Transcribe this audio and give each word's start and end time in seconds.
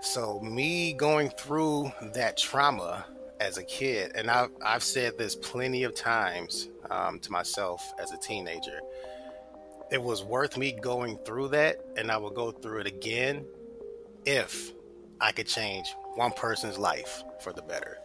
So 0.00 0.40
me 0.40 0.94
going 0.94 1.28
through 1.28 1.92
that 2.14 2.38
trauma 2.38 3.04
as 3.38 3.58
a 3.58 3.62
kid, 3.62 4.12
and 4.14 4.30
I've 4.30 4.50
I've 4.64 4.82
said 4.82 5.18
this 5.18 5.36
plenty 5.36 5.84
of 5.84 5.94
times 5.94 6.68
um, 6.90 7.18
to 7.20 7.30
myself 7.30 7.92
as 7.98 8.10
a 8.12 8.16
teenager. 8.16 8.80
It 9.92 10.02
was 10.02 10.24
worth 10.24 10.56
me 10.56 10.72
going 10.72 11.18
through 11.18 11.48
that, 11.48 11.84
and 11.98 12.10
I 12.10 12.16
will 12.16 12.30
go 12.30 12.50
through 12.50 12.80
it 12.80 12.86
again 12.86 13.44
if 14.24 14.72
I 15.20 15.32
could 15.32 15.46
change 15.46 15.94
one 16.14 16.32
person's 16.32 16.78
life 16.78 17.22
for 17.42 17.52
the 17.52 17.62
better. 17.62 17.98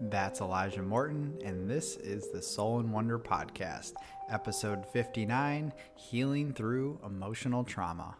That's 0.00 0.40
Alijah 0.40 0.84
Morton, 0.84 1.38
and 1.44 1.70
this 1.70 1.96
is 1.98 2.30
the 2.32 2.42
Soul 2.42 2.80
and 2.80 2.92
Wonder 2.92 3.18
Podcast, 3.20 3.92
episode 4.28 4.84
59 4.92 5.72
Healing 5.94 6.52
Through 6.52 6.98
Emotional 7.06 7.62
Trauma. 7.62 8.16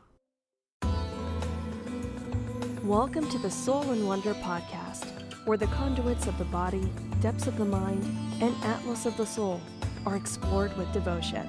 Welcome 2.84 3.30
to 3.30 3.38
the 3.38 3.48
Soul 3.48 3.92
and 3.92 4.08
Wonder 4.08 4.34
podcast, 4.34 5.06
where 5.46 5.56
the 5.56 5.68
conduits 5.68 6.26
of 6.26 6.36
the 6.36 6.44
body, 6.46 6.92
depths 7.20 7.46
of 7.46 7.56
the 7.56 7.64
mind, 7.64 8.02
and 8.42 8.56
atlas 8.64 9.06
of 9.06 9.16
the 9.16 9.24
soul 9.24 9.60
are 10.04 10.16
explored 10.16 10.76
with 10.76 10.92
devotion. 10.92 11.48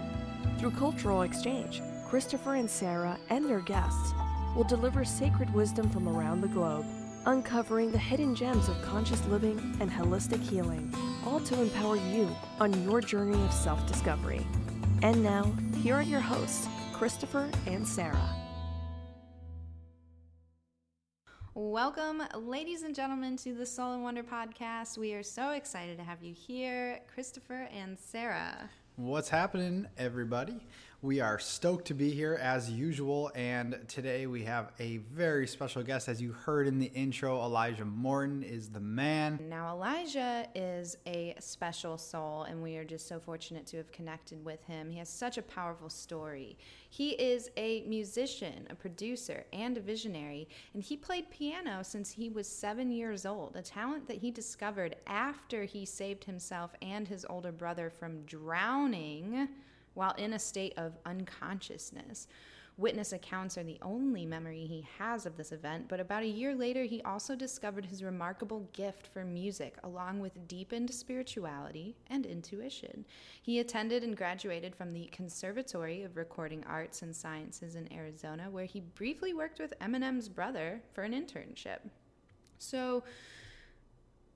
Through 0.60 0.72
cultural 0.72 1.24
exchange, 1.24 1.82
Christopher 2.08 2.54
and 2.54 2.70
Sara 2.70 3.18
and 3.32 3.50
their 3.50 3.62
guests 3.62 4.14
will 4.56 4.64
deliver 4.64 5.04
sacred 5.04 5.52
wisdom 5.56 5.90
from 5.90 6.08
around 6.08 6.42
the 6.42 6.48
globe, 6.50 6.86
uncovering 7.26 7.92
the 7.92 7.98
hidden 7.98 8.36
gems 8.36 8.70
of 8.70 8.80
conscious 8.84 9.26
living 9.26 9.58
and 9.80 9.90
holistic 9.90 10.40
healing, 10.40 10.94
all 11.26 11.40
to 11.40 11.60
empower 11.60 11.96
you 11.96 12.30
on 12.60 12.84
your 12.84 13.02
journey 13.02 13.44
of 13.44 13.52
self 13.52 13.84
discovery. 13.88 14.46
And 15.02 15.24
now, 15.24 15.52
here 15.82 15.96
are 15.96 16.04
your 16.04 16.22
hosts, 16.22 16.68
Christopher 16.94 17.50
and 17.66 17.88
Sara. 17.88 18.43
Welcome, 21.56 22.24
ladies 22.34 22.82
and 22.82 22.96
gentlemen, 22.96 23.38
to 23.38 23.54
the 23.54 23.68
Soul 23.68 23.94
and 23.94 24.02
Wonder 24.02 24.24
podcast. 24.24 24.98
We 24.98 25.14
are 25.14 25.22
so 25.22 25.52
excited 25.52 26.00
to 26.00 26.04
have 26.04 26.24
you 26.24 26.34
here, 26.34 27.02
Christopher 27.14 27.70
and 27.72 27.96
Sara. 28.00 28.72
What's 28.96 29.30
happening, 29.30 29.86
everybody? 29.96 30.66
We 31.04 31.20
are 31.20 31.38
stoked 31.38 31.88
to 31.88 31.94
be 31.94 32.12
here 32.12 32.40
as 32.42 32.72
usual, 32.72 33.30
and 33.36 33.78
today 33.90 34.26
we 34.26 34.46
have 34.46 34.72
a 34.80 35.00
very 35.12 35.48
special 35.48 35.84
guest. 35.84 36.08
As 36.08 36.22
you 36.22 36.32
heard 36.32 36.66
in 36.66 36.80
the 36.80 36.90
intro, 36.94 37.40
Alijah 37.40 37.86
Morton 37.86 38.42
is 38.42 38.70
the 38.70 38.80
man. 38.80 39.38
Now, 39.50 39.76
Alijah 39.76 40.48
is 40.56 40.96
a 41.06 41.36
special 41.42 41.98
soul, 41.98 42.44
and 42.44 42.64
we 42.64 42.78
are 42.78 42.86
just 42.86 43.06
so 43.06 43.20
fortunate 43.20 43.68
to 43.68 43.78
have 43.78 43.92
connected 43.92 44.46
with 44.46 44.64
him. 44.64 44.90
He 44.90 45.00
has 45.00 45.10
such 45.10 45.38
a 45.38 45.42
powerful 45.42 45.90
story. 45.90 46.58
He 46.90 47.10
is 47.10 47.52
a 47.58 47.82
musician, 47.82 48.66
a 48.70 48.76
producer, 48.76 49.44
and 49.52 49.78
a 49.78 49.82
visionary, 49.82 50.48
and 50.74 50.82
he 50.82 50.96
played 50.96 51.30
piano 51.30 51.84
since 51.84 52.12
he 52.12 52.30
was 52.30 52.48
seven 52.48 52.90
years 52.90 53.26
old, 53.26 53.58
a 53.58 53.62
talent 53.62 54.08
that 54.08 54.20
he 54.20 54.32
discovered 54.32 54.96
after 55.06 55.66
he 55.66 55.84
saved 55.84 56.24
himself 56.24 56.72
and 56.82 57.10
his 57.10 57.26
older 57.30 57.52
brother 57.52 57.90
from 57.90 58.22
drowning 58.22 59.50
while 59.94 60.14
in 60.14 60.34
a 60.34 60.40
state 60.40 60.74
of 60.78 60.98
unconsciousness. 61.06 62.28
Witness 62.76 63.14
accounts 63.14 63.56
are 63.56 63.64
the 63.64 63.78
only 63.84 64.26
memory 64.26 64.66
he 64.66 64.88
has 64.98 65.28
of 65.28 65.38
this 65.38 65.52
event, 65.52 65.88
but 65.88 66.00
about 66.00 66.24
a 66.24 66.28
year 66.28 66.56
later, 66.56 66.84
he 66.84 67.04
also 67.04 67.36
discovered 67.36 67.86
his 67.86 68.04
remarkable 68.04 68.68
gift 68.74 69.06
for 69.14 69.24
music, 69.24 69.76
along 69.84 70.20
with 70.20 70.48
deepened 70.48 70.90
spirituality 70.90 71.96
and 72.08 72.26
intuition. 72.26 73.06
He 73.44 73.60
attended 73.60 74.04
and 74.04 74.18
graduated 74.18 74.76
from 74.76 74.92
the 74.92 75.06
Conservatory 75.12 76.02
of 76.02 76.18
Recording 76.18 76.64
Arts 76.68 77.04
and 77.04 77.16
Sciences 77.16 77.76
in 77.76 77.94
Arizona, 77.94 78.50
where 78.50 78.66
he 78.66 78.80
briefly 78.80 79.36
worked 79.36 79.60
with 79.60 79.78
Eminem's 79.80 80.28
brother 80.28 80.82
for 80.94 81.04
an 81.04 81.14
internship. 81.14 81.78
So 82.58 83.04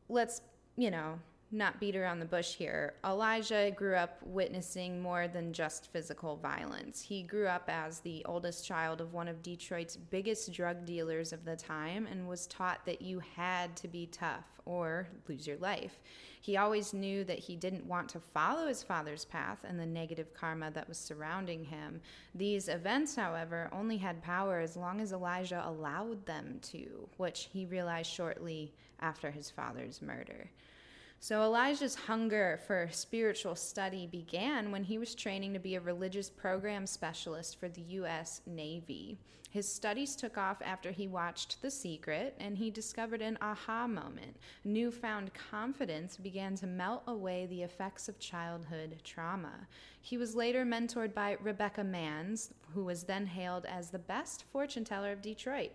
let's, 0.09 0.41
you 0.75 0.91
know, 0.91 1.17
not 1.51 1.79
beat 1.79 1.95
around 1.95 2.19
the 2.19 2.25
bush 2.25 2.55
here. 2.55 2.93
Alijah 3.05 3.73
grew 3.75 3.95
up 3.95 4.19
witnessing 4.23 5.01
more 5.01 5.29
than 5.29 5.53
just 5.53 5.91
physical 5.91 6.35
violence. 6.35 7.01
He 7.01 7.23
grew 7.23 7.47
up 7.47 7.69
as 7.69 7.99
the 7.99 8.23
oldest 8.25 8.65
child 8.65 8.99
of 8.99 9.13
one 9.13 9.29
of 9.29 9.41
Detroit's 9.41 9.95
biggest 9.95 10.51
drug 10.51 10.85
dealers 10.85 11.31
of 11.31 11.45
the 11.45 11.55
time 11.55 12.05
and 12.05 12.27
was 12.27 12.47
taught 12.47 12.85
that 12.85 13.01
you 13.01 13.21
had 13.35 13.77
to 13.77 13.87
be 13.87 14.07
tough 14.07 14.45
or 14.65 15.07
lose 15.29 15.47
your 15.47 15.57
life. 15.57 16.01
He 16.41 16.57
always 16.57 16.93
knew 16.93 17.23
that 17.23 17.39
he 17.39 17.55
didn't 17.55 17.85
want 17.85 18.09
to 18.09 18.19
follow 18.19 18.67
his 18.67 18.83
father's 18.83 19.23
path 19.23 19.59
and 19.63 19.79
the 19.79 19.85
negative 19.85 20.33
karma 20.33 20.69
that 20.71 20.89
was 20.89 20.97
surrounding 20.97 21.63
him. 21.63 22.01
These 22.35 22.67
events, 22.67 23.15
however, 23.15 23.69
only 23.71 23.97
had 23.97 24.21
power 24.21 24.59
as 24.59 24.75
long 24.75 24.99
as 24.99 25.13
Alijah 25.13 25.65
allowed 25.65 26.25
them 26.25 26.59
to, 26.63 27.07
which 27.15 27.47
he 27.53 27.65
realized 27.65 28.11
shortly 28.11 28.73
after 28.99 29.31
his 29.31 29.49
father's 29.49 30.01
murder. 30.01 30.49
So 31.19 31.41
Alijah's 31.41 31.95
hunger 31.95 32.59
for 32.67 32.89
spiritual 32.91 33.55
study 33.55 34.07
began 34.07 34.71
when 34.71 34.83
he 34.83 34.97
was 34.97 35.15
training 35.15 35.53
to 35.53 35.59
be 35.59 35.75
a 35.75 35.81
religious 35.81 36.29
program 36.29 36.85
specialist 36.85 37.59
for 37.59 37.67
the 37.67 37.81
U.S. 37.81 38.41
Navy. 38.45 39.17
His 39.49 39.71
studies 39.71 40.15
took 40.15 40.37
off 40.37 40.61
after 40.63 40.91
he 40.91 41.07
watched 41.07 41.61
The 41.61 41.71
Secret 41.71 42.35
and 42.39 42.57
he 42.57 42.69
discovered 42.69 43.21
an 43.21 43.37
aha 43.41 43.87
moment. 43.87 44.37
Newfound 44.63 45.31
confidence 45.33 46.17
began 46.17 46.55
to 46.57 46.67
melt 46.67 47.03
away 47.07 47.47
the 47.47 47.63
effects 47.63 48.07
of 48.07 48.19
childhood 48.19 48.97
trauma. 49.03 49.67
He 49.99 50.17
was 50.17 50.35
later 50.35 50.65
mentored 50.65 51.13
by 51.13 51.37
Rebecca 51.41 51.81
Manns, 51.81 52.51
who 52.73 52.83
was 52.83 53.03
then 53.03 53.25
hailed 53.25 53.65
as 53.65 53.89
the 53.89 53.99
best 53.99 54.43
fortune 54.51 54.83
teller 54.83 55.11
of 55.11 55.21
Detroit. 55.21 55.71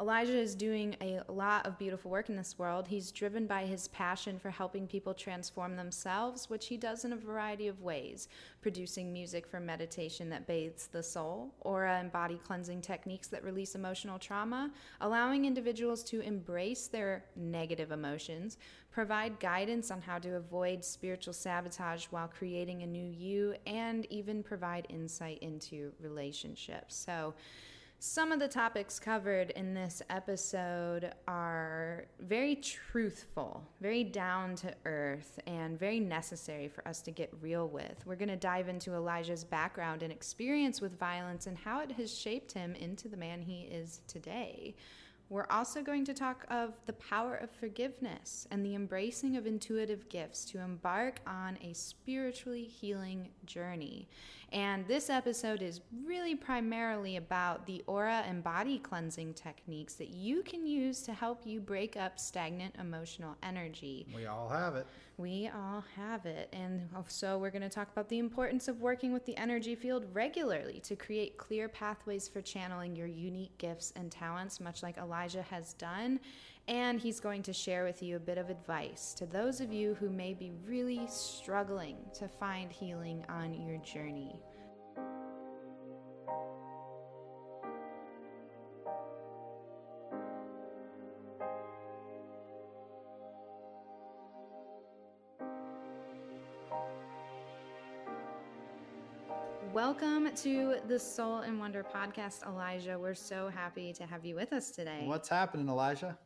Alijah 0.00 0.28
is 0.30 0.54
doing 0.54 0.96
a 1.02 1.20
lot 1.28 1.66
of 1.66 1.78
beautiful 1.78 2.10
work 2.10 2.30
in 2.30 2.36
this 2.36 2.58
world. 2.58 2.88
He's 2.88 3.12
driven 3.12 3.46
by 3.46 3.66
his 3.66 3.88
passion 3.88 4.38
for 4.38 4.48
helping 4.48 4.86
people 4.86 5.12
transform 5.12 5.76
themselves, 5.76 6.48
which 6.48 6.68
he 6.68 6.78
does 6.78 7.04
in 7.04 7.12
a 7.12 7.16
variety 7.16 7.68
of 7.68 7.82
ways 7.82 8.26
producing 8.62 9.12
music 9.12 9.46
for 9.46 9.60
meditation 9.60 10.30
that 10.30 10.46
bathes 10.46 10.86
the 10.86 11.02
soul, 11.02 11.52
aura 11.60 11.98
and 11.98 12.10
body 12.10 12.40
cleansing 12.46 12.80
techniques 12.80 13.28
that 13.28 13.44
release 13.44 13.74
emotional 13.74 14.18
trauma, 14.18 14.70
allowing 15.02 15.44
individuals 15.44 16.02
to 16.04 16.20
embrace 16.20 16.86
their 16.86 17.26
negative 17.36 17.92
emotions, 17.92 18.56
provide 18.90 19.38
guidance 19.38 19.90
on 19.90 20.00
how 20.00 20.18
to 20.18 20.36
avoid 20.36 20.82
spiritual 20.82 21.34
sabotage 21.34 22.06
while 22.06 22.28
creating 22.28 22.82
a 22.82 22.86
new 22.86 23.06
you, 23.06 23.54
and 23.66 24.06
even 24.10 24.42
provide 24.42 24.86
insight 24.88 25.38
into 25.42 25.92
relationships. 26.00 26.96
So, 26.96 27.34
some 28.02 28.32
of 28.32 28.38
the 28.38 28.48
topics 28.48 28.98
covered 28.98 29.50
in 29.50 29.74
this 29.74 30.00
episode 30.08 31.12
are 31.28 32.06
very 32.18 32.56
truthful, 32.56 33.62
very 33.82 34.02
down 34.04 34.54
to 34.56 34.74
earth, 34.86 35.38
and 35.46 35.78
very 35.78 36.00
necessary 36.00 36.66
for 36.66 36.86
us 36.88 37.02
to 37.02 37.10
get 37.10 37.30
real 37.42 37.68
with. 37.68 38.02
We're 38.06 38.16
going 38.16 38.30
to 38.30 38.36
dive 38.36 38.70
into 38.70 38.92
Alijah's 38.92 39.44
background 39.44 40.02
and 40.02 40.10
experience 40.10 40.80
with 40.80 40.98
violence 40.98 41.46
and 41.46 41.58
how 41.58 41.80
it 41.80 41.92
has 41.92 42.16
shaped 42.16 42.52
him 42.52 42.74
into 42.74 43.06
the 43.06 43.18
man 43.18 43.42
he 43.42 43.68
is 43.70 44.00
today. 44.08 44.76
We're 45.30 45.46
also 45.48 45.80
going 45.80 46.04
to 46.06 46.12
talk 46.12 46.44
of 46.50 46.74
the 46.86 46.92
power 46.94 47.36
of 47.36 47.52
forgiveness 47.52 48.48
and 48.50 48.66
the 48.66 48.74
embracing 48.74 49.36
of 49.36 49.46
intuitive 49.46 50.08
gifts 50.08 50.44
to 50.46 50.58
embark 50.58 51.20
on 51.24 51.56
a 51.62 51.72
spiritually 51.72 52.64
healing 52.64 53.28
journey. 53.46 54.08
And 54.52 54.88
this 54.88 55.08
episode 55.08 55.62
is 55.62 55.82
really 56.04 56.34
primarily 56.34 57.16
about 57.16 57.64
the 57.64 57.84
aura 57.86 58.24
and 58.26 58.42
body 58.42 58.80
cleansing 58.80 59.34
techniques 59.34 59.94
that 59.94 60.08
you 60.08 60.42
can 60.42 60.66
use 60.66 61.02
to 61.02 61.12
help 61.12 61.46
you 61.46 61.60
break 61.60 61.96
up 61.96 62.18
stagnant 62.18 62.74
emotional 62.80 63.36
energy. 63.44 64.08
We 64.12 64.26
all 64.26 64.48
have 64.48 64.74
it. 64.74 64.84
We 65.20 65.50
all 65.54 65.84
have 65.96 66.24
it. 66.24 66.48
And 66.54 66.88
so 67.08 67.36
we're 67.36 67.50
going 67.50 67.60
to 67.60 67.68
talk 67.68 67.92
about 67.92 68.08
the 68.08 68.18
importance 68.18 68.68
of 68.68 68.80
working 68.80 69.12
with 69.12 69.26
the 69.26 69.36
energy 69.36 69.74
field 69.74 70.06
regularly 70.14 70.80
to 70.84 70.96
create 70.96 71.36
clear 71.36 71.68
pathways 71.68 72.26
for 72.26 72.40
channeling 72.40 72.96
your 72.96 73.06
unique 73.06 73.58
gifts 73.58 73.92
and 73.96 74.10
talents, 74.10 74.60
much 74.60 74.82
like 74.82 74.96
Alijah 74.96 75.44
has 75.44 75.74
done. 75.74 76.20
And 76.68 76.98
he's 76.98 77.20
going 77.20 77.42
to 77.42 77.52
share 77.52 77.84
with 77.84 78.02
you 78.02 78.16
a 78.16 78.20
bit 78.20 78.38
of 78.38 78.48
advice 78.48 79.12
to 79.18 79.26
those 79.26 79.60
of 79.60 79.74
you 79.74 79.94
who 80.00 80.08
may 80.08 80.32
be 80.32 80.52
really 80.66 81.06
struggling 81.06 81.98
to 82.14 82.26
find 82.26 82.72
healing 82.72 83.22
on 83.28 83.52
your 83.52 83.76
journey. 83.78 84.40
Welcome 100.00 100.34
to 100.34 100.76
the 100.88 100.98
Soul 100.98 101.40
and 101.40 101.60
Wonder 101.60 101.84
podcast, 101.84 102.42
Alijah. 102.44 102.98
We're 102.98 103.12
so 103.12 103.50
happy 103.50 103.92
to 103.92 104.06
have 104.06 104.24
you 104.24 104.34
with 104.34 104.50
us 104.54 104.70
today. 104.70 105.02
What's 105.04 105.28
happening, 105.28 105.66
Alijah? 105.66 106.16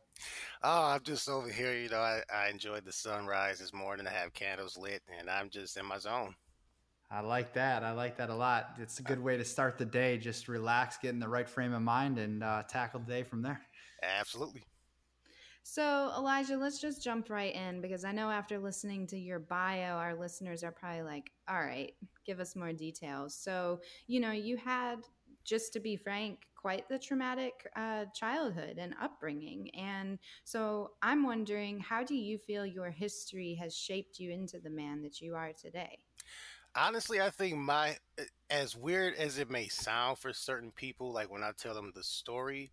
Oh, 0.63 0.83
I'm 0.83 1.01
just 1.03 1.27
over 1.27 1.49
here. 1.49 1.77
You 1.77 1.89
know, 1.89 1.99
I, 1.99 2.21
I 2.33 2.47
enjoyed 2.47 2.85
the 2.85 2.93
sunrise 2.93 3.59
this 3.59 3.73
morning. 3.73 4.07
I 4.07 4.11
have 4.11 4.33
candles 4.33 4.77
lit, 4.77 5.01
and 5.19 5.29
I'm 5.29 5.49
just 5.49 5.75
in 5.75 5.85
my 5.85 5.97
zone. 5.97 6.35
I 7.11 7.19
like 7.19 7.53
that. 7.55 7.83
I 7.83 7.91
like 7.91 8.15
that 8.17 8.29
a 8.29 8.35
lot. 8.35 8.77
It's 8.79 8.99
a 8.99 9.03
good 9.03 9.19
way 9.21 9.35
to 9.35 9.43
start 9.43 9.77
the 9.77 9.85
day. 9.85 10.17
Just 10.19 10.47
relax, 10.47 10.97
get 10.97 11.09
in 11.09 11.19
the 11.19 11.27
right 11.27 11.49
frame 11.49 11.73
of 11.73 11.81
mind, 11.81 12.17
and 12.17 12.43
uh, 12.43 12.63
tackle 12.69 13.01
the 13.01 13.11
day 13.11 13.23
from 13.23 13.41
there. 13.41 13.59
Absolutely. 14.01 14.63
So, 15.67 16.11
Alijah, 16.15 16.59
let's 16.59 16.79
just 16.79 17.03
jump 17.03 17.31
right 17.31 17.53
in 17.53 17.81
because 17.81 18.05
I 18.05 18.11
know 18.11 18.29
after 18.29 18.59
listening 18.59 19.07
to 19.07 19.17
your 19.17 19.39
bio, 19.39 19.95
our 19.95 20.13
listeners 20.13 20.63
are 20.63 20.71
probably 20.71 21.01
like, 21.01 21.31
all 21.49 21.59
right, 21.59 21.91
give 22.23 22.39
us 22.39 22.55
more 22.55 22.71
details. 22.71 23.35
So, 23.35 23.79
you 24.05 24.19
know, 24.19 24.29
you 24.31 24.57
had, 24.57 24.97
just 25.43 25.73
to 25.73 25.79
be 25.79 25.95
frank, 25.95 26.37
quite 26.55 26.87
the 26.87 26.99
traumatic 26.99 27.67
uh, 27.75 28.05
childhood 28.13 28.77
and 28.77 28.93
upbringing. 29.01 29.71
And 29.73 30.19
so 30.43 30.91
I'm 31.01 31.23
wondering, 31.23 31.79
how 31.79 32.03
do 32.03 32.13
you 32.13 32.37
feel 32.37 32.63
your 32.63 32.91
history 32.91 33.57
has 33.59 33.75
shaped 33.75 34.19
you 34.19 34.31
into 34.31 34.59
the 34.59 34.69
man 34.69 35.01
that 35.01 35.19
you 35.19 35.33
are 35.33 35.51
today? 35.51 35.97
Honestly, 36.75 37.19
I 37.19 37.31
think 37.31 37.57
my, 37.57 37.97
as 38.51 38.77
weird 38.77 39.15
as 39.15 39.39
it 39.39 39.49
may 39.49 39.67
sound 39.67 40.19
for 40.19 40.31
certain 40.31 40.71
people, 40.71 41.11
like 41.11 41.31
when 41.31 41.41
I 41.41 41.53
tell 41.57 41.73
them 41.73 41.91
the 41.95 42.03
story, 42.03 42.71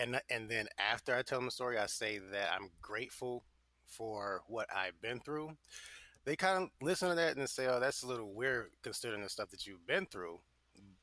and 0.00 0.20
and 0.30 0.48
then 0.48 0.66
after 0.78 1.14
I 1.14 1.22
tell 1.22 1.38
them 1.38 1.46
the 1.46 1.50
story, 1.52 1.78
I 1.78 1.86
say 1.86 2.18
that 2.32 2.52
I'm 2.52 2.70
grateful 2.80 3.44
for 3.86 4.42
what 4.46 4.66
I've 4.74 5.00
been 5.00 5.20
through. 5.20 5.50
They 6.24 6.36
kind 6.36 6.64
of 6.64 6.70
listen 6.80 7.08
to 7.08 7.14
that 7.14 7.36
and 7.36 7.48
say, 7.48 7.66
"Oh, 7.66 7.80
that's 7.80 8.02
a 8.02 8.06
little 8.06 8.32
weird 8.32 8.70
considering 8.82 9.22
the 9.22 9.28
stuff 9.28 9.50
that 9.50 9.66
you've 9.66 9.86
been 9.86 10.06
through." 10.06 10.40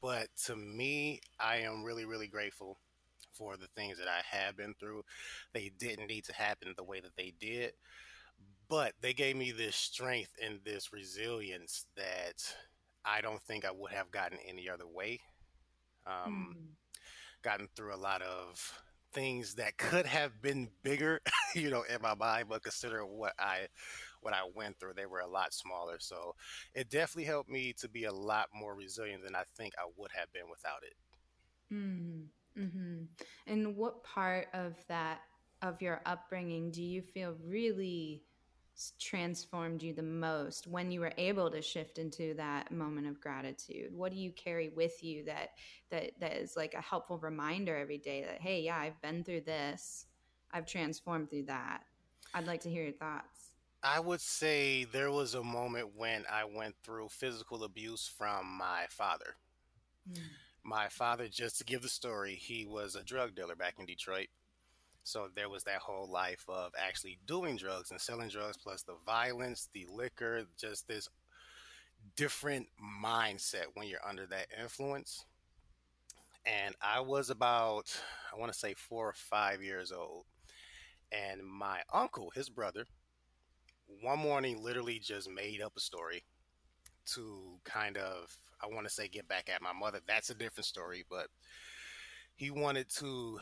But 0.01 0.27
to 0.45 0.55
me, 0.55 1.21
I 1.39 1.57
am 1.57 1.83
really, 1.83 2.05
really 2.05 2.27
grateful 2.27 2.79
for 3.33 3.57
the 3.57 3.67
things 3.75 3.97
that 3.99 4.07
I 4.07 4.21
have 4.35 4.57
been 4.57 4.73
through. 4.79 5.03
They 5.53 5.71
didn't 5.77 6.07
need 6.07 6.25
to 6.25 6.33
happen 6.33 6.73
the 6.75 6.83
way 6.83 6.99
that 6.99 7.15
they 7.15 7.33
did, 7.39 7.73
but 8.67 8.93
they 9.01 9.13
gave 9.13 9.35
me 9.35 9.51
this 9.51 9.75
strength 9.75 10.31
and 10.43 10.59
this 10.63 10.91
resilience 10.91 11.85
that 11.95 12.55
I 13.05 13.21
don't 13.21 13.41
think 13.43 13.65
I 13.65 13.71
would 13.71 13.91
have 13.91 14.11
gotten 14.11 14.39
any 14.47 14.69
other 14.69 14.87
way. 14.87 15.19
Um, 16.05 16.55
mm 16.57 16.77
gotten 17.43 17.69
through 17.75 17.93
a 17.93 17.95
lot 17.95 18.21
of 18.21 18.73
things 19.17 19.55
that 19.55 19.75
could 19.77 20.05
have 20.05 20.43
been 20.43 20.69
bigger, 20.83 21.19
you 21.55 21.71
know, 21.71 21.83
in 21.91 21.99
my 22.03 22.13
mind, 22.13 22.45
but 22.49 22.61
consider 22.61 23.03
what 23.03 23.33
I 23.39 23.67
what 24.21 24.33
I 24.35 24.41
went 24.53 24.79
through, 24.79 24.93
they 24.95 25.07
were 25.07 25.21
a 25.21 25.27
lot 25.27 25.53
smaller. 25.53 25.97
So 25.99 26.35
it 26.75 26.89
definitely 26.91 27.23
helped 27.23 27.49
me 27.49 27.73
to 27.79 27.89
be 27.89 28.03
a 28.03 28.11
lot 28.11 28.49
more 28.53 28.75
resilient 28.75 29.23
than 29.23 29.35
I 29.35 29.43
think 29.55 29.73
I 29.79 29.89
would 29.97 30.11
have 30.15 30.31
been 30.33 30.49
without 30.49 30.83
it. 30.83 31.73
Mm-hmm. 31.73 32.61
Mm-hmm. 32.61 33.03
And 33.47 33.75
what 33.75 34.03
part 34.03 34.47
of 34.53 34.75
that 34.87 35.21
of 35.63 35.81
your 35.81 36.01
upbringing 36.05 36.69
do 36.69 36.83
you 36.83 37.01
feel 37.01 37.35
really 37.43 38.21
transformed 38.99 39.81
you 39.81 39.93
the 39.93 40.03
most 40.03 40.67
when 40.67 40.91
you 40.91 40.99
were 40.99 41.13
able 41.17 41.49
to 41.49 41.61
shift 41.61 41.97
into 41.97 42.33
that 42.35 42.71
moment 42.71 43.07
of 43.07 43.19
gratitude? 43.19 43.91
What 43.93 44.11
do 44.11 44.17
you 44.17 44.31
carry 44.31 44.69
with 44.69 45.03
you 45.03 45.25
that 45.25 45.49
that 45.89 46.11
that 46.19 46.33
is 46.33 46.55
like 46.55 46.73
a 46.73 46.81
helpful 46.81 47.17
reminder 47.17 47.75
every 47.75 47.97
day 47.97 48.23
that 48.23 48.41
hey 48.41 48.61
yeah 48.61 48.77
i've 48.77 49.01
been 49.01 49.23
through 49.23 49.41
this. 49.41 50.05
I've 50.51 50.65
transformed 50.65 51.29
through 51.29 51.43
that. 51.45 51.81
I'd 52.33 52.47
like 52.47 52.61
to 52.61 52.69
hear 52.69 52.83
your 52.83 52.93
thoughts. 52.93 53.51
I 53.83 53.99
would 53.99 54.21
say 54.21 54.85
there 54.85 55.11
was 55.11 55.33
a 55.33 55.43
moment 55.43 55.95
when 55.95 56.23
i 56.31 56.43
went 56.45 56.75
through 56.83 57.09
physical 57.09 57.63
abuse 57.63 58.07
from 58.07 58.45
my 58.57 58.85
father. 58.89 59.35
Mm. 60.09 60.21
my 60.63 60.87
father 60.87 61.27
just 61.27 61.57
to 61.57 61.65
give 61.65 61.81
the 61.81 61.89
story 61.89 62.35
he 62.35 62.65
was 62.65 62.95
a 62.95 63.03
drug 63.03 63.35
dealer 63.35 63.55
back 63.55 63.75
in 63.77 63.85
detroit 63.85 64.27
so 65.07 65.29
there 65.37 65.47
was 65.47 65.63
that 65.63 65.77
whole 65.77 66.11
life 66.11 66.43
of 66.49 66.73
actually 66.77 67.17
doing 67.25 67.55
drugs 67.55 67.91
and 67.91 68.01
selling 68.01 68.27
drugs, 68.27 68.57
plus 68.57 68.81
the 68.81 68.97
violence, 69.05 69.69
the 69.73 69.87
liquor, 69.89 70.43
just 70.59 70.85
this 70.85 71.07
different 72.17 72.67
mindset 73.01 73.67
when 73.73 73.87
you're 73.87 74.05
under 74.05 74.25
that 74.25 74.47
influence. 74.61 75.23
And 76.45 76.75
I 76.81 76.99
was 76.99 77.29
about, 77.29 77.97
I 78.33 78.37
want 78.37 78.51
to 78.51 78.59
say 78.59 78.73
four 78.73 79.07
or 79.07 79.13
five 79.13 79.63
years 79.63 79.93
old. 79.93 80.25
And 81.13 81.41
my 81.41 81.79
uncle, 81.93 82.29
his 82.35 82.49
brother, 82.49 82.85
one 84.01 84.19
morning 84.19 84.61
literally 84.61 84.99
just 84.99 85.29
made 85.31 85.61
up 85.61 85.71
a 85.77 85.79
story 85.79 86.25
to 87.13 87.59
kind 87.63 87.95
of, 87.95 88.37
I 88.61 88.67
want 88.67 88.85
to 88.85 88.93
say, 88.93 89.07
get 89.07 89.29
back 89.29 89.49
at 89.49 89.61
my 89.61 89.71
mother. 89.71 90.01
That's 90.05 90.31
a 90.31 90.35
different 90.35 90.65
story, 90.65 91.05
but 91.09 91.27
he 92.35 92.51
wanted 92.51 92.89
to 92.97 93.39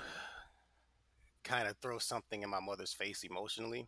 kind 1.46 1.68
of 1.68 1.78
throw 1.78 1.98
something 2.00 2.44
in 2.44 2.50
my 2.50 2.60
mother's 2.60 2.94
face 2.94 3.24
emotionally. 3.24 3.88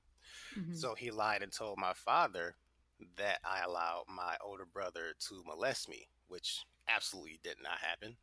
Mm-hmm. 0.58 0.76
So 0.76 0.96
he 0.96 1.12
lied 1.12 1.42
and 1.42 1.52
told 1.52 1.78
my 1.78 1.94
father 1.94 2.56
that 3.18 3.40
I 3.44 3.64
allowed 3.66 4.06
my 4.08 4.36
older 4.44 4.66
brother 4.66 5.14
to 5.28 5.44
molest 5.46 5.90
me, 5.90 6.08
which 6.28 6.64
absolutely 6.88 7.40
did 7.44 7.58
not 7.62 7.80
happen. 7.80 8.16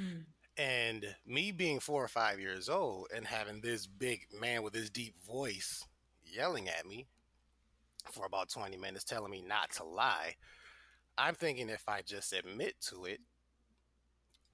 Mm. 0.00 0.24
And 0.56 1.14
me 1.26 1.52
being 1.52 1.80
four 1.80 2.02
or 2.04 2.08
five 2.08 2.40
years 2.40 2.68
old 2.68 3.08
and 3.14 3.26
having 3.26 3.60
this 3.60 3.86
big 3.86 4.26
man 4.38 4.62
with 4.62 4.74
his 4.74 4.90
deep 4.90 5.14
voice 5.24 5.84
yelling 6.24 6.68
at 6.68 6.86
me 6.86 7.06
for 8.12 8.26
about 8.26 8.50
20 8.50 8.76
minutes, 8.76 9.04
telling 9.04 9.30
me 9.30 9.42
not 9.46 9.70
to 9.72 9.84
lie, 9.84 10.34
I'm 11.16 11.34
thinking 11.34 11.68
if 11.68 11.88
I 11.88 12.02
just 12.02 12.32
admit 12.32 12.74
to 12.88 13.04
it, 13.04 13.20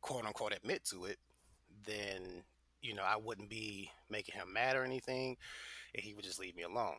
quote 0.00 0.25
unquote, 0.25 0.52
admit 0.52 0.84
to 0.90 1.06
it, 1.06 1.19
then 1.87 2.44
you 2.82 2.94
know, 2.94 3.02
I 3.02 3.17
wouldn't 3.17 3.50
be 3.50 3.90
making 4.11 4.34
him 4.34 4.52
mad 4.52 4.76
or 4.76 4.84
anything, 4.84 5.37
and 5.94 6.02
he 6.02 6.14
would 6.14 6.25
just 6.25 6.40
leave 6.40 6.56
me 6.56 6.62
alone. 6.62 6.96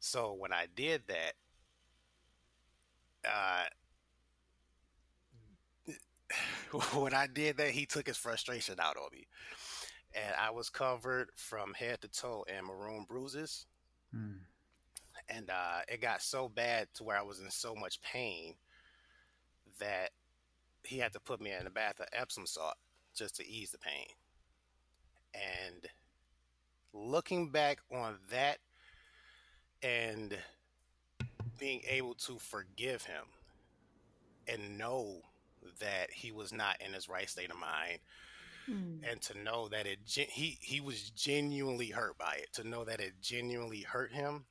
So 0.00 0.34
when 0.38 0.52
I 0.52 0.66
did 0.74 1.02
that, 1.08 1.32
uh, 3.28 3.64
when 6.98 7.14
I 7.14 7.26
did 7.26 7.56
that, 7.58 7.70
he 7.70 7.86
took 7.86 8.06
his 8.06 8.16
frustration 8.16 8.80
out 8.80 8.96
on 8.96 9.08
me, 9.12 9.26
and 10.14 10.34
I 10.38 10.50
was 10.50 10.70
covered 10.70 11.30
from 11.36 11.74
head 11.74 12.00
to 12.02 12.08
toe 12.08 12.44
in 12.48 12.64
maroon 12.64 13.06
bruises. 13.08 13.66
Hmm. 14.12 14.38
And 15.28 15.50
uh, 15.50 15.80
it 15.88 16.02
got 16.02 16.20
so 16.20 16.48
bad 16.48 16.88
to 16.94 17.04
where 17.04 17.16
I 17.16 17.22
was 17.22 17.40
in 17.40 17.50
so 17.50 17.74
much 17.74 18.02
pain 18.02 18.54
that 19.78 20.10
he 20.84 20.98
had 20.98 21.12
to 21.12 21.20
put 21.20 21.40
me 21.40 21.52
in 21.52 21.66
a 21.66 21.70
bath 21.70 22.00
of 22.00 22.06
Epsom 22.12 22.46
salt 22.46 22.74
just 23.14 23.36
to 23.36 23.46
ease 23.46 23.70
the 23.70 23.78
pain. 23.78 24.06
And 25.34 25.86
looking 26.92 27.50
back 27.50 27.78
on 27.92 28.16
that 28.30 28.58
and 29.82 30.36
being 31.58 31.80
able 31.88 32.14
to 32.14 32.38
forgive 32.38 33.02
him 33.02 33.24
and 34.48 34.78
know 34.78 35.22
that 35.80 36.10
he 36.10 36.32
was 36.32 36.52
not 36.52 36.76
in 36.84 36.92
his 36.92 37.08
right 37.08 37.28
state 37.30 37.50
of 37.50 37.56
mind 37.56 37.98
mm. 38.68 38.98
and 39.08 39.20
to 39.22 39.38
know 39.38 39.68
that 39.68 39.86
it 39.86 39.98
he 40.04 40.58
he 40.60 40.80
was 40.80 41.10
genuinely 41.10 41.88
hurt 41.88 42.18
by 42.18 42.34
it 42.38 42.48
to 42.52 42.66
know 42.66 42.84
that 42.84 43.00
it 43.00 43.12
genuinely 43.22 43.82
hurt 43.82 44.12
him 44.12 44.44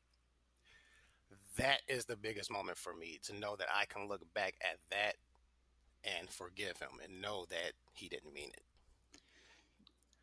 that 1.57 1.81
is 1.87 2.05
the 2.05 2.15
biggest 2.15 2.49
moment 2.49 2.77
for 2.77 2.95
me 2.95 3.19
to 3.23 3.37
know 3.37 3.55
that 3.57 3.67
I 3.75 3.85
can 3.85 4.07
look 4.07 4.21
back 4.33 4.55
at 4.61 4.77
that 4.89 5.15
and 6.03 6.29
forgive 6.29 6.77
him 6.79 6.99
and 7.03 7.21
know 7.21 7.45
that 7.49 7.73
he 7.93 8.07
didn't 8.07 8.33
mean 8.33 8.49
it 8.53 8.63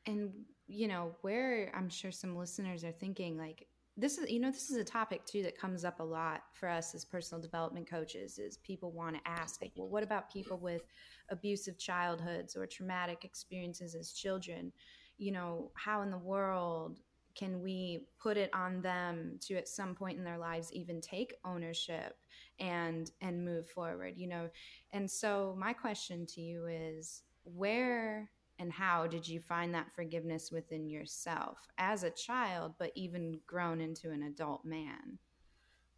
and 0.06 0.30
you 0.66 0.88
know 0.88 1.14
where 1.22 1.72
i'm 1.74 1.88
sure 1.88 2.10
some 2.10 2.36
listeners 2.36 2.84
are 2.84 2.92
thinking 2.92 3.36
like 3.36 3.66
this 3.96 4.16
is 4.18 4.30
you 4.30 4.38
know 4.38 4.50
this 4.50 4.70
is 4.70 4.76
a 4.76 4.84
topic 4.84 5.24
too 5.24 5.42
that 5.42 5.58
comes 5.58 5.84
up 5.84 6.00
a 6.00 6.04
lot 6.04 6.42
for 6.52 6.68
us 6.68 6.94
as 6.94 7.04
personal 7.04 7.42
development 7.42 7.88
coaches 7.88 8.38
is 8.38 8.58
people 8.58 8.92
want 8.92 9.16
to 9.16 9.30
ask 9.30 9.60
like 9.60 9.72
well 9.76 9.88
what 9.88 10.02
about 10.04 10.32
people 10.32 10.58
with 10.58 10.82
abusive 11.30 11.78
childhoods 11.78 12.56
or 12.56 12.66
traumatic 12.66 13.24
experiences 13.24 13.94
as 13.94 14.12
children? 14.12 14.72
You 15.18 15.32
know 15.32 15.70
how 15.74 16.02
in 16.02 16.10
the 16.10 16.18
world 16.18 17.00
can 17.34 17.62
we 17.62 18.06
put 18.20 18.36
it 18.36 18.50
on 18.52 18.80
them 18.82 19.38
to 19.42 19.54
at 19.54 19.68
some 19.68 19.94
point 19.94 20.18
in 20.18 20.24
their 20.24 20.38
lives 20.38 20.72
even 20.72 21.00
take 21.00 21.34
ownership 21.44 22.16
and 22.58 23.10
and 23.20 23.44
move 23.44 23.68
forward 23.68 24.14
you 24.16 24.28
know? 24.28 24.48
And 24.92 25.10
so 25.10 25.56
my 25.58 25.72
question 25.72 26.26
to 26.26 26.40
you 26.40 26.66
is 26.66 27.22
where 27.44 28.30
and 28.58 28.72
how 28.72 29.06
did 29.06 29.26
you 29.26 29.40
find 29.40 29.74
that 29.74 29.92
forgiveness 29.92 30.50
within 30.50 30.88
yourself 30.88 31.58
as 31.78 32.02
a 32.02 32.10
child 32.10 32.74
but 32.78 32.92
even 32.94 33.40
grown 33.46 33.80
into 33.80 34.10
an 34.10 34.22
adult 34.22 34.64
man? 34.64 35.18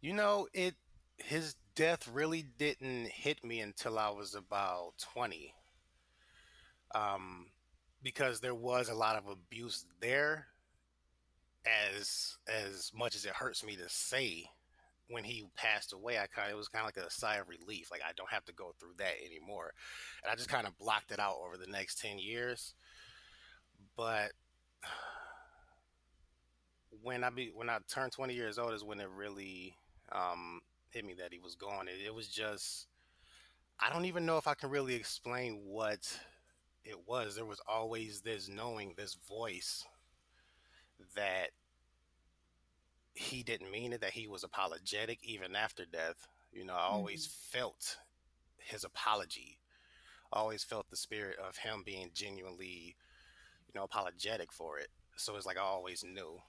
You 0.01 0.13
know 0.13 0.47
it 0.53 0.75
his 1.17 1.55
death 1.75 2.07
really 2.11 2.43
didn't 2.57 3.07
hit 3.07 3.43
me 3.43 3.59
until 3.59 3.99
i 3.99 4.09
was 4.09 4.35
about 4.35 4.93
20 5.13 5.53
um 6.95 7.47
because 8.03 8.39
there 8.39 8.55
was 8.55 8.89
a 8.89 8.95
lot 8.95 9.15
of 9.15 9.27
abuse 9.27 9.85
there 10.01 10.47
as 11.65 12.37
as 12.47 12.91
much 12.95 13.15
as 13.15 13.25
it 13.25 13.33
hurts 13.33 13.63
me 13.63 13.75
to 13.75 13.87
say 13.87 14.45
when 15.11 15.23
he 15.23 15.45
passed 15.55 15.93
away, 15.93 16.17
I 16.17 16.27
kind 16.27 16.47
of 16.47 16.53
it 16.53 16.57
was 16.57 16.67
kind 16.67 16.87
of 16.87 16.95
like 16.95 17.05
a 17.05 17.11
sigh 17.11 17.35
of 17.35 17.49
relief. 17.49 17.89
Like 17.91 18.01
I 18.07 18.13
don't 18.15 18.31
have 18.31 18.45
to 18.45 18.53
go 18.53 18.73
through 18.79 18.93
that 18.97 19.15
anymore, 19.25 19.73
and 20.23 20.31
I 20.31 20.35
just 20.35 20.49
kind 20.49 20.65
of 20.65 20.77
blocked 20.77 21.11
it 21.11 21.19
out 21.19 21.37
over 21.45 21.57
the 21.57 21.71
next 21.71 21.99
ten 21.99 22.17
years. 22.17 22.73
But 23.95 24.31
when 27.03 27.23
I 27.23 27.29
be 27.29 27.51
when 27.53 27.69
I 27.69 27.79
turned 27.87 28.11
twenty 28.11 28.33
years 28.33 28.57
old 28.57 28.73
is 28.73 28.83
when 28.83 28.99
it 28.99 29.09
really 29.15 29.75
um, 30.11 30.61
hit 30.89 31.05
me 31.05 31.13
that 31.19 31.33
he 31.33 31.39
was 31.39 31.55
gone. 31.55 31.87
It, 31.87 32.05
it 32.05 32.13
was 32.13 32.27
just 32.27 32.87
I 33.79 33.91
don't 33.91 34.05
even 34.05 34.25
know 34.25 34.37
if 34.37 34.47
I 34.47 34.53
can 34.53 34.69
really 34.69 34.95
explain 34.95 35.61
what 35.65 35.99
it 36.83 36.97
was. 37.07 37.35
There 37.35 37.45
was 37.45 37.61
always 37.67 38.21
this 38.21 38.47
knowing, 38.47 38.93
this 38.95 39.17
voice 39.27 39.83
that 41.15 41.49
he 43.31 43.43
didn't 43.43 43.71
mean 43.71 43.93
it, 43.93 44.01
that 44.01 44.11
he 44.11 44.27
was 44.27 44.43
apologetic 44.43 45.19
even 45.23 45.55
after 45.55 45.85
death. 45.85 46.27
You 46.51 46.65
know, 46.65 46.73
I 46.73 46.83
always 46.83 47.25
mm-hmm. 47.25 47.57
felt 47.59 47.97
his 48.57 48.83
apology. 48.83 49.57
I 50.33 50.39
always 50.39 50.63
felt 50.63 50.89
the 50.89 50.97
spirit 50.97 51.37
of 51.39 51.57
him 51.57 51.83
being 51.85 52.11
genuinely, 52.13 52.95
you 53.67 53.73
know, 53.73 53.83
apologetic 53.83 54.51
for 54.51 54.77
it. 54.79 54.89
So 55.15 55.35
it's 55.35 55.45
like 55.45 55.57
I 55.57 55.61
always 55.61 56.03
knew 56.03 56.39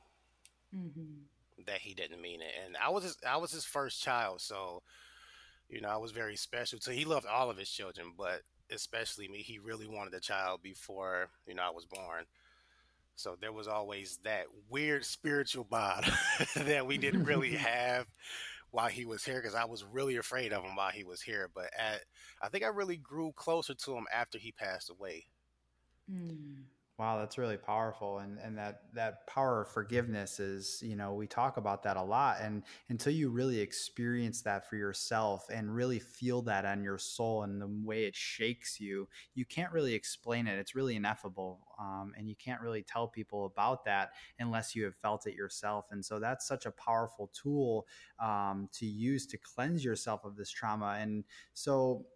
mm-hmm. 0.75 1.65
that 1.67 1.79
he 1.79 1.95
didn't 1.95 2.21
mean 2.21 2.41
it, 2.41 2.53
and 2.65 2.77
I 2.77 2.91
was 2.91 3.05
his, 3.05 3.17
I 3.27 3.37
was 3.37 3.53
his 3.53 3.65
first 3.65 4.03
child, 4.03 4.41
so 4.41 4.83
you 5.69 5.81
know 5.81 5.89
I 5.89 5.97
was 5.97 6.13
very 6.13 6.37
special. 6.37 6.79
So 6.81 6.91
he 6.91 7.05
loved 7.05 7.27
all 7.27 7.51
of 7.51 7.57
his 7.57 7.69
children, 7.71 8.13
but 8.17 8.43
especially 8.71 9.29
me. 9.29 9.39
He 9.39 9.59
really 9.59 9.87
wanted 9.87 10.15
a 10.15 10.21
child 10.21 10.63
before 10.63 11.29
you 11.47 11.55
know 11.55 11.63
I 11.63 11.71
was 11.71 11.87
born. 11.87 12.25
So 13.23 13.37
there 13.41 13.53
was 13.53 13.69
always 13.69 14.19
that 14.25 14.47
weird 14.69 15.05
spiritual 15.05 15.63
bond 15.63 16.07
that 16.57 16.87
we 16.87 16.99
didn't 16.99 17.25
really 17.25 17.53
have 17.57 18.07
while 18.73 18.89
he 18.89 19.05
was 19.05 19.25
here 19.25 19.41
because 19.41 19.55
I 19.55 19.65
was 19.65 19.85
really 19.85 20.17
afraid 20.17 20.53
of 20.53 20.65
him 20.65 20.75
while 20.75 20.91
he 20.91 21.05
was 21.05 21.23
here. 21.23 21.49
But 21.55 21.71
at, 21.79 22.01
I 22.43 22.49
think 22.49 22.65
I 22.65 22.69
really 22.69 22.97
grew 22.97 23.33
closer 23.37 23.75
to 23.75 23.97
him 23.97 24.07
after 24.13 24.39
he 24.39 24.51
passed 24.51 24.91
away. 24.91 25.27
Mm. 26.13 26.65
Wow, 26.99 27.19
that's 27.19 27.39
really 27.39 27.57
powerful. 27.57 28.19
And 28.19 28.39
and 28.39 28.57
that 28.59 28.83
that 28.95 29.27
power 29.27 29.63
of 29.63 29.69
forgiveness 29.69 30.39
is, 30.39 30.81
you 30.85 30.95
know, 30.95 31.15
we 31.15 31.27
talk 31.27 31.57
about 31.57 31.83
that 31.83 31.97
a 31.97 32.03
lot. 32.03 32.37
And 32.41 32.63
until 32.91 33.13
you 33.13 33.31
really 33.31 33.59
experience 33.59 34.43
that 34.43 34.69
for 34.69 34.77
yourself 34.77 35.47
and 35.53 35.75
really 35.75 35.99
feel 35.99 36.43
that 36.43 36.65
on 36.65 36.85
your 36.85 36.99
soul 36.99 37.43
and 37.43 37.61
the 37.61 37.67
way 37.83 38.05
it 38.05 38.15
shakes 38.15 38.79
you, 38.79 39.09
you 39.35 39.45
can't 39.45 39.73
really 39.73 39.95
explain 39.95 40.47
it. 40.47 40.59
It's 40.59 40.75
really 40.77 40.95
ineffable. 40.95 41.67
Um, 41.81 42.13
and 42.17 42.29
you 42.29 42.37
can't 42.37 42.61
really 42.61 42.83
tell 42.83 43.09
people 43.09 43.47
about 43.47 43.85
that 43.87 44.11
unless 44.39 44.77
you 44.77 44.85
have 44.85 44.95
felt 44.95 45.27
it 45.27 45.35
yourself. 45.35 45.87
And 45.91 46.05
so 46.05 46.21
that's 46.21 46.47
such 46.47 46.67
a 46.67 46.71
powerful 46.71 47.31
tool 47.33 47.87
um, 48.21 48.69
to 48.75 48.87
use 48.87 49.27
to 49.29 49.39
cleanse 49.39 49.85
yourself 49.85 50.25
of 50.25 50.37
this 50.37 50.51
trauma. 50.51 50.99
And 51.01 51.25
so 51.55 52.07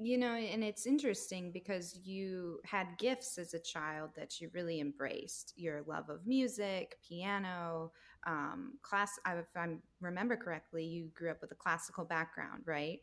you 0.00 0.18
know 0.18 0.34
and 0.34 0.64
it's 0.64 0.86
interesting 0.86 1.52
because 1.52 1.98
you 2.02 2.60
had 2.64 2.86
gifts 2.98 3.38
as 3.38 3.54
a 3.54 3.58
child 3.58 4.10
that 4.16 4.40
you 4.40 4.50
really 4.52 4.80
embraced 4.80 5.52
your 5.56 5.82
love 5.86 6.08
of 6.08 6.26
music 6.26 6.96
piano 7.06 7.92
um, 8.26 8.74
class 8.82 9.18
if 9.26 9.46
i 9.56 9.68
remember 10.00 10.36
correctly 10.36 10.84
you 10.84 11.08
grew 11.14 11.30
up 11.30 11.40
with 11.40 11.52
a 11.52 11.56
classical 11.56 12.04
background 12.04 12.62
right? 12.66 13.00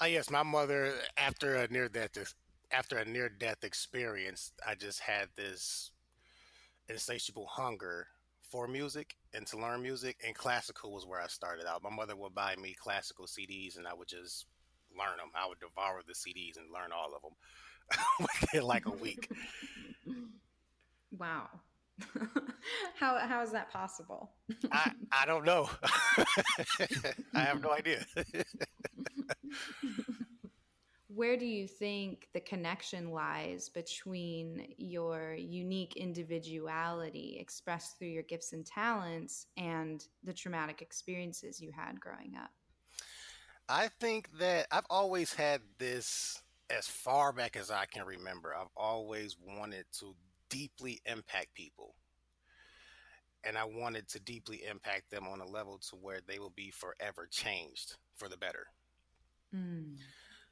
Uh, 0.00 0.06
yes 0.06 0.30
my 0.30 0.42
mother 0.42 0.94
after 1.16 1.56
a 1.56 1.68
near 1.68 1.88
death 1.88 2.34
after 2.70 2.98
a 2.98 3.04
near 3.04 3.28
death 3.28 3.62
experience 3.62 4.52
i 4.66 4.74
just 4.74 5.00
had 5.00 5.28
this 5.36 5.90
insatiable 6.88 7.46
hunger 7.46 8.06
for 8.40 8.68
music 8.68 9.16
and 9.34 9.46
to 9.46 9.58
learn 9.58 9.82
music 9.82 10.16
and 10.24 10.34
classical 10.34 10.92
was 10.92 11.04
where 11.04 11.20
i 11.20 11.26
started 11.26 11.66
out. 11.66 11.82
My 11.82 11.90
mother 11.90 12.14
would 12.14 12.34
buy 12.34 12.54
me 12.56 12.74
classical 12.78 13.26
cds 13.26 13.76
and 13.76 13.86
i 13.86 13.94
would 13.94 14.08
just 14.08 14.46
learn 14.98 15.16
them. 15.18 15.30
I 15.34 15.46
would 15.48 15.58
devour 15.60 16.02
the 16.06 16.14
CDs 16.14 16.56
and 16.56 16.72
learn 16.72 16.92
all 16.92 17.14
of 17.14 17.22
them 17.22 17.36
within 18.42 18.64
like 18.64 18.86
a 18.86 18.90
week. 18.90 19.30
Wow. 21.16 21.48
how 22.94 23.18
how 23.18 23.42
is 23.42 23.52
that 23.52 23.70
possible? 23.70 24.32
I 24.70 24.92
I 25.12 25.24
don't 25.24 25.44
know. 25.44 25.70
I 27.34 27.40
have 27.40 27.62
no 27.62 27.70
idea. 27.72 28.04
Where 31.08 31.38
do 31.38 31.46
you 31.46 31.66
think 31.66 32.28
the 32.34 32.40
connection 32.40 33.10
lies 33.10 33.70
between 33.70 34.74
your 34.76 35.34
unique 35.34 35.96
individuality 35.96 37.38
expressed 37.40 37.98
through 37.98 38.08
your 38.08 38.24
gifts 38.24 38.52
and 38.52 38.66
talents 38.66 39.46
and 39.56 40.04
the 40.24 40.34
traumatic 40.34 40.82
experiences 40.82 41.58
you 41.58 41.72
had 41.72 41.98
growing 41.98 42.34
up? 42.36 42.50
I 43.68 43.88
think 44.00 44.28
that 44.38 44.66
I've 44.70 44.86
always 44.90 45.34
had 45.34 45.60
this 45.78 46.42
as 46.70 46.86
far 46.86 47.32
back 47.32 47.56
as 47.56 47.70
I 47.70 47.86
can 47.86 48.04
remember. 48.04 48.54
I've 48.54 48.66
always 48.76 49.36
wanted 49.44 49.86
to 50.00 50.14
deeply 50.50 51.00
impact 51.04 51.54
people. 51.54 51.94
And 53.44 53.56
I 53.56 53.64
wanted 53.64 54.08
to 54.08 54.20
deeply 54.20 54.64
impact 54.68 55.10
them 55.10 55.26
on 55.28 55.40
a 55.40 55.46
level 55.46 55.78
to 55.90 55.96
where 55.96 56.20
they 56.26 56.38
will 56.38 56.52
be 56.56 56.70
forever 56.70 57.28
changed 57.30 57.96
for 58.16 58.28
the 58.28 58.36
better. 58.36 58.66
Mm. 59.54 59.96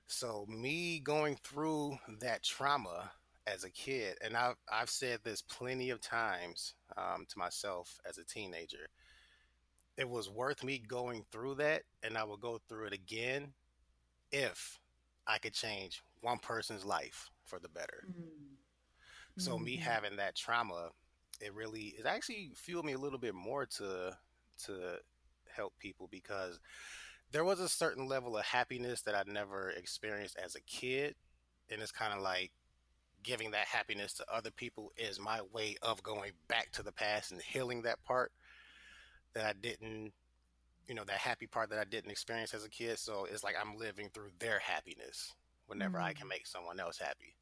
So 0.07 0.47
me 0.49 1.01
going 1.01 1.37
through 1.43 1.99
that 2.21 2.43
trauma 2.43 3.11
as 3.47 3.65
a 3.65 3.71
kid, 3.71 4.17
and 4.23 4.37
I've 4.37 4.57
I've 4.73 4.91
said 4.91 5.21
this 5.25 5.43
plenty 5.43 5.91
of 5.91 6.01
times 6.01 6.75
um, 6.97 7.27
to 7.29 7.39
myself 7.39 7.99
as 8.09 8.19
a 8.19 8.25
teenager 8.25 8.89
it 9.97 10.09
was 10.09 10.29
worth 10.29 10.65
me 10.65 10.79
going 10.79 11.25
through 11.31 11.57
that 11.57 11.83
and 12.03 12.19
I 12.19 12.25
would 12.25 12.41
go 12.41 12.61
through 12.69 12.87
it 12.87 12.93
again 12.93 13.53
if 14.33 14.79
I 15.27 15.39
could 15.39 15.55
change 15.55 16.03
one 16.21 16.39
person's 16.39 16.85
life 16.85 17.31
for 17.45 17.59
the 17.59 17.69
better. 17.69 18.05
Mm-hmm. 18.09 19.41
So 19.41 19.59
me 19.59 19.75
mm-hmm. 19.75 19.83
having 19.83 20.17
that 20.17 20.37
trauma, 20.37 20.91
it 21.41 21.55
really 21.55 21.95
it 21.99 22.07
actually 22.07 22.53
fueled 22.55 22.85
me 22.85 22.93
a 22.93 22.99
little 22.99 23.19
bit 23.19 23.35
more 23.35 23.67
to 23.67 24.17
to 24.65 24.99
help 25.55 25.73
people 25.79 26.09
because 26.11 26.59
there 27.31 27.45
was 27.45 27.61
a 27.61 27.69
certain 27.69 28.07
level 28.07 28.37
of 28.37 28.45
happiness 28.45 29.03
that 29.03 29.15
I 29.15 29.23
never 29.31 29.71
experienced 29.71 30.37
as 30.43 30.55
a 30.55 30.61
kid. 30.61 31.15
And 31.71 31.81
it's 31.81 31.91
kind 31.91 32.13
of 32.13 32.21
like 32.21 32.53
giving 33.23 33.51
that 33.53 33.67
happiness 33.67 34.13
to 34.15 34.25
other 34.33 34.51
people 34.51 34.93
is 34.97 35.19
my 35.19 35.41
way 35.53 35.77
of 35.83 36.03
going 36.03 36.33
back 36.47 36.71
to 36.73 36.83
the 36.83 36.93
past 36.93 37.33
and 37.33 37.41
healing 37.41 37.83
that 37.83 38.03
part 38.05 38.31
that 39.35 39.45
I 39.45 39.53
didn't, 39.61 40.13
you 40.89 40.95
know, 40.95 41.05
that 41.05 41.19
happy 41.19 41.47
part 41.47 41.71
that 41.71 41.79
I 41.79 41.85
didn't 41.85 42.11
experience 42.11 42.55
as 42.55 42.65
a 42.65 42.71
kid. 42.71 42.99
So 42.99 43.27
it's 43.31 43.45
like 43.45 43.55
I'm 43.61 43.77
living 43.77 44.09
through 44.13 44.31
their 44.39 44.59
happiness 44.59 45.35
whenever 45.67 45.99
mm-hmm. 45.99 46.07
I 46.07 46.13
can 46.13 46.29
make 46.29 46.47
someone 46.47 46.81
else 46.81 46.99
happy. 46.99 47.37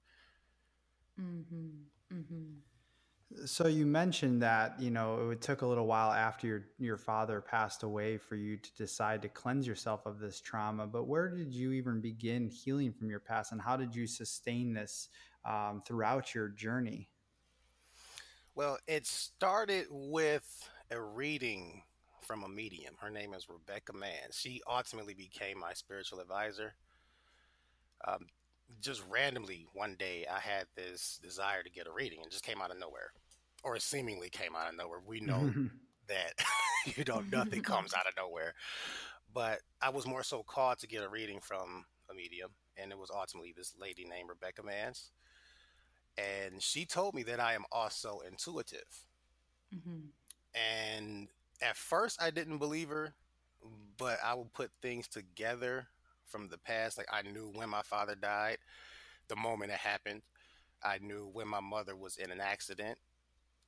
Mm-hmm. 1.21 2.15
Mm-hmm. 2.15 3.47
So 3.47 3.67
you 3.67 3.87
mentioned 3.87 4.43
that 4.43 4.79
you 4.79 4.91
know 4.91 5.31
it 5.31 5.41
took 5.41 5.63
a 5.63 5.67
little 5.67 5.87
while 5.87 6.13
after 6.13 6.47
your 6.47 6.65
your 6.79 6.99
father 6.99 7.41
passed 7.41 7.83
away 7.83 8.19
for 8.19 8.37
you 8.37 8.59
to 8.59 8.75
decide 8.77 9.23
to 9.23 9.29
cleanse 9.29 9.67
yourself 9.67 10.05
of 10.05 10.19
this 10.19 10.41
trauma. 10.41 10.87
But 10.87 11.05
where 11.05 11.29
did 11.29 11.53
you 11.53 11.73
even 11.73 12.01
begin 12.01 12.49
healing 12.49 12.93
from 12.93 13.09
your 13.09 13.21
past, 13.21 13.53
and 13.53 13.61
how 13.61 13.77
did 13.77 13.95
you 13.95 14.07
sustain 14.07 14.75
this 14.75 15.09
um, 15.45 15.83
throughout 15.87 16.35
your 16.35 16.49
journey? 16.49 17.09
Well, 18.55 18.79
it 18.87 19.07
started 19.07 19.87
with 19.91 20.69
a 20.93 21.01
reading 21.01 21.83
from 22.21 22.45
a 22.45 22.49
medium. 22.49 22.95
Her 23.01 23.11
name 23.11 23.33
is 23.33 23.49
Rebecca 23.49 23.95
Mann. 23.95 24.31
She 24.31 24.61
ultimately 24.69 25.15
became 25.15 25.59
my 25.59 25.73
spiritual 25.73 26.21
advisor. 26.21 26.75
Um, 28.07 28.27
just 28.81 29.03
randomly 29.09 29.67
one 29.73 29.97
day, 29.99 30.27
I 30.31 30.39
had 30.39 30.67
this 30.77 31.19
desire 31.23 31.63
to 31.63 31.71
get 31.71 31.87
a 31.87 31.93
reading 31.93 32.21
and 32.23 32.31
just 32.31 32.45
came 32.45 32.61
out 32.61 32.71
of 32.71 32.79
nowhere, 32.79 33.13
or 33.65 33.79
seemingly 33.79 34.29
came 34.29 34.55
out 34.55 34.69
of 34.69 34.77
nowhere. 34.77 35.01
We 35.07 35.21
know 35.21 35.53
that 36.09 36.35
you 36.97 37.05
know 37.05 37.23
nothing 37.33 37.63
comes 37.63 37.95
out 37.95 38.07
of 38.07 38.15
nowhere, 38.17 38.55
but 39.33 39.61
I 39.81 39.91
was 39.91 40.07
more 40.07 40.23
so 40.23 40.43
called 40.43 40.79
to 40.81 40.87
get 40.87 41.05
a 41.05 41.09
reading 41.09 41.41
from 41.41 41.87
a 42.11 42.15
medium, 42.15 42.51
and 42.77 42.93
it 42.93 42.99
was 42.99 43.11
ultimately 43.11 43.55
this 43.57 43.75
lady 43.81 44.05
named 44.05 44.29
Rebecca 44.29 44.63
Manns, 44.63 45.11
and 46.19 46.61
she 46.61 46.85
told 46.85 47.15
me 47.15 47.23
that 47.23 47.41
I 47.41 47.55
am 47.55 47.65
also 47.73 48.21
intuitive. 48.29 49.07
Mm-hmm. 49.75 50.09
And 50.55 51.29
at 51.61 51.77
first, 51.77 52.21
I 52.21 52.31
didn't 52.31 52.59
believe 52.59 52.89
her, 52.89 53.15
but 53.97 54.19
I 54.25 54.35
would 54.35 54.53
put 54.53 54.71
things 54.81 55.09
together 55.09 55.87
from 56.27 56.49
the 56.49 56.59
past. 56.59 56.99
Like 56.99 57.09
I 57.13 57.23
knew 57.23 57.51
when 57.55 57.69
my 57.69 57.83
father 57.83 58.15
died, 58.15 58.59
the 59.29 59.37
moment 59.37 59.73
it 59.73 59.79
happened. 59.79 60.23
I 60.83 60.99
knew 61.01 61.31
when 61.33 61.49
my 61.49 61.61
mother 61.61 61.95
was 61.95 62.17
in 62.17 62.31
an 62.31 62.41
accident. 62.41 62.99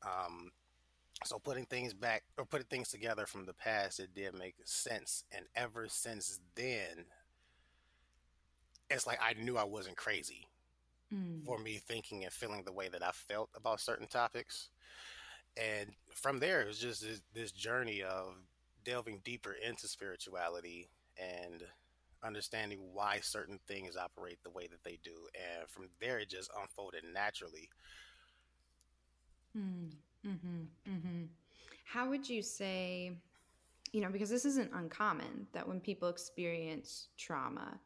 Um, 0.03 0.51
so 1.25 1.39
putting 1.39 1.65
things 1.67 1.95
back 1.95 2.25
or 2.37 2.45
putting 2.45 2.67
things 2.67 2.91
together 2.91 3.27
from 3.27 3.47
the 3.47 3.55
past, 3.55 4.01
it 4.01 4.15
did 4.15 4.35
make 4.35 4.57
sense. 4.65 5.25
And 5.31 5.47
ever 5.55 5.87
since 5.89 6.41
then, 6.57 7.07
it's 8.91 9.07
like 9.07 9.21
I 9.23 9.41
knew 9.41 9.57
I 9.57 9.65
wasn't 9.65 9.97
crazy 9.97 10.49
mm. 11.15 11.45
for 11.45 11.59
me 11.59 11.79
thinking 11.79 12.25
and 12.25 12.33
feeling 12.33 12.65
the 12.65 12.73
way 12.73 12.89
that 12.89 13.03
I 13.03 13.13
felt 13.13 13.51
about 13.55 13.81
certain 13.81 14.07
topics 14.07 14.71
and 15.57 15.91
from 16.13 16.39
there 16.39 16.61
it 16.61 16.67
was 16.67 16.79
just 16.79 17.03
this, 17.03 17.21
this 17.35 17.53
journey 17.53 18.03
of 18.03 18.35
delving 18.85 19.21
deeper 19.25 19.55
into 19.67 19.89
spirituality 19.89 20.89
and 21.19 21.63
understanding 22.23 22.79
why 22.93 23.19
certain 23.21 23.59
things 23.67 23.97
operate 23.97 24.39
the 24.43 24.51
way 24.51 24.67
that 24.67 24.83
they 24.85 24.99
do 25.03 25.27
and 25.35 25.69
from 25.69 25.85
there 26.01 26.19
it 26.19 26.29
just 26.29 26.51
unfolded 26.61 27.03
naturally 27.13 27.69
mm, 29.57 29.91
hmm 30.23 30.63
mm-hmm. 30.89 31.25
how 31.85 32.09
would 32.09 32.29
you 32.29 32.43
say 32.43 33.13
you 33.95 34.01
know, 34.01 34.11
because 34.11 34.29
this 34.29 34.45
isn't 34.45 34.73
uncommon 34.75 35.47
that 35.53 35.67
when 35.69 35.79
people 35.79 36.09
experience 36.09 37.07
trauma, 37.17 37.79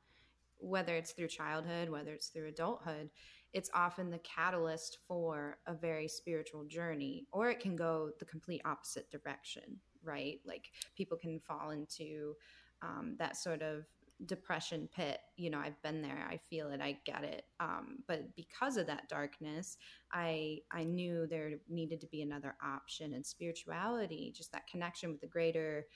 whether 0.56 0.94
it's 0.96 1.12
through 1.12 1.28
childhood, 1.28 1.90
whether 1.90 2.12
it's 2.12 2.28
through 2.28 2.48
adulthood, 2.48 3.10
it's 3.52 3.70
often 3.74 4.10
the 4.10 4.18
catalyst 4.18 4.98
for 5.06 5.58
a 5.66 5.74
very 5.74 6.08
spiritual 6.08 6.64
journey, 6.64 7.26
or 7.32 7.48
it 7.48 7.60
can 7.60 7.76
go 7.76 8.10
the 8.18 8.24
complete 8.24 8.62
opposite 8.64 9.10
direction, 9.10 9.78
right? 10.02 10.40
Like 10.44 10.70
people 10.96 11.16
can 11.16 11.40
fall 11.40 11.70
into 11.70 12.34
um, 12.82 13.16
that 13.18 13.36
sort 13.36 13.62
of 13.62 13.84
depression 14.26 14.88
pit 14.92 15.20
you 15.36 15.48
know 15.48 15.58
i've 15.58 15.80
been 15.82 16.02
there 16.02 16.26
i 16.28 16.36
feel 16.36 16.70
it 16.70 16.80
i 16.80 16.98
get 17.04 17.22
it 17.22 17.44
um, 17.60 17.98
but 18.08 18.34
because 18.34 18.76
of 18.76 18.84
that 18.86 19.08
darkness 19.08 19.76
i 20.12 20.58
i 20.72 20.82
knew 20.82 21.26
there 21.28 21.52
needed 21.68 22.00
to 22.00 22.06
be 22.08 22.22
another 22.22 22.56
option 22.64 23.14
and 23.14 23.24
spirituality 23.24 24.32
just 24.36 24.50
that 24.50 24.66
connection 24.66 25.12
with 25.12 25.20
the 25.20 25.26
greater 25.26 25.86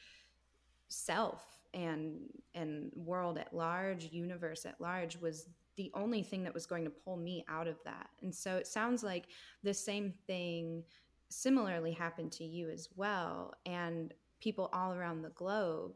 self 0.88 1.42
and 1.74 2.20
and 2.54 2.92
world 2.94 3.38
at 3.38 3.52
large 3.52 4.04
universe 4.12 4.66
at 4.66 4.80
large 4.80 5.16
was 5.16 5.48
the 5.76 5.90
only 5.94 6.22
thing 6.22 6.44
that 6.44 6.54
was 6.54 6.66
going 6.66 6.84
to 6.84 6.90
pull 6.90 7.16
me 7.16 7.44
out 7.48 7.66
of 7.66 7.76
that 7.84 8.08
and 8.22 8.34
so 8.34 8.56
it 8.56 8.66
sounds 8.66 9.02
like 9.02 9.26
the 9.62 9.74
same 9.74 10.12
thing 10.26 10.82
similarly 11.28 11.92
happened 11.92 12.30
to 12.30 12.44
you 12.44 12.68
as 12.68 12.88
well 12.96 13.54
and 13.64 14.12
people 14.40 14.68
all 14.72 14.92
around 14.92 15.22
the 15.22 15.30
globe 15.30 15.92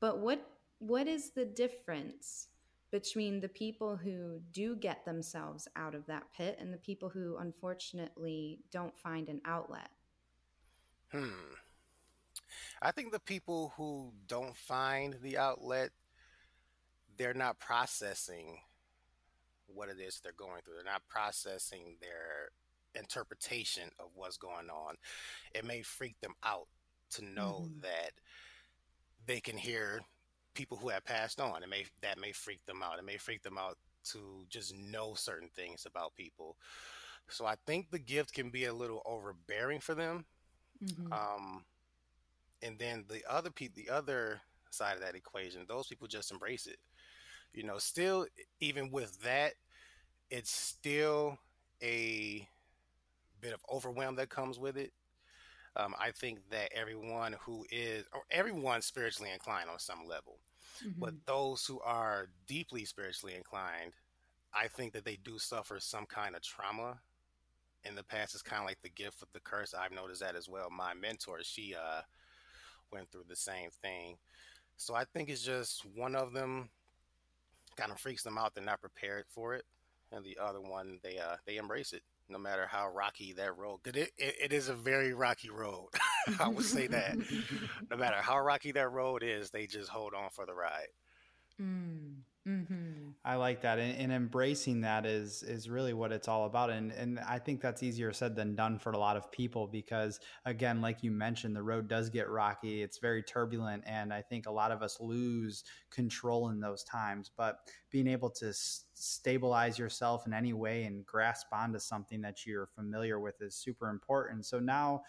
but 0.00 0.18
what 0.18 0.44
what 0.78 1.06
is 1.06 1.30
the 1.30 1.44
difference 1.44 2.48
between 2.92 3.40
the 3.40 3.48
people 3.48 3.96
who 3.96 4.40
do 4.52 4.76
get 4.76 5.04
themselves 5.04 5.66
out 5.76 5.94
of 5.94 6.04
that 6.06 6.24
pit 6.36 6.58
and 6.60 6.72
the 6.72 6.78
people 6.78 7.08
who 7.08 7.38
unfortunately 7.38 8.58
don't 8.70 8.96
find 8.98 9.28
an 9.28 9.40
outlet? 9.46 9.88
Hmm. 11.10 11.54
I 12.82 12.90
think 12.90 13.12
the 13.12 13.20
people 13.20 13.72
who 13.76 14.12
don't 14.26 14.56
find 14.56 15.16
the 15.22 15.38
outlet, 15.38 15.90
they're 17.16 17.32
not 17.32 17.58
processing 17.58 18.58
what 19.74 19.88
it 19.88 20.00
is 20.00 20.20
they're 20.20 20.32
going 20.36 20.62
through. 20.64 20.74
They're 20.74 20.92
not 20.92 21.08
processing 21.08 21.96
their 22.00 22.50
interpretation 22.94 23.84
of 23.98 24.06
what's 24.14 24.36
going 24.36 24.70
on. 24.70 24.96
It 25.54 25.64
may 25.64 25.82
freak 25.82 26.20
them 26.20 26.34
out 26.44 26.68
to 27.12 27.24
know 27.24 27.64
mm-hmm. 27.64 27.80
that 27.82 28.12
they 29.26 29.40
can 29.40 29.56
hear 29.56 30.00
people 30.54 30.76
who 30.76 30.88
have 30.88 31.04
passed 31.04 31.40
on. 31.40 31.62
It 31.62 31.68
may 31.68 31.86
that 32.02 32.20
may 32.20 32.32
freak 32.32 32.64
them 32.66 32.82
out. 32.82 32.98
It 32.98 33.04
may 33.04 33.16
freak 33.16 33.42
them 33.42 33.58
out 33.58 33.78
to 34.12 34.44
just 34.48 34.74
know 34.76 35.14
certain 35.14 35.48
things 35.54 35.86
about 35.86 36.14
people. 36.14 36.56
So 37.28 37.46
I 37.46 37.54
think 37.66 37.90
the 37.90 37.98
gift 37.98 38.34
can 38.34 38.50
be 38.50 38.64
a 38.64 38.74
little 38.74 39.02
overbearing 39.06 39.80
for 39.80 39.94
them. 39.94 40.24
Mm-hmm. 40.84 41.12
Um, 41.12 41.64
and 42.62 42.78
then 42.78 43.04
the 43.08 43.22
other 43.28 43.50
people, 43.50 43.82
the 43.84 43.92
other 43.92 44.40
side 44.70 44.94
of 44.94 45.00
that 45.00 45.14
equation, 45.14 45.64
those 45.68 45.86
people 45.86 46.08
just 46.08 46.32
embrace 46.32 46.66
it. 46.66 46.78
You 47.54 47.64
know, 47.64 47.78
still 47.78 48.26
even 48.60 48.90
with 48.90 49.20
that, 49.22 49.52
it's 50.30 50.50
still 50.50 51.38
a 51.82 52.48
bit 53.40 53.52
of 53.52 53.60
overwhelm 53.70 54.16
that 54.16 54.30
comes 54.30 54.58
with 54.58 54.76
it. 54.76 54.92
Um, 55.76 55.94
I 55.98 56.10
think 56.10 56.38
that 56.50 56.70
everyone 56.74 57.34
who 57.44 57.64
is, 57.70 58.04
or 58.12 58.22
everyone 58.30 58.82
spiritually 58.82 59.30
inclined 59.32 59.70
on 59.70 59.78
some 59.78 60.06
level, 60.06 60.38
mm-hmm. 60.84 61.00
but 61.00 61.14
those 61.26 61.64
who 61.64 61.80
are 61.80 62.28
deeply 62.46 62.84
spiritually 62.84 63.34
inclined, 63.34 63.92
I 64.54 64.68
think 64.68 64.92
that 64.92 65.04
they 65.04 65.18
do 65.24 65.38
suffer 65.38 65.80
some 65.80 66.04
kind 66.06 66.36
of 66.36 66.42
trauma 66.42 66.98
in 67.84 67.94
the 67.94 68.04
past. 68.04 68.34
It's 68.34 68.42
kind 68.42 68.60
of 68.60 68.66
like 68.66 68.82
the 68.82 68.90
gift 68.90 69.20
with 69.20 69.32
the 69.32 69.40
curse. 69.40 69.74
I've 69.74 69.92
noticed 69.92 70.20
that 70.20 70.36
as 70.36 70.48
well. 70.48 70.68
My 70.70 70.92
mentor, 70.94 71.38
she 71.42 71.74
uh, 71.74 72.02
went 72.92 73.10
through 73.10 73.24
the 73.28 73.36
same 73.36 73.70
thing. 73.82 74.16
So 74.76 74.94
I 74.94 75.04
think 75.04 75.30
it's 75.30 75.42
just 75.44 75.86
one 75.96 76.14
of 76.14 76.32
them 76.32 76.68
kind 77.76 77.92
of 77.92 77.98
freaks 77.98 78.22
them 78.22 78.38
out. 78.38 78.54
They're 78.54 78.64
not 78.64 78.80
prepared 78.80 79.24
for 79.28 79.54
it, 79.54 79.64
and 80.10 80.24
the 80.24 80.38
other 80.40 80.60
one 80.60 80.98
they 81.02 81.18
uh, 81.18 81.36
they 81.46 81.56
embrace 81.56 81.92
it 81.92 82.02
no 82.28 82.38
matter 82.38 82.66
how 82.66 82.88
rocky 82.88 83.32
that 83.34 83.56
road. 83.56 83.82
Cause 83.82 83.94
it, 83.94 84.10
it, 84.16 84.34
it 84.44 84.52
is 84.52 84.68
a 84.68 84.74
very 84.74 85.12
rocky 85.12 85.50
road. 85.50 85.88
I 86.40 86.48
would 86.48 86.64
say 86.64 86.86
that. 86.86 87.16
no 87.90 87.96
matter 87.96 88.16
how 88.16 88.40
rocky 88.40 88.72
that 88.72 88.90
road 88.90 89.22
is, 89.22 89.50
they 89.50 89.66
just 89.66 89.90
hold 89.90 90.14
on 90.14 90.30
for 90.30 90.46
the 90.46 90.54
ride. 90.54 90.88
Mm. 91.60 92.14
Mm-hmm. 92.48 93.01
I 93.24 93.36
like 93.36 93.60
that, 93.60 93.78
and, 93.78 93.96
and, 93.98 94.12
embracing 94.12 94.80
that 94.80 95.06
is 95.06 95.44
is 95.44 95.68
really 95.70 95.92
what 95.92 96.10
it's 96.10 96.26
all 96.26 96.44
about. 96.46 96.70
And 96.70 96.90
and 96.90 97.20
I 97.20 97.38
think 97.38 97.60
that's 97.60 97.80
easier 97.80 98.12
said 98.12 98.34
than 98.34 98.56
done 98.56 98.80
for 98.80 98.90
a 98.90 98.98
lot 98.98 99.16
of 99.16 99.30
people 99.30 99.68
because, 99.68 100.18
again, 100.44 100.80
like 100.80 101.04
you 101.04 101.12
mentioned, 101.12 101.54
the 101.54 101.62
road 101.62 101.86
does 101.86 102.10
get 102.10 102.28
rocky. 102.28 102.82
It's 102.82 102.98
very 102.98 103.22
turbulent, 103.22 103.84
and 103.86 104.12
I 104.12 104.22
think 104.22 104.46
a 104.46 104.50
lot 104.50 104.72
of 104.72 104.82
us 104.82 104.98
lose 105.00 105.62
control 105.92 106.48
in 106.48 106.58
those 106.58 106.82
times. 106.82 107.30
But 107.36 107.58
being 107.90 108.08
able 108.08 108.30
to 108.30 108.48
s- 108.48 108.86
stabilize 108.94 109.78
yourself 109.78 110.26
in 110.26 110.32
any 110.34 110.52
way 110.52 110.82
and 110.82 111.06
grasp 111.06 111.46
onto 111.52 111.78
something 111.78 112.22
that 112.22 112.44
you're 112.44 112.66
familiar 112.66 113.20
with 113.20 113.40
is 113.40 113.54
super 113.54 113.88
important. 113.88 114.46
So 114.46 114.58
now 114.58 115.02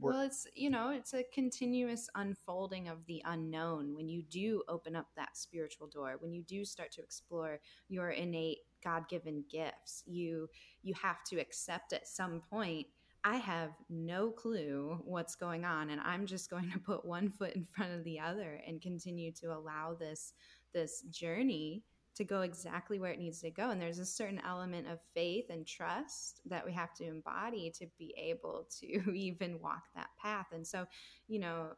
well 0.00 0.20
it's 0.20 0.46
you 0.54 0.70
know 0.70 0.90
it's 0.90 1.14
a 1.14 1.24
continuous 1.32 2.08
unfolding 2.14 2.88
of 2.88 3.04
the 3.06 3.22
unknown. 3.24 3.94
When 3.94 4.08
you 4.08 4.22
do 4.22 4.62
open 4.68 4.96
up 4.96 5.06
that 5.16 5.36
spiritual 5.36 5.86
door 5.86 6.16
when 6.18 6.32
you 6.32 6.42
do 6.42 6.64
start 6.64 6.92
to 6.92 7.02
explore 7.02 7.60
your 7.88 8.10
innate 8.10 8.58
god-given 8.84 9.44
gifts 9.50 10.02
you 10.06 10.48
you 10.82 10.94
have 10.94 11.24
to 11.24 11.38
accept 11.40 11.92
at 11.92 12.06
some 12.06 12.42
point 12.50 12.86
i 13.24 13.36
have 13.36 13.70
no 13.88 14.30
clue 14.30 15.00
what's 15.04 15.34
going 15.34 15.64
on 15.64 15.90
and 15.90 16.00
i'm 16.02 16.26
just 16.26 16.50
going 16.50 16.70
to 16.70 16.78
put 16.78 17.04
one 17.04 17.28
foot 17.30 17.54
in 17.56 17.64
front 17.64 17.92
of 17.92 18.04
the 18.04 18.20
other 18.20 18.60
and 18.66 18.82
continue 18.82 19.32
to 19.32 19.46
allow 19.46 19.94
this 19.98 20.34
this 20.72 21.02
journey 21.10 21.82
to 22.16 22.24
go 22.24 22.40
exactly 22.40 22.98
where 22.98 23.12
it 23.12 23.18
needs 23.18 23.40
to 23.42 23.50
go. 23.50 23.70
And 23.70 23.80
there's 23.80 23.98
a 23.98 24.06
certain 24.06 24.40
element 24.46 24.88
of 24.88 24.98
faith 25.14 25.46
and 25.50 25.66
trust 25.66 26.40
that 26.46 26.64
we 26.64 26.72
have 26.72 26.94
to 26.94 27.04
embody 27.06 27.70
to 27.78 27.86
be 27.98 28.14
able 28.16 28.66
to 28.80 29.12
even 29.14 29.60
walk 29.60 29.84
that 29.94 30.08
path. 30.20 30.46
And 30.52 30.66
so, 30.66 30.86
you 31.28 31.38
know, 31.38 31.68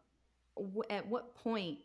w- 0.57 0.83
at 0.91 1.07
what 1.07 1.35
point 1.35 1.79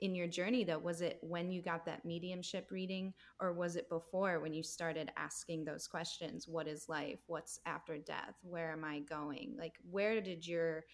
in 0.00 0.14
your 0.14 0.26
journey 0.26 0.64
though 0.64 0.78
was 0.78 1.02
it 1.02 1.18
when 1.20 1.52
you 1.52 1.60
got 1.60 1.84
that 1.84 2.04
mediumship 2.04 2.70
reading 2.70 3.12
or 3.38 3.52
was 3.52 3.76
it 3.76 3.88
before 3.90 4.40
when 4.40 4.54
you 4.54 4.62
started 4.62 5.12
asking 5.16 5.64
those 5.64 5.86
questions? 5.86 6.48
What 6.48 6.66
is 6.66 6.88
life? 6.88 7.20
What's 7.26 7.60
after 7.66 7.98
death? 7.98 8.34
Where 8.42 8.72
am 8.72 8.84
i 8.84 9.00
going? 9.00 9.56
Like 9.58 9.74
where 9.90 10.20
did 10.20 10.46
your 10.46 10.84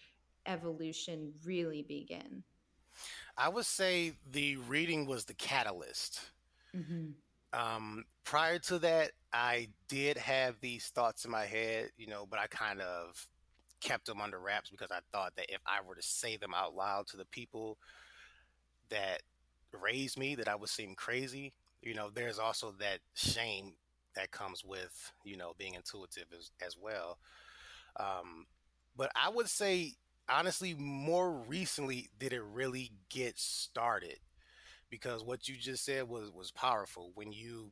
evolution 0.45 1.33
really 1.43 1.81
begin? 1.81 2.43
I 3.37 3.49
would 3.49 3.65
say 3.65 4.13
the 4.31 4.57
reading 4.57 5.05
was 5.05 5.25
the 5.25 5.33
catalyst 5.33 6.21
Mm-hmm. 6.77 7.59
Um, 7.59 8.03
prior 8.23 8.59
to 8.59 8.79
that, 8.79 9.11
I 9.33 9.69
did 9.87 10.17
have 10.17 10.59
these 10.61 10.87
thoughts 10.87 11.25
in 11.25 11.31
my 11.31 11.45
head, 11.45 11.89
you 11.97 12.07
know, 12.07 12.25
but 12.29 12.39
I 12.39 12.47
kind 12.47 12.81
of 12.81 13.27
kept 13.79 14.05
them 14.05 14.21
under 14.21 14.39
wraps 14.39 14.69
because 14.69 14.91
I 14.91 14.99
thought 15.11 15.33
that 15.37 15.49
if 15.49 15.61
I 15.65 15.79
were 15.87 15.95
to 15.95 16.01
say 16.01 16.37
them 16.37 16.53
out 16.53 16.75
loud 16.75 17.07
to 17.07 17.17
the 17.17 17.25
people 17.25 17.77
that 18.89 19.21
raised 19.73 20.17
me, 20.17 20.35
that 20.35 20.47
I 20.47 20.55
would 20.55 20.69
seem 20.69 20.95
crazy. 20.95 21.53
You 21.81 21.93
know, 21.93 22.09
there's 22.13 22.39
also 22.39 22.73
that 22.79 22.99
shame 23.13 23.73
that 24.15 24.31
comes 24.31 24.63
with, 24.65 25.11
you 25.23 25.37
know, 25.37 25.53
being 25.57 25.75
intuitive 25.75 26.25
as, 26.37 26.51
as 26.65 26.75
well. 26.79 27.19
Um, 27.99 28.45
but 28.95 29.11
I 29.15 29.29
would 29.29 29.47
say, 29.47 29.93
honestly, 30.27 30.73
more 30.73 31.31
recently 31.31 32.09
did 32.19 32.33
it 32.33 32.43
really 32.43 32.91
get 33.09 33.37
started 33.37 34.17
because 34.89 35.23
what 35.23 35.47
you 35.47 35.55
just 35.55 35.85
said 35.85 36.07
was 36.07 36.31
was 36.31 36.51
powerful. 36.51 37.11
When 37.15 37.31
you 37.31 37.71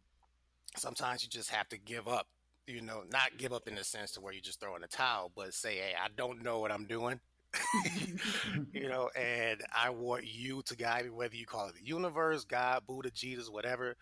sometimes 0.77 1.23
you 1.23 1.29
just 1.29 1.49
have 1.49 1.69
to 1.69 1.77
give 1.77 2.07
up, 2.07 2.27
you 2.67 2.81
know, 2.81 3.03
not 3.11 3.37
give 3.37 3.53
up 3.53 3.67
in 3.67 3.75
the 3.75 3.83
sense 3.83 4.11
to 4.11 4.21
where 4.21 4.33
you 4.33 4.41
just 4.41 4.59
throw 4.59 4.75
in 4.75 4.83
a 4.83 4.87
towel, 4.87 5.31
but 5.35 5.53
say, 5.53 5.75
"Hey, 5.75 5.93
I 6.01 6.07
don't 6.15 6.43
know 6.43 6.59
what 6.59 6.71
I'm 6.71 6.85
doing." 6.85 7.19
you 8.73 8.89
know, 8.89 9.09
and 9.15 9.61
I 9.73 9.89
want 9.89 10.25
you 10.25 10.61
to 10.63 10.75
guide 10.75 11.05
me, 11.05 11.11
whether 11.11 11.35
you 11.35 11.45
call 11.45 11.69
it 11.69 11.75
the 11.75 11.85
universe, 11.85 12.43
God, 12.43 12.83
Buddha, 12.85 13.11
Jesus, 13.11 13.49
whatever, 13.49 13.95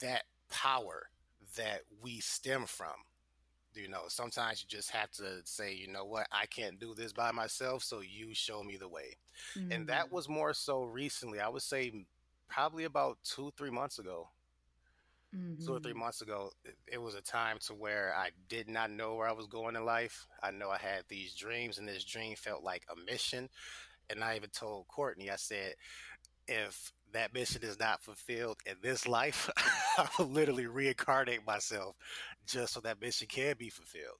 that 0.00 0.22
power 0.50 1.08
that 1.56 1.80
we 2.02 2.20
stem 2.20 2.66
from. 2.66 2.94
You 3.74 3.88
know, 3.88 4.02
sometimes 4.08 4.62
you 4.62 4.68
just 4.68 4.90
have 4.90 5.10
to 5.12 5.40
say, 5.44 5.74
you 5.74 5.88
know 5.90 6.04
what, 6.04 6.26
I 6.30 6.44
can't 6.46 6.78
do 6.78 6.94
this 6.94 7.12
by 7.12 7.32
myself, 7.32 7.82
so 7.82 8.00
you 8.00 8.34
show 8.34 8.62
me 8.62 8.76
the 8.76 8.88
way. 8.88 9.16
Mm-hmm. 9.56 9.72
And 9.72 9.86
that 9.88 10.08
mm. 10.08 10.12
was 10.12 10.28
more 10.28 10.52
so 10.52 10.82
recently. 10.82 11.40
I 11.40 11.48
would 11.48 11.62
say 11.62 12.04
probably 12.52 12.84
about 12.84 13.18
two, 13.24 13.52
three 13.56 13.70
months 13.70 13.98
ago. 13.98 14.28
Mm-hmm. 15.34 15.64
Two 15.64 15.72
or 15.72 15.80
three 15.80 15.92
mm-hmm. 15.92 16.00
months 16.00 16.20
ago, 16.20 16.50
it, 16.64 16.76
it 16.86 17.00
was 17.00 17.14
a 17.14 17.22
time 17.22 17.56
to 17.66 17.74
where 17.74 18.14
I 18.14 18.30
did 18.48 18.68
not 18.68 18.90
know 18.90 19.14
where 19.14 19.28
I 19.28 19.32
was 19.32 19.46
going 19.46 19.76
in 19.76 19.84
life. 19.84 20.26
I 20.42 20.50
know 20.50 20.68
I 20.68 20.76
had 20.76 21.04
these 21.08 21.34
dreams, 21.34 21.78
and 21.78 21.88
this 21.88 22.04
dream 22.04 22.36
felt 22.36 22.62
like 22.62 22.84
a 22.90 23.10
mission. 23.10 23.48
And 24.10 24.22
I 24.22 24.36
even 24.36 24.50
told 24.50 24.88
Courtney, 24.88 25.30
I 25.30 25.36
said, 25.36 25.74
if 26.46 26.92
that 27.12 27.32
mission 27.32 27.62
is 27.62 27.80
not 27.80 28.02
fulfilled 28.02 28.58
in 28.66 28.74
this 28.82 29.08
life, 29.08 29.48
I 29.98 30.06
will 30.18 30.26
literally 30.26 30.66
reincarnate 30.66 31.46
myself 31.46 31.96
just 32.46 32.74
so 32.74 32.80
that 32.80 33.00
mission 33.00 33.26
can 33.28 33.54
be 33.58 33.70
fulfilled. 33.70 34.18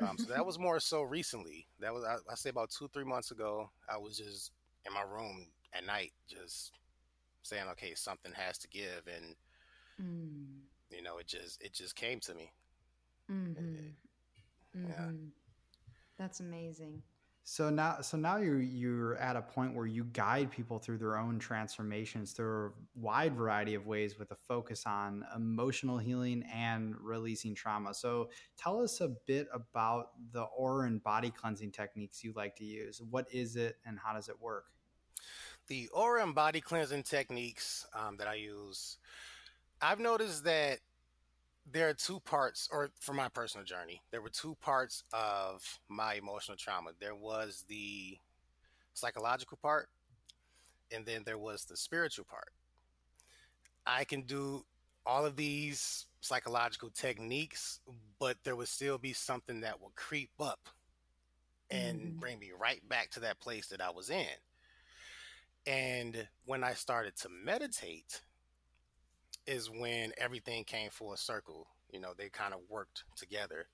Um, 0.00 0.18
so 0.18 0.26
that 0.26 0.44
was 0.44 0.58
more 0.58 0.80
so 0.80 1.00
recently. 1.00 1.66
That 1.80 1.94
was 1.94 2.04
I, 2.04 2.16
I 2.30 2.34
say 2.34 2.50
about 2.50 2.70
two, 2.70 2.88
three 2.92 3.04
months 3.04 3.30
ago. 3.30 3.70
I 3.88 3.96
was 3.96 4.18
just 4.18 4.50
in 4.86 4.92
my 4.92 5.02
room 5.02 5.46
at 5.72 5.86
night, 5.86 6.12
just 6.28 6.72
saying, 7.48 7.68
"Okay, 7.72 7.94
something 7.94 8.32
has 8.32 8.58
to 8.58 8.68
give," 8.68 9.02
and 9.06 9.36
mm. 10.00 10.46
you 10.90 11.02
know, 11.02 11.18
it 11.18 11.26
just 11.26 11.62
it 11.62 11.72
just 11.72 11.96
came 11.96 12.20
to 12.20 12.34
me. 12.34 12.52
Mm-hmm. 13.30 13.74
It, 13.74 14.78
mm-hmm. 14.78 14.88
Yeah, 14.88 15.10
that's 16.18 16.40
amazing. 16.40 17.02
So 17.48 17.70
now, 17.70 18.00
so 18.00 18.16
now 18.16 18.38
you're 18.38 18.60
you're 18.60 19.14
at 19.18 19.36
a 19.36 19.40
point 19.40 19.72
where 19.72 19.86
you 19.86 20.02
guide 20.02 20.50
people 20.50 20.80
through 20.80 20.98
their 20.98 21.16
own 21.16 21.38
transformations 21.38 22.32
through 22.32 22.66
a 22.66 22.70
wide 22.98 23.36
variety 23.36 23.76
of 23.76 23.86
ways, 23.86 24.18
with 24.18 24.32
a 24.32 24.36
focus 24.48 24.82
on 24.84 25.24
emotional 25.36 25.96
healing 25.96 26.42
and 26.52 26.96
releasing 27.00 27.54
trauma. 27.54 27.94
So 27.94 28.30
tell 28.58 28.82
us 28.82 29.00
a 29.00 29.12
bit 29.28 29.46
about 29.54 30.08
the 30.32 30.42
aura 30.42 30.88
and 30.88 31.00
body 31.00 31.30
cleansing 31.30 31.70
techniques 31.70 32.24
you 32.24 32.32
like 32.34 32.56
to 32.56 32.64
use. 32.64 33.00
What 33.00 33.26
is 33.32 33.54
it, 33.54 33.76
and 33.86 33.96
how 33.96 34.12
does 34.14 34.28
it 34.28 34.40
work? 34.40 34.64
The 35.68 35.88
aura 35.88 36.22
and 36.22 36.34
body 36.34 36.60
cleansing 36.60 37.02
techniques 37.02 37.86
um, 37.94 38.16
that 38.18 38.28
I 38.28 38.34
use, 38.34 38.98
I've 39.82 40.00
noticed 40.00 40.44
that 40.44 40.78
there 41.70 41.88
are 41.88 41.94
two 41.94 42.20
parts, 42.20 42.68
or 42.70 42.90
for 43.00 43.12
my 43.12 43.28
personal 43.28 43.64
journey, 43.64 44.00
there 44.12 44.22
were 44.22 44.28
two 44.28 44.56
parts 44.60 45.02
of 45.12 45.80
my 45.88 46.14
emotional 46.14 46.56
trauma. 46.56 46.90
There 47.00 47.16
was 47.16 47.64
the 47.68 48.16
psychological 48.94 49.58
part, 49.60 49.88
and 50.92 51.04
then 51.04 51.22
there 51.24 51.38
was 51.38 51.64
the 51.64 51.76
spiritual 51.76 52.24
part. 52.24 52.52
I 53.86 54.04
can 54.04 54.22
do 54.22 54.64
all 55.04 55.26
of 55.26 55.36
these 55.36 56.06
psychological 56.20 56.90
techniques, 56.90 57.80
but 58.18 58.36
there 58.44 58.56
would 58.56 58.68
still 58.68 58.98
be 58.98 59.12
something 59.12 59.60
that 59.60 59.80
will 59.80 59.92
creep 59.94 60.30
up 60.40 60.68
and 61.70 62.00
mm-hmm. 62.00 62.18
bring 62.18 62.38
me 62.38 62.50
right 62.58 62.86
back 62.88 63.10
to 63.10 63.20
that 63.20 63.40
place 63.40 63.68
that 63.68 63.80
I 63.80 63.90
was 63.90 64.10
in. 64.10 64.26
And 65.66 66.28
when 66.44 66.62
I 66.62 66.74
started 66.74 67.16
to 67.16 67.28
meditate, 67.28 68.20
is 69.46 69.70
when 69.70 70.12
everything 70.18 70.64
came 70.64 70.90
full 70.90 71.16
circle. 71.16 71.68
You 71.90 72.00
know, 72.00 72.12
they 72.16 72.28
kind 72.28 72.52
of 72.52 72.60
worked 72.68 73.04
together. 73.16 73.66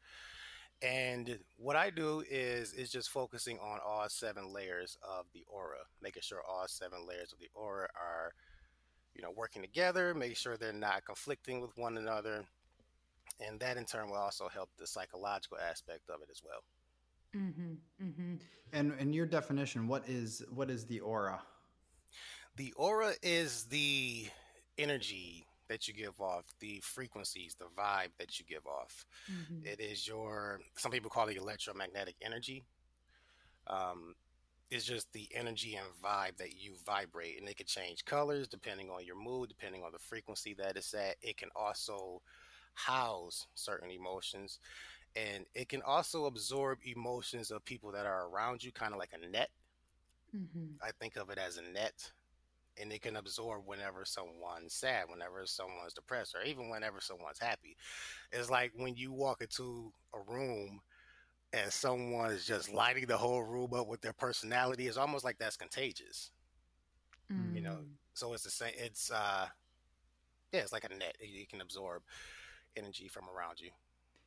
And 0.82 1.38
what 1.56 1.76
I 1.76 1.90
do 1.90 2.24
is 2.28 2.72
is 2.72 2.90
just 2.90 3.10
focusing 3.10 3.58
on 3.58 3.78
all 3.86 4.08
seven 4.08 4.52
layers 4.52 4.98
of 5.02 5.26
the 5.32 5.44
aura, 5.48 5.78
making 6.02 6.22
sure 6.22 6.40
all 6.48 6.66
seven 6.66 7.06
layers 7.06 7.32
of 7.32 7.38
the 7.38 7.48
aura 7.54 7.88
are, 7.94 8.32
you 9.14 9.22
know, 9.22 9.30
working 9.34 9.62
together, 9.62 10.12
make 10.12 10.36
sure 10.36 10.56
they're 10.56 10.72
not 10.72 11.04
conflicting 11.04 11.60
with 11.60 11.70
one 11.76 11.96
another. 11.96 12.44
And 13.40 13.60
that 13.60 13.76
in 13.76 13.84
turn 13.84 14.10
will 14.10 14.16
also 14.16 14.48
help 14.48 14.70
the 14.76 14.86
psychological 14.86 15.58
aspect 15.58 16.10
of 16.10 16.20
it 16.20 16.28
as 16.30 16.42
well. 16.44 16.62
Mm-hmm, 17.34 18.04
mm-hmm. 18.04 18.34
And 18.72 18.92
in 18.98 19.12
your 19.12 19.26
definition, 19.26 19.86
what 19.86 20.08
is 20.08 20.42
what 20.50 20.68
is 20.68 20.84
the 20.84 21.00
aura? 21.00 21.40
The 22.56 22.72
aura 22.76 23.12
is 23.22 23.64
the 23.64 24.26
energy 24.78 25.46
that 25.68 25.88
you 25.88 25.94
give 25.94 26.20
off, 26.20 26.44
the 26.60 26.80
frequencies, 26.82 27.56
the 27.58 27.64
vibe 27.64 28.10
that 28.18 28.38
you 28.38 28.44
give 28.46 28.66
off. 28.66 29.06
Mm-hmm. 29.30 29.66
It 29.66 29.80
is 29.80 30.06
your, 30.06 30.60
some 30.76 30.92
people 30.92 31.08
call 31.08 31.28
it 31.28 31.36
electromagnetic 31.36 32.16
energy. 32.20 32.64
Um, 33.68 34.14
it's 34.70 34.84
just 34.84 35.10
the 35.12 35.28
energy 35.34 35.76
and 35.76 35.86
vibe 36.02 36.36
that 36.38 36.60
you 36.60 36.74
vibrate, 36.84 37.38
and 37.40 37.48
it 37.48 37.56
can 37.56 37.66
change 37.66 38.04
colors 38.04 38.48
depending 38.48 38.90
on 38.90 39.04
your 39.04 39.16
mood, 39.16 39.48
depending 39.48 39.82
on 39.82 39.92
the 39.92 39.98
frequency 39.98 40.54
that 40.54 40.76
it's 40.76 40.92
at. 40.94 41.16
It 41.22 41.36
can 41.36 41.48
also 41.54 42.20
house 42.74 43.46
certain 43.54 43.90
emotions, 43.90 44.58
and 45.14 45.44
it 45.54 45.68
can 45.68 45.82
also 45.82 46.24
absorb 46.24 46.78
emotions 46.84 47.50
of 47.50 47.64
people 47.64 47.92
that 47.92 48.06
are 48.06 48.28
around 48.28 48.64
you, 48.64 48.72
kind 48.72 48.92
of 48.92 48.98
like 48.98 49.12
a 49.12 49.26
net. 49.26 49.50
Mm-hmm. 50.36 50.82
I 50.82 50.90
think 50.98 51.16
of 51.16 51.28
it 51.30 51.38
as 51.38 51.58
a 51.58 51.62
net 51.62 52.10
and 52.80 52.92
it 52.92 53.02
can 53.02 53.16
absorb 53.16 53.62
whenever 53.66 54.04
someone's 54.04 54.74
sad, 54.74 55.04
whenever 55.08 55.42
someone's 55.44 55.94
depressed, 55.94 56.34
or 56.34 56.42
even 56.42 56.70
whenever 56.70 57.00
someone's 57.00 57.38
happy. 57.38 57.76
It's 58.30 58.50
like 58.50 58.72
when 58.76 58.96
you 58.96 59.12
walk 59.12 59.42
into 59.42 59.92
a 60.14 60.20
room 60.32 60.80
and 61.52 61.70
someone 61.72 62.30
is 62.30 62.46
just 62.46 62.72
lighting 62.72 63.06
the 63.06 63.16
whole 63.16 63.42
room 63.42 63.74
up 63.74 63.88
with 63.88 64.00
their 64.00 64.14
personality. 64.14 64.86
It's 64.86 64.96
almost 64.96 65.24
like 65.24 65.38
that's 65.38 65.56
contagious. 65.56 66.30
Mm. 67.30 67.54
You 67.54 67.60
know, 67.60 67.78
mm. 67.82 67.88
so 68.14 68.32
it's 68.32 68.44
the 68.44 68.50
same. 68.50 68.72
It's 68.76 69.10
uh, 69.10 69.46
yeah, 70.52 70.60
it's 70.60 70.72
like 70.72 70.84
a 70.84 70.94
net. 70.94 71.16
You 71.20 71.46
can 71.46 71.60
absorb 71.60 72.02
energy 72.76 73.08
from 73.08 73.24
around 73.28 73.60
you. 73.60 73.70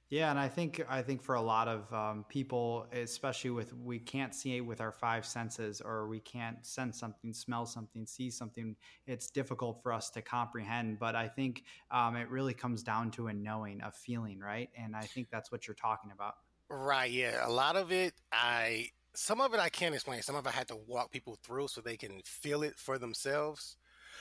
Yeah, 0.10 0.30
and 0.30 0.40
I 0.40 0.48
think 0.48 0.86
I 0.88 1.02
think 1.02 1.24
for 1.24 1.34
a 1.34 1.42
lot 1.42 1.68
of 1.68 1.92
um, 1.92 2.26
people, 2.30 2.86
especially 2.92 3.50
with 3.50 3.74
we 3.74 3.98
can't 3.98 4.36
see 4.36 4.58
it 4.58 4.62
with 4.62 4.80
our 4.80 4.92
five 4.92 5.26
senses, 5.26 5.82
or 5.82 6.08
we 6.08 6.20
can't 6.20 6.64
sense 6.64 7.00
something, 7.00 7.34
smell 7.34 7.66
something, 7.66 8.06
see 8.06 8.30
something. 8.30 8.76
It's 9.08 9.32
difficult 9.32 9.82
for 9.82 9.92
us 9.92 10.12
to 10.12 10.22
comprehend. 10.22 11.00
But 11.00 11.16
I 11.16 11.28
think 11.28 11.64
um, 11.90 12.16
it 12.16 12.30
really 12.30 12.54
comes 12.54 12.84
down 12.84 13.10
to 13.12 13.28
a 13.28 13.34
knowing, 13.34 13.82
a 13.82 13.92
feeling, 13.92 14.40
right? 14.40 14.70
And 14.78 14.96
I 14.96 15.02
think 15.02 15.30
that's 15.32 15.52
what 15.52 15.68
you're 15.68 15.76
talking 15.76 16.12
about. 16.12 16.36
Right. 16.70 17.12
Yeah. 17.12 17.48
A 17.48 17.50
lot 17.50 17.76
of 17.76 17.92
it, 17.92 18.14
I 18.32 18.90
some 19.16 19.42
of 19.42 19.56
it 19.56 19.60
I 19.60 19.70
can't 19.70 19.96
explain. 19.96 20.22
Some 20.22 20.36
of 20.36 20.46
it 20.46 20.50
I 20.50 20.52
had 20.52 20.68
to 20.68 20.78
walk 20.88 21.12
people 21.12 21.40
through 21.44 21.70
so 21.70 21.82
they 21.82 21.98
can 21.98 22.22
feel 22.26 22.62
it 22.62 22.78
for 22.78 23.00
themselves. 23.00 23.78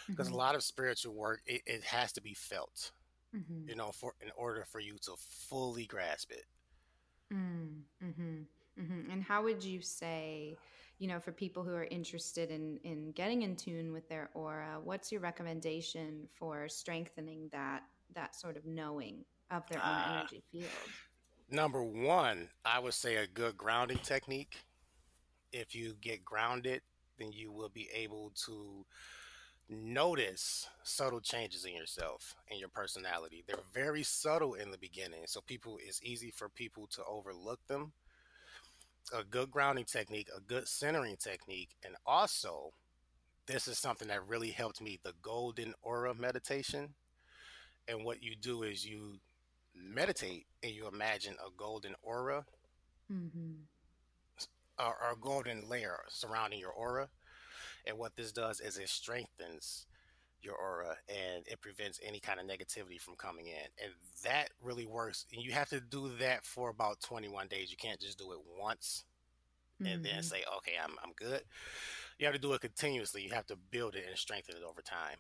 Because 0.09 0.29
mm-hmm. 0.29 0.35
a 0.35 0.39
lot 0.39 0.55
of 0.55 0.63
spiritual 0.63 1.15
work, 1.15 1.43
it, 1.47 1.63
it 1.67 1.85
has 1.85 2.13
to 2.13 2.23
be 2.23 2.35
felt 2.35 2.93
mm-hmm. 3.35 3.69
you 3.69 3.75
know, 3.75 3.91
for 3.93 4.15
in 4.21 4.31
order 4.37 4.65
for 4.71 4.81
you 4.81 4.97
to 5.03 5.13
fully 5.19 5.87
grasp 5.87 6.31
it. 6.31 6.45
Mm, 7.33 7.81
mm-hmm. 8.03 8.83
Mm-hmm. 8.83 9.11
And 9.11 9.23
how 9.23 9.43
would 9.45 9.63
you 9.63 9.81
say, 9.81 10.57
you 10.99 11.09
know, 11.09 11.21
for 11.21 11.33
people 11.33 11.63
who 11.63 11.75
are 11.75 11.85
interested 11.85 12.51
in 12.51 12.79
in 12.85 13.13
getting 13.13 13.43
in 13.43 13.57
tune 13.57 13.93
with 13.93 14.09
their 14.09 14.31
aura, 14.35 14.79
what's 14.83 15.13
your 15.13 15.21
recommendation 15.21 16.29
for 16.35 16.69
strengthening 16.69 17.49
that 17.53 17.83
that 18.15 18.35
sort 18.35 18.57
of 18.57 18.65
knowing 18.67 19.25
of 19.51 19.67
their 19.69 19.81
own 19.81 19.93
uh, 19.93 20.17
energy 20.19 20.43
field? 20.51 20.71
Number 21.51 21.83
one, 21.83 22.49
I 22.65 22.79
would 22.79 22.95
say 22.95 23.17
a 23.17 23.27
good 23.27 23.57
grounding 23.57 23.99
technique. 23.99 24.57
If 25.53 25.75
you 25.75 25.95
get 26.01 26.25
grounded, 26.25 26.83
then 27.19 27.31
you 27.33 27.53
will 27.53 27.69
be 27.69 27.89
able 27.95 28.33
to 28.47 28.85
notice 29.69 30.69
subtle 30.83 31.21
changes 31.21 31.65
in 31.65 31.75
yourself 31.75 32.35
and 32.51 32.61
your 32.61 32.69
personality. 32.69 33.45
They're 33.47 33.57
very 33.73 34.03
subtle 34.03 34.55
in 34.55 34.71
the 34.71 34.79
beginning, 34.79 35.25
so 35.27 35.41
people 35.41 35.79
it's 35.83 36.03
easy 36.03 36.31
for 36.31 36.49
people 36.49 36.87
to 36.89 37.05
overlook 37.05 37.61
them. 37.67 37.93
A 39.13 39.23
good 39.23 39.51
grounding 39.51 39.85
technique, 39.85 40.29
a 40.35 40.41
good 40.41 40.67
centering 40.67 41.17
technique, 41.17 41.71
and 41.85 41.95
also 42.07 42.73
this 43.47 43.69
is 43.69 43.79
something 43.79 44.09
that 44.09 44.27
really 44.27 44.51
helped 44.51 44.81
me, 44.81 44.99
the 45.03 45.13
golden 45.21 45.75
aura 45.83 46.15
meditation. 46.15 46.95
And 47.87 48.05
what 48.05 48.23
you 48.23 48.35
do 48.35 48.63
is 48.63 48.87
you 48.87 49.19
meditate 49.75 50.47
and 50.63 50.73
you 50.73 50.89
imagine 50.89 51.35
a 51.35 51.51
golden 51.57 51.95
aura 52.03 52.47
mm-hmm. 53.13 53.53
or, 54.79 54.97
or 55.03 55.13
a 55.13 55.21
golden 55.21 55.69
layer 55.69 55.99
surrounding 56.09 56.61
your 56.61 56.71
aura 56.71 57.09
and 57.87 57.99
what 57.99 58.17
this 58.17 58.33
does 58.33 58.61
is 58.61 58.79
it 58.79 58.89
strengthens 58.89 59.87
your 60.45 60.55
aura 60.55 60.97
and 61.09 61.47
it 61.47 61.61
prevents 61.61 61.99
any 62.07 62.21
kind 62.21 62.39
of 62.39 62.47
negativity 62.47 63.01
from 63.01 63.17
coming 63.17 63.47
in. 63.47 63.67
And 63.83 63.93
that 64.25 64.51
really 64.63 64.87
works. 64.87 65.27
And 65.33 65.43
you 65.43 65.53
have 65.53 65.71
to 65.71 65.81
do 65.81 66.11
that 66.21 66.45
for 66.45 66.69
about 66.69 67.01
21 67.01 67.49
days. 67.49 67.71
You 67.71 67.77
can't 67.77 68.01
just 68.01 68.19
do 68.19 68.33
it 68.33 68.39
once 68.61 69.05
mm-hmm. 69.83 69.93
and 69.93 70.05
then 70.05 70.13
mm-hmm. 70.13 70.23
say, 70.23 70.45
okay, 70.59 70.73
I'm, 70.83 70.93
I'm 71.03 71.13
good. 71.17 71.43
You 72.19 72.27
have 72.27 72.35
to 72.35 72.41
do 72.41 72.53
it 72.53 72.61
continuously. 72.61 73.23
You 73.23 73.31
have 73.31 73.47
to 73.47 73.57
build 73.71 73.97
it 73.97 74.05
and 74.09 74.17
strengthen 74.19 74.57
it 74.57 74.63
over 74.69 74.83
time. 74.83 75.17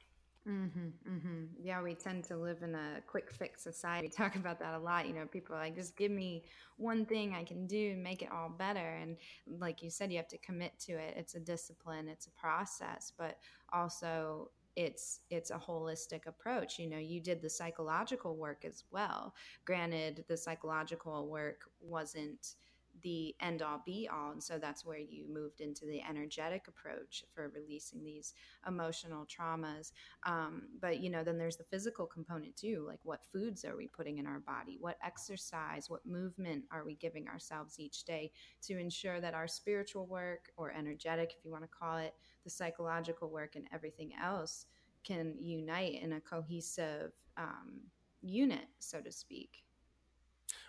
Mm-hmm, 0.47 1.11
mm-hmm. 1.11 1.45
Yeah, 1.63 1.83
we 1.83 1.95
tend 1.95 2.25
to 2.25 2.37
live 2.37 2.63
in 2.63 2.75
a 2.75 3.01
quick 3.07 3.33
fix 3.33 3.63
society. 3.63 4.09
We 4.09 4.11
talk 4.25 4.37
about 4.37 4.59
that 4.61 4.75
a 4.75 4.79
lot. 4.79 5.07
You 5.09 5.15
know, 5.15 5.25
people 5.27 5.57
are 5.57 5.61
like, 5.61 5.75
just 5.75 5.97
give 5.97 6.11
me 6.11 6.45
one 6.77 7.07
thing 7.07 7.35
I 7.35 7.45
can 7.45 7.67
do 7.67 7.93
and 7.93 8.03
make 8.03 8.21
it 8.21 8.31
all 8.31 8.51
better. 8.51 8.99
And 9.01 9.17
like 9.59 9.83
you 9.83 9.89
said, 9.91 10.11
you 10.11 10.19
have 10.19 10.29
to 10.29 10.39
commit 10.39 10.79
to 10.81 10.93
it. 10.93 11.15
It's 11.17 11.35
a 11.35 11.41
discipline, 11.41 12.09
it's 12.09 12.27
a 12.27 12.31
process, 12.33 13.13
but 13.17 13.39
also 13.73 14.51
it's 14.77 15.21
it's 15.31 15.53
a 15.53 15.57
holistic 15.57 16.27
approach 16.27 16.81
you 16.81 16.89
know 16.91 16.99
you 16.99 17.21
did 17.21 17.41
the 17.41 17.49
psychological 17.49 18.35
work 18.37 18.65
as 18.65 18.83
well 18.91 19.33
granted 19.65 20.25
the 20.27 20.37
psychological 20.37 21.29
work 21.29 21.61
wasn't 21.81 22.57
the 23.05 23.37
end 23.41 23.63
all 23.63 23.83
be 23.87 24.09
all. 24.13 24.33
And 24.33 24.43
so 24.43 24.59
that's 24.59 24.85
where 24.85 24.99
you 24.99 25.27
moved 25.33 25.61
into 25.61 25.85
the 25.87 26.01
energetic 26.03 26.67
approach 26.67 27.23
for 27.33 27.53
releasing 27.55 28.03
these 28.03 28.35
emotional 28.67 29.27
traumas. 29.27 29.93
Um, 30.25 30.63
but, 30.81 31.01
you 31.01 31.11
know, 31.11 31.23
then 31.23 31.39
there's 31.39 31.59
the 31.59 31.65
physical 31.71 32.07
component 32.07 32.57
too. 32.57 32.85
Like, 32.89 33.01
what 33.05 33.21
foods 33.31 33.65
are 33.65 33.77
we 33.77 33.87
putting 33.87 34.19
in 34.19 34.27
our 34.27 34.41
body? 34.41 34.79
What 34.81 34.97
exercise, 35.05 35.89
what 35.89 36.05
movement 36.05 36.65
are 36.73 36.85
we 36.85 36.97
giving 36.97 37.29
ourselves 37.29 37.79
each 37.79 38.05
day 38.05 38.33
to 38.63 38.79
ensure 38.79 39.21
that 39.21 39.35
our 39.35 39.47
spiritual 39.47 40.07
work 40.07 40.51
or 40.57 40.73
energetic, 40.73 41.35
if 41.39 41.45
you 41.45 41.53
want 41.53 41.65
to 41.65 41.69
call 41.69 41.99
it, 41.99 42.15
the 42.43 42.51
psychological 42.51 43.31
work 43.31 43.55
and 43.55 43.67
everything 43.73 44.13
else 44.21 44.67
can 45.05 45.35
unite 45.39 46.01
in 46.03 46.15
a 46.15 46.21
cohesive 46.21 47.13
um, 47.37 47.81
unit, 48.23 48.67
so 48.79 49.01
to 49.01 49.13
speak. 49.13 49.63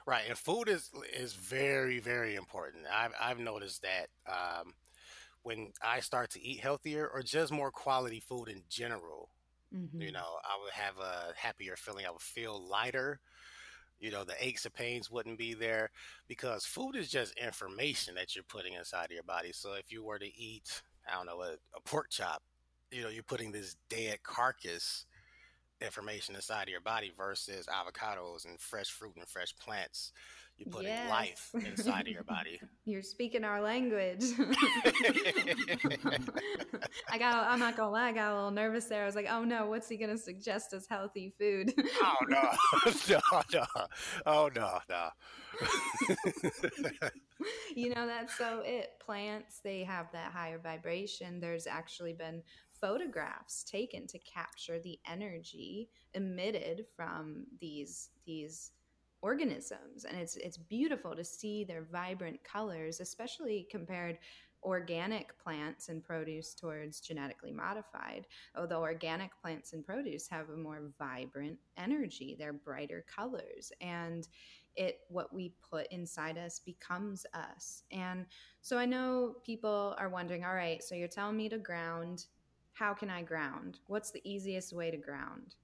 Right, 0.07 0.23
and 0.27 0.37
food 0.37 0.69
is 0.69 0.91
is 1.13 1.33
very 1.33 1.99
very 1.99 2.35
important. 2.35 2.85
I've 2.93 3.13
I've 3.19 3.39
noticed 3.39 3.81
that 3.81 4.07
um, 4.27 4.73
when 5.41 5.71
I 5.83 5.99
start 5.99 6.31
to 6.31 6.41
eat 6.41 6.59
healthier 6.59 7.07
or 7.07 7.21
just 7.21 7.51
more 7.51 7.71
quality 7.71 8.19
food 8.19 8.49
in 8.49 8.63
general, 8.69 9.29
mm-hmm. 9.75 10.01
you 10.01 10.11
know, 10.11 10.39
I 10.43 10.61
would 10.61 10.73
have 10.73 10.97
a 10.97 11.33
happier 11.35 11.75
feeling. 11.75 12.05
I 12.05 12.11
would 12.11 12.21
feel 12.21 12.67
lighter. 12.67 13.19
You 13.99 14.11
know, 14.11 14.23
the 14.23 14.35
aches 14.39 14.65
and 14.65 14.73
pains 14.73 15.09
wouldn't 15.09 15.37
be 15.37 15.53
there 15.53 15.89
because 16.27 16.65
food 16.65 16.95
is 16.95 17.09
just 17.09 17.37
information 17.37 18.15
that 18.15 18.35
you're 18.35 18.43
putting 18.43 18.73
inside 18.73 19.05
of 19.05 19.11
your 19.11 19.23
body. 19.23 19.51
So 19.53 19.73
if 19.73 19.91
you 19.91 20.03
were 20.03 20.19
to 20.19 20.37
eat, 20.37 20.81
I 21.07 21.15
don't 21.15 21.25
know, 21.25 21.41
a, 21.41 21.53
a 21.75 21.81
pork 21.85 22.09
chop, 22.09 22.43
you 22.91 23.01
know, 23.01 23.09
you're 23.09 23.23
putting 23.23 23.51
this 23.51 23.77
dead 23.89 24.21
carcass 24.23 25.05
information 25.81 26.35
inside 26.35 26.63
of 26.63 26.69
your 26.69 26.81
body 26.81 27.11
versus 27.17 27.67
avocados 27.67 28.45
and 28.45 28.59
fresh 28.59 28.89
fruit 28.89 29.13
and 29.17 29.27
fresh 29.27 29.55
plants. 29.57 30.11
You're 30.57 30.71
putting 30.71 30.88
yes. 30.88 31.09
life 31.09 31.51
inside 31.53 32.07
of 32.07 32.13
your 32.13 32.23
body. 32.27 32.61
You're 32.85 33.01
speaking 33.01 33.43
our 33.43 33.61
language. 33.61 34.23
I 37.09 37.17
got. 37.17 37.47
I'm 37.47 37.59
not 37.59 37.75
gonna 37.75 37.91
lie. 37.91 38.07
I 38.07 38.13
got 38.13 38.31
a 38.31 38.35
little 38.35 38.51
nervous 38.51 38.85
there. 38.85 39.03
I 39.03 39.05
was 39.05 39.15
like, 39.15 39.27
"Oh 39.29 39.43
no, 39.43 39.65
what's 39.65 39.89
he 39.89 39.97
gonna 39.97 40.17
suggest 40.17 40.71
as 40.71 40.88
healthy 40.88 41.33
food?" 41.38 41.73
oh 42.01 42.15
no, 42.29 42.51
no, 43.09 43.19
no, 43.53 43.65
oh 44.25 44.49
no, 44.55 44.79
no. 44.88 45.09
you 47.75 47.89
know 47.93 48.07
that's 48.07 48.38
so 48.38 48.61
it. 48.63 48.91
Plants 49.05 49.59
they 49.61 49.83
have 49.83 50.09
that 50.13 50.31
higher 50.31 50.57
vibration. 50.57 51.41
There's 51.41 51.67
actually 51.67 52.13
been 52.13 52.41
photographs 52.81 53.63
taken 53.63 54.07
to 54.07 54.19
capture 54.19 54.79
the 54.79 54.99
energy 55.09 55.89
emitted 56.13 56.85
from 56.95 57.45
these 57.59 58.09
these 58.25 58.71
organisms. 59.21 60.05
And 60.05 60.17
it's 60.17 60.35
it's 60.35 60.57
beautiful 60.57 61.15
to 61.15 61.23
see 61.23 61.63
their 61.63 61.83
vibrant 61.91 62.43
colors 62.43 62.99
especially 62.99 63.67
compared 63.69 64.19
organic 64.63 65.38
plants 65.38 65.89
and 65.89 66.03
produce 66.03 66.55
towards 66.55 66.99
genetically 66.99 67.51
modified. 67.51 68.25
Although 68.55 68.81
organic 68.81 69.31
plants 69.41 69.73
and 69.73 69.85
produce 69.85 70.27
have 70.27 70.49
a 70.49 70.57
more 70.57 70.91
vibrant 70.97 71.57
energy 71.77 72.35
they're 72.38 72.53
brighter 72.53 73.05
colors 73.13 73.71
and 73.81 74.27
it 74.75 74.99
what 75.07 75.33
we 75.33 75.53
put 75.71 75.88
inside 75.91 76.38
us 76.38 76.59
becomes 76.59 77.25
us. 77.33 77.83
And 77.91 78.25
so 78.61 78.79
i 78.79 78.85
know 78.85 79.35
people 79.45 79.95
are 79.99 80.09
wondering 80.09 80.43
all 80.43 80.55
right 80.55 80.83
so 80.83 80.95
you're 80.95 81.07
telling 81.07 81.38
me 81.38 81.47
to 81.47 81.59
ground 81.59 82.25
how 82.75 82.93
can 82.93 83.09
I 83.09 83.23
ground? 83.23 83.79
What's 83.88 84.11
the 84.11 84.21
easiest 84.29 84.73
way 84.73 84.91
to 84.91 84.97
ground? 84.97 85.55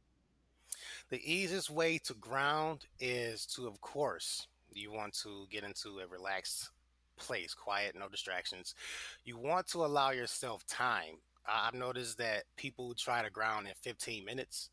The 1.09 1.21
easiest 1.29 1.69
way 1.69 1.97
to 2.05 2.13
ground 2.15 2.85
is 2.99 3.45
to, 3.47 3.67
of 3.67 3.81
course, 3.81 4.47
you 4.73 4.91
want 4.93 5.13
to 5.23 5.45
get 5.51 5.65
into 5.65 5.99
a 5.99 6.07
relaxed 6.07 6.69
place, 7.17 7.53
quiet, 7.53 7.95
no 7.99 8.07
distractions. 8.07 8.75
You 9.25 9.37
want 9.37 9.67
to 9.67 9.79
allow 9.79 10.11
yourself 10.11 10.65
time. 10.67 11.17
I've 11.45 11.73
noticed 11.73 12.17
that 12.19 12.43
people 12.55 12.93
try 12.93 13.21
to 13.21 13.29
ground 13.29 13.67
in 13.67 13.73
15 13.81 14.23
minutes, 14.23 14.69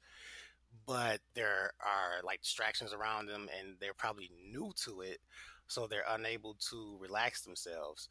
but 0.86 1.18
there 1.34 1.72
are 1.80 2.22
like 2.24 2.42
distractions 2.42 2.92
around 2.92 3.26
them 3.26 3.48
and 3.58 3.74
they're 3.80 3.94
probably 3.94 4.30
new 4.52 4.72
to 4.84 5.00
it. 5.00 5.18
So 5.66 5.88
they're 5.88 6.04
unable 6.08 6.54
to 6.70 6.96
relax 7.00 7.42
themselves 7.42 8.08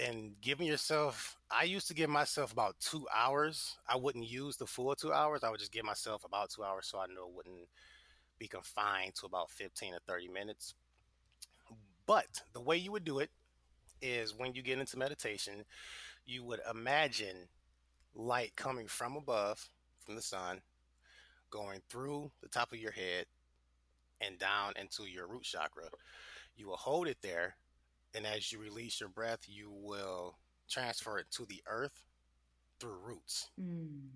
and 0.00 0.32
giving 0.40 0.66
yourself 0.66 1.36
i 1.50 1.62
used 1.64 1.86
to 1.88 1.94
give 1.94 2.10
myself 2.10 2.52
about 2.52 2.74
two 2.80 3.06
hours. 3.14 3.76
I 3.88 3.96
wouldn't 3.96 4.28
use 4.28 4.56
the 4.56 4.66
full 4.66 4.94
two 4.94 5.12
hours. 5.12 5.44
I 5.44 5.50
would 5.50 5.60
just 5.60 5.72
give 5.72 5.84
myself 5.84 6.24
about 6.24 6.50
two 6.50 6.64
hours 6.64 6.86
so 6.86 6.98
i 6.98 7.06
know 7.06 7.28
it 7.28 7.34
wouldn't 7.34 7.68
be 8.38 8.48
confined 8.48 9.14
to 9.14 9.26
about 9.26 9.50
15 9.50 9.94
or 9.94 9.98
30 10.08 10.28
minutes. 10.28 10.74
But 12.06 12.42
the 12.52 12.60
way 12.60 12.76
you 12.76 12.90
would 12.92 13.04
do 13.04 13.20
it 13.20 13.30
is 14.02 14.34
when 14.36 14.54
you 14.54 14.62
get 14.62 14.78
into 14.78 14.98
meditation 14.98 15.64
you 16.26 16.42
would 16.44 16.60
imagine 16.70 17.48
light 18.14 18.54
coming 18.56 18.86
from 18.86 19.16
above 19.16 19.68
from 20.04 20.16
the 20.16 20.22
sun 20.22 20.60
going 21.50 21.80
through 21.88 22.30
the 22.42 22.48
top 22.48 22.72
of 22.72 22.78
your 22.78 22.90
head 22.92 23.26
and 24.20 24.38
down 24.38 24.72
into 24.80 25.04
your 25.04 25.26
root 25.28 25.42
chakra. 25.42 25.84
You 26.56 26.68
will 26.68 26.76
hold 26.76 27.06
it 27.06 27.18
there 27.22 27.56
and 28.14 28.26
as 28.26 28.52
you 28.52 28.58
release 28.58 29.00
your 29.00 29.08
breath, 29.08 29.40
you 29.46 29.70
will 29.70 30.38
transfer 30.68 31.18
it 31.18 31.26
to 31.32 31.44
the 31.46 31.62
earth 31.66 32.04
through 32.80 32.96
roots. 33.04 33.50
Mm. 33.60 34.08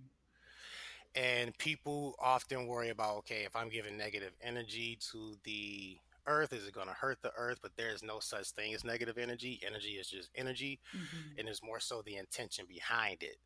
And 1.14 1.56
people 1.58 2.14
often 2.20 2.66
worry 2.66 2.90
about 2.90 3.16
okay, 3.18 3.44
if 3.44 3.56
I'm 3.56 3.68
giving 3.68 3.96
negative 3.96 4.32
energy 4.42 4.98
to 5.11 5.37
the 5.44 5.96
earth, 6.26 6.52
is 6.52 6.66
it 6.66 6.74
going 6.74 6.88
to 6.88 6.92
hurt 6.92 7.18
the 7.22 7.32
earth? 7.37 7.58
But 7.62 7.72
there's 7.76 8.02
no 8.02 8.20
such 8.20 8.50
thing 8.50 8.74
as 8.74 8.84
negative 8.84 9.18
energy. 9.18 9.61
Energy 9.66 9.92
is 9.92 10.08
just 10.08 10.30
energy, 10.37 10.78
mm-hmm. 10.94 11.38
and 11.38 11.48
it's 11.48 11.62
more 11.62 11.80
so 11.80 12.02
the 12.02 12.16
intention 12.16 12.66
behind 12.68 13.22
it. 13.22 13.37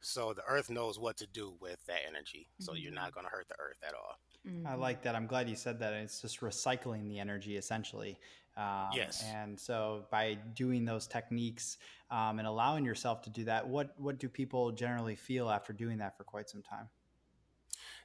So 0.00 0.32
the 0.34 0.42
earth 0.48 0.68
knows 0.68 0.98
what 0.98 1.16
to 1.18 1.26
do 1.28 1.54
with 1.60 1.84
that 1.86 2.00
energy. 2.08 2.48
Mm-hmm. 2.48 2.64
So 2.64 2.74
you're 2.74 2.92
not 2.92 3.10
mm-hmm. 3.10 3.14
going 3.14 3.26
to 3.26 3.30
hurt 3.30 3.48
the 3.48 3.60
earth 3.60 3.78
at 3.86 3.94
all. 3.94 4.18
Mm-hmm. 4.48 4.66
I 4.66 4.74
like 4.74 5.02
that. 5.02 5.14
I'm 5.14 5.26
glad 5.26 5.48
you 5.48 5.54
said 5.54 5.78
that. 5.78 5.92
It's 5.92 6.20
just 6.20 6.40
recycling 6.40 7.08
the 7.08 7.20
energy 7.20 7.56
essentially. 7.56 8.18
Um, 8.56 8.90
yes. 8.94 9.24
And 9.34 9.58
so 9.58 10.04
by 10.10 10.36
doing 10.54 10.84
those 10.84 11.06
techniques 11.06 11.78
um, 12.10 12.38
and 12.38 12.46
allowing 12.46 12.84
yourself 12.84 13.22
to 13.22 13.30
do 13.30 13.44
that, 13.44 13.66
what 13.66 13.94
what 13.98 14.18
do 14.18 14.28
people 14.28 14.72
generally 14.72 15.16
feel 15.16 15.48
after 15.48 15.72
doing 15.72 15.98
that 15.98 16.16
for 16.16 16.24
quite 16.24 16.50
some 16.50 16.62
time? 16.62 16.88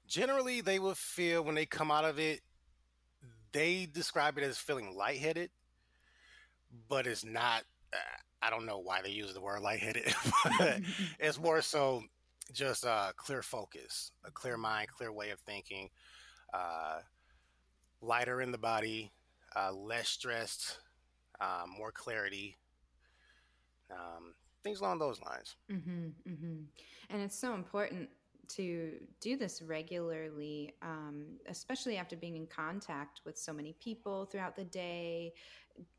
Generally, 0.07 0.61
they 0.61 0.79
will 0.79 0.95
feel 0.95 1.43
when 1.43 1.55
they 1.55 1.65
come 1.65 1.91
out 1.91 2.05
of 2.05 2.17
it. 2.17 2.41
They 3.51 3.87
describe 3.91 4.37
it 4.37 4.43
as 4.43 4.57
feeling 4.57 4.95
lightheaded, 4.95 5.49
but 6.87 7.07
it's 7.07 7.25
not. 7.25 7.63
Uh, 7.91 7.97
I 8.41 8.49
don't 8.49 8.65
know 8.65 8.79
why 8.79 9.01
they 9.01 9.09
use 9.09 9.33
the 9.33 9.41
word 9.41 9.61
lightheaded, 9.61 10.13
but 10.59 10.79
it's 11.19 11.39
more 11.39 11.61
so 11.61 12.03
just 12.53 12.85
a 12.85 13.13
clear 13.17 13.41
focus, 13.41 14.11
a 14.23 14.31
clear 14.31 14.57
mind, 14.57 14.87
clear 14.89 15.11
way 15.11 15.31
of 15.31 15.39
thinking, 15.41 15.89
uh, 16.53 16.99
lighter 18.01 18.41
in 18.41 18.51
the 18.51 18.57
body, 18.57 19.11
uh, 19.57 19.71
less 19.73 20.09
stressed, 20.09 20.79
um, 21.41 21.71
more 21.77 21.91
clarity, 21.91 22.57
um, 23.91 24.33
things 24.63 24.79
along 24.79 24.99
those 24.99 25.21
lines. 25.21 25.55
Mm-hmm, 25.71 26.07
mm-hmm. 26.29 26.61
And 27.09 27.21
it's 27.21 27.39
so 27.39 27.53
important 27.53 28.09
to 28.49 28.93
do 29.19 29.35
this 29.35 29.61
regularly, 29.61 30.73
um, 30.81 31.25
especially 31.49 31.97
after 31.97 32.15
being 32.15 32.37
in 32.37 32.47
contact 32.47 33.21
with 33.25 33.37
so 33.37 33.51
many 33.51 33.75
people 33.83 34.25
throughout 34.25 34.55
the 34.55 34.63
day. 34.63 35.33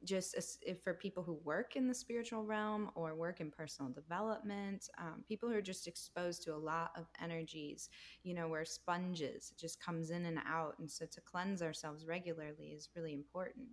Just 0.04 0.34
as, 0.34 0.58
for 0.82 0.94
people 0.94 1.22
who 1.22 1.34
work 1.44 1.76
in 1.76 1.86
the 1.86 1.94
spiritual 1.94 2.44
realm 2.44 2.90
or 2.94 3.14
work 3.14 3.40
in 3.40 3.50
personal 3.50 3.90
development, 3.92 4.88
um, 4.98 5.24
people 5.28 5.48
who 5.48 5.54
are 5.54 5.62
just 5.62 5.86
exposed 5.86 6.42
to 6.44 6.54
a 6.54 6.56
lot 6.56 6.92
of 6.96 7.06
energies, 7.22 7.88
you 8.22 8.34
know, 8.34 8.48
we're 8.48 8.64
sponges, 8.64 9.52
it 9.52 9.60
just 9.60 9.80
comes 9.80 10.10
in 10.10 10.26
and 10.26 10.38
out. 10.46 10.74
And 10.78 10.90
so 10.90 11.06
to 11.06 11.20
cleanse 11.20 11.62
ourselves 11.62 12.06
regularly 12.06 12.68
is 12.76 12.88
really 12.96 13.14
important. 13.14 13.68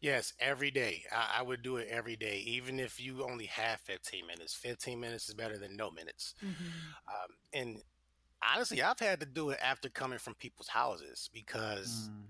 Yes, 0.00 0.32
every 0.40 0.70
day. 0.70 1.04
I, 1.12 1.38
I, 1.38 1.42
would 1.42 1.62
do 1.62 1.76
it 1.76 1.88
every 1.88 2.16
day, 2.16 2.42
even 2.46 2.80
if 2.80 3.00
you 3.00 3.24
only 3.24 3.46
have 3.46 3.80
15 3.80 4.26
minutes. 4.26 4.54
15 4.54 4.98
minutes 4.98 5.28
is 5.28 5.34
better 5.34 5.56
than 5.56 5.76
no 5.76 5.90
minutes. 5.90 6.34
Mm-hmm. 6.44 6.64
Um, 7.08 7.30
and 7.52 7.82
honestly, 8.42 8.82
I've 8.82 8.98
had 8.98 9.20
to 9.20 9.26
do 9.26 9.50
it 9.50 9.58
after 9.62 9.88
coming 9.88 10.18
from 10.18 10.34
people's 10.34 10.68
houses 10.68 11.30
because 11.32 12.10
mm. 12.10 12.24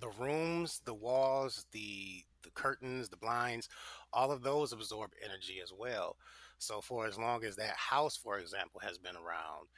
The 0.00 0.10
rooms, 0.18 0.80
the 0.84 0.94
walls, 0.94 1.66
the 1.72 2.24
the 2.42 2.50
curtains, 2.50 3.08
the 3.08 3.16
blinds, 3.16 3.68
all 4.12 4.30
of 4.30 4.42
those 4.42 4.72
absorb 4.72 5.10
energy 5.24 5.60
as 5.62 5.72
well. 5.76 6.16
So 6.58 6.80
for 6.80 7.06
as 7.06 7.18
long 7.18 7.44
as 7.44 7.56
that 7.56 7.76
house, 7.76 8.16
for 8.16 8.38
example, 8.38 8.80
has 8.84 8.98
been 8.98 9.16
around, 9.16 9.68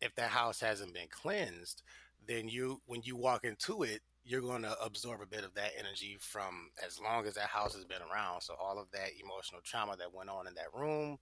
if 0.00 0.14
that 0.16 0.30
house 0.30 0.60
hasn't 0.60 0.94
been 0.94 1.08
cleansed, 1.10 1.82
then 2.26 2.48
you 2.48 2.80
when 2.86 3.02
you 3.04 3.16
walk 3.16 3.44
into 3.44 3.82
it, 3.82 4.00
you're 4.24 4.40
going 4.40 4.62
to 4.62 4.80
absorb 4.82 5.20
a 5.22 5.26
bit 5.26 5.44
of 5.44 5.54
that 5.54 5.72
energy 5.78 6.16
from 6.20 6.70
as 6.84 7.00
long 7.00 7.26
as 7.26 7.34
that 7.34 7.48
house 7.48 7.74
has 7.74 7.84
been 7.84 8.02
around. 8.12 8.42
So 8.42 8.54
all 8.60 8.78
of 8.78 8.90
that 8.92 9.10
emotional 9.22 9.62
trauma 9.64 9.96
that 9.96 10.12
went 10.12 10.28
on 10.28 10.46
in 10.46 10.54
that 10.54 10.74
room, 10.74 11.18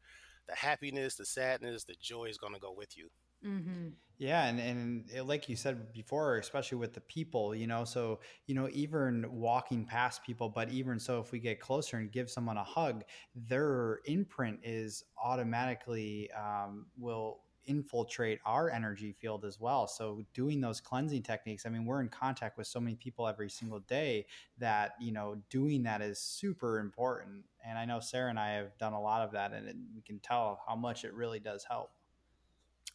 the 0.49 0.55
happiness, 0.55 1.15
the 1.15 1.25
sadness, 1.25 1.85
the 1.85 1.95
joy 2.01 2.25
is 2.25 2.39
going 2.39 2.55
to 2.55 2.61
go 2.61 2.73
with 2.77 2.97
you. 2.97 3.09
Mm-hmm. 3.45 3.89
Yeah, 4.19 4.47
and 4.47 4.59
and 4.59 5.29
like 5.29 5.49
you 5.49 5.57
said 5.57 5.93
before, 5.93 6.39
especially 6.39 6.79
with 6.79 6.95
the 6.95 7.03
people, 7.03 7.55
you 7.55 7.67
know, 7.67 7.85
so 7.85 8.21
you 8.47 8.55
know, 8.55 8.69
even 8.73 9.27
walking 9.31 9.85
past 9.85 10.23
people, 10.25 10.49
but 10.49 10.71
even 10.71 10.99
so, 10.99 11.21
if 11.21 11.33
we 11.33 11.39
get 11.39 11.61
closer 11.61 11.99
and 11.99 12.11
give 12.11 12.31
someone 12.31 12.57
a 12.57 12.65
hug, 12.65 13.05
their 13.35 14.01
imprint 14.07 14.61
is 14.63 15.05
automatically 15.23 16.31
um, 16.33 16.87
will 16.97 17.41
infiltrate 17.67 18.39
our 18.47 18.71
energy 18.71 19.13
field 19.13 19.45
as 19.45 19.61
well. 19.61 19.87
So 19.89 20.23
doing 20.33 20.61
those 20.61 20.81
cleansing 20.81 21.25
techniques, 21.25 21.67
I 21.67 21.69
mean, 21.69 21.85
we're 21.85 22.01
in 22.01 22.09
contact 22.09 22.57
with 22.57 22.69
so 22.69 22.81
many 22.81 22.95
people 22.95 23.27
every 23.29 23.51
single 23.51 23.81
day 23.81 24.27
that, 24.59 24.93
you 25.01 25.11
know, 25.13 25.37
doing 25.51 25.83
that 25.83 26.01
is 26.01 26.21
super 26.21 26.79
important. 26.79 27.45
And 27.67 27.77
I 27.77 27.85
know 27.85 27.99
Sara 27.99 28.31
and 28.31 28.39
I 28.39 28.51
have 28.53 28.79
done 28.79 28.93
a 28.93 29.01
lot 29.03 29.23
of 29.23 29.33
that 29.33 29.53
and 29.53 29.67
it, 29.69 29.75
we 29.97 30.01
can 30.03 30.21
tell 30.21 30.61
how 30.67 30.77
much 30.77 31.05
it 31.05 31.13
really 31.13 31.41
does 31.41 31.65
help. 31.69 31.91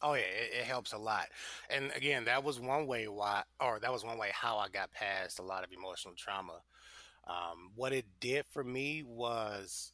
Oh 0.02 0.14
yeah, 0.14 0.20
it, 0.20 0.60
it, 0.60 0.64
helps 0.64 0.92
a 0.92 0.98
lot. 0.98 1.28
And 1.70 1.92
again, 1.94 2.24
that 2.24 2.42
was 2.42 2.58
one 2.58 2.86
way 2.86 3.06
why, 3.08 3.42
or 3.60 3.78
that 3.80 3.92
was 3.92 4.04
one 4.04 4.18
way 4.18 4.30
how 4.32 4.58
I 4.58 4.68
got 4.68 4.90
past 4.90 5.38
a 5.38 5.42
lot 5.42 5.64
of 5.64 5.70
emotional 5.72 6.14
trauma. 6.16 6.60
Um, 7.26 7.70
what 7.76 7.92
it 7.92 8.06
did 8.20 8.44
for 8.50 8.64
me 8.64 9.04
was 9.06 9.92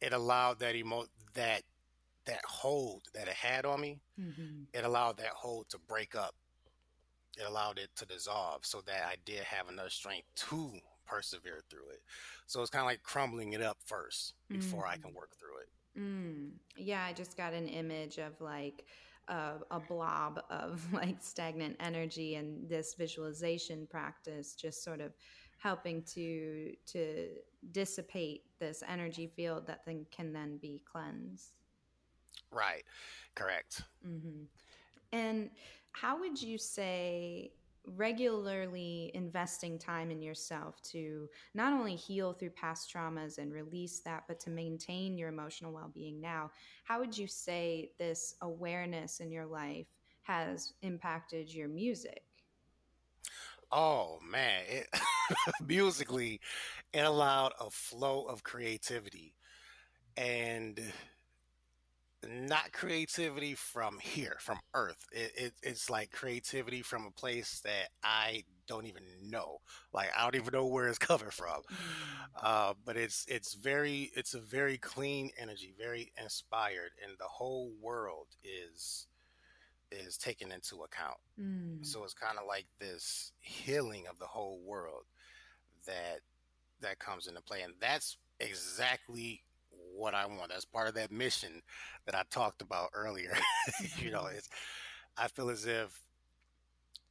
it 0.00 0.12
allowed 0.12 0.58
that 0.58 0.74
emo 0.74 1.06
that 1.34 1.62
that 2.26 2.44
hold 2.44 3.02
that 3.14 3.28
it 3.28 3.34
had 3.34 3.64
on 3.64 3.80
me. 3.80 4.00
Mm-hmm. 4.20 4.64
It 4.74 4.84
allowed 4.84 5.16
that 5.18 5.30
hold 5.30 5.68
to 5.70 5.78
break 5.88 6.14
up. 6.14 6.34
It 7.38 7.44
allowed 7.48 7.78
it 7.78 7.88
to 7.96 8.06
dissolve, 8.06 8.66
so 8.66 8.82
that 8.86 9.06
I 9.08 9.16
did 9.24 9.40
have 9.44 9.68
enough 9.68 9.90
strength 9.90 10.26
to 10.48 10.72
persevere 11.06 11.60
through 11.70 11.88
it. 11.92 12.02
So 12.46 12.60
it's 12.60 12.70
kind 12.70 12.82
of 12.82 12.86
like 12.86 13.02
crumbling 13.02 13.54
it 13.54 13.62
up 13.62 13.78
first 13.84 14.34
before 14.48 14.82
mm-hmm. 14.82 14.90
I 14.90 14.96
can 14.96 15.12
mm. 15.12 15.16
work 15.16 15.30
through 15.38 15.58
it. 15.62 15.68
Mm. 15.98 16.50
Yeah, 16.76 17.04
I 17.04 17.12
just 17.12 17.36
got 17.36 17.52
an 17.52 17.68
image 17.68 18.18
of 18.18 18.40
like 18.40 18.84
a, 19.32 19.54
a 19.70 19.80
blob 19.80 20.40
of 20.50 20.86
like 20.92 21.16
stagnant 21.20 21.76
energy, 21.80 22.36
and 22.36 22.68
this 22.68 22.94
visualization 22.94 23.86
practice 23.90 24.54
just 24.54 24.84
sort 24.84 25.00
of 25.00 25.12
helping 25.58 26.02
to 26.02 26.72
to 26.86 27.28
dissipate 27.70 28.42
this 28.58 28.82
energy 28.88 29.26
field 29.34 29.66
that 29.66 29.80
then 29.86 30.06
can 30.10 30.32
then 30.32 30.58
be 30.60 30.82
cleansed. 30.90 31.52
Right. 32.50 32.84
Correct. 33.34 33.82
Mm-hmm. 34.06 34.44
And 35.12 35.50
how 35.92 36.18
would 36.20 36.40
you 36.40 36.58
say 36.58 37.52
regularly 37.86 39.10
investing 39.14 39.78
time 39.78 40.10
in 40.10 40.22
yourself 40.22 40.80
to 40.82 41.28
not 41.54 41.72
only 41.72 41.96
heal 41.96 42.32
through 42.32 42.50
past 42.50 42.92
traumas 42.92 43.38
and 43.38 43.52
release 43.52 44.00
that, 44.00 44.24
but 44.28 44.38
to 44.40 44.50
maintain 44.50 45.18
your 45.18 45.28
emotional 45.28 45.72
well 45.72 45.90
being 45.92 46.20
now. 46.20 46.50
How 46.84 47.00
would 47.00 47.16
you 47.16 47.26
say 47.26 47.90
this 47.98 48.36
awareness 48.42 49.20
in 49.20 49.30
your 49.32 49.46
life 49.46 49.86
has 50.22 50.74
impacted 50.82 51.52
your 51.52 51.68
music? 51.68 52.22
Oh 53.70 54.18
man, 54.22 54.62
it, 54.68 54.88
musically, 55.66 56.40
it 56.92 57.00
allowed 57.00 57.52
a 57.60 57.70
flow 57.70 58.24
of 58.24 58.42
creativity 58.42 59.34
and 60.16 60.80
not 62.28 62.72
creativity 62.72 63.54
from 63.54 63.98
here, 63.98 64.36
from 64.40 64.58
Earth. 64.74 65.06
It, 65.12 65.32
it, 65.36 65.52
it's 65.62 65.90
like 65.90 66.10
creativity 66.12 66.82
from 66.82 67.06
a 67.06 67.10
place 67.10 67.60
that 67.64 67.88
I 68.02 68.44
don't 68.66 68.86
even 68.86 69.02
know. 69.24 69.60
Like 69.92 70.10
I 70.16 70.22
don't 70.22 70.36
even 70.36 70.52
know 70.52 70.66
where 70.66 70.88
it's 70.88 70.98
coming 71.10 71.30
from. 71.30 71.62
Mm. 71.70 72.42
Uh, 72.42 72.74
but 72.84 72.96
it's 72.96 73.24
it's 73.28 73.54
very 73.54 74.10
it's 74.14 74.34
a 74.34 74.40
very 74.40 74.78
clean 74.78 75.30
energy, 75.38 75.74
very 75.78 76.12
inspired, 76.20 76.92
and 77.04 77.16
the 77.18 77.24
whole 77.24 77.72
world 77.80 78.28
is 78.44 79.06
is 79.90 80.16
taken 80.16 80.52
into 80.52 80.82
account. 80.82 81.18
Mm. 81.40 81.84
So 81.84 82.04
it's 82.04 82.14
kind 82.14 82.38
of 82.38 82.46
like 82.46 82.66
this 82.78 83.32
healing 83.40 84.04
of 84.08 84.18
the 84.18 84.26
whole 84.26 84.60
world 84.64 85.04
that 85.86 86.20
that 86.80 86.98
comes 86.98 87.26
into 87.26 87.42
play, 87.42 87.62
and 87.62 87.74
that's 87.80 88.16
exactly 88.40 89.42
what 89.94 90.14
I 90.14 90.26
want. 90.26 90.50
That's 90.50 90.64
part 90.64 90.88
of 90.88 90.94
that 90.94 91.12
mission 91.12 91.62
that 92.06 92.14
I 92.14 92.22
talked 92.30 92.62
about 92.62 92.90
earlier. 92.94 93.36
you 93.98 94.10
know, 94.10 94.22
mm-hmm. 94.22 94.36
it's 94.36 94.48
I 95.16 95.28
feel 95.28 95.50
as 95.50 95.66
if 95.66 96.00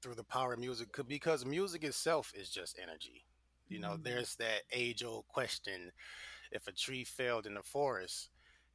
through 0.02 0.16
the 0.16 0.24
power 0.24 0.54
of 0.54 0.60
music, 0.60 0.90
because 1.08 1.46
music 1.46 1.84
itself 1.84 2.34
is 2.36 2.50
just 2.50 2.80
energy. 2.82 3.26
You 3.70 3.80
know, 3.80 3.92
mm-hmm. 3.92 4.04
there's 4.04 4.36
that 4.36 4.64
age 4.72 5.04
old 5.04 5.28
question: 5.28 5.92
if 6.52 6.68
a 6.68 6.72
tree 6.72 7.04
failed 7.04 7.46
in 7.46 7.54
the 7.54 7.64
forest 7.64 8.30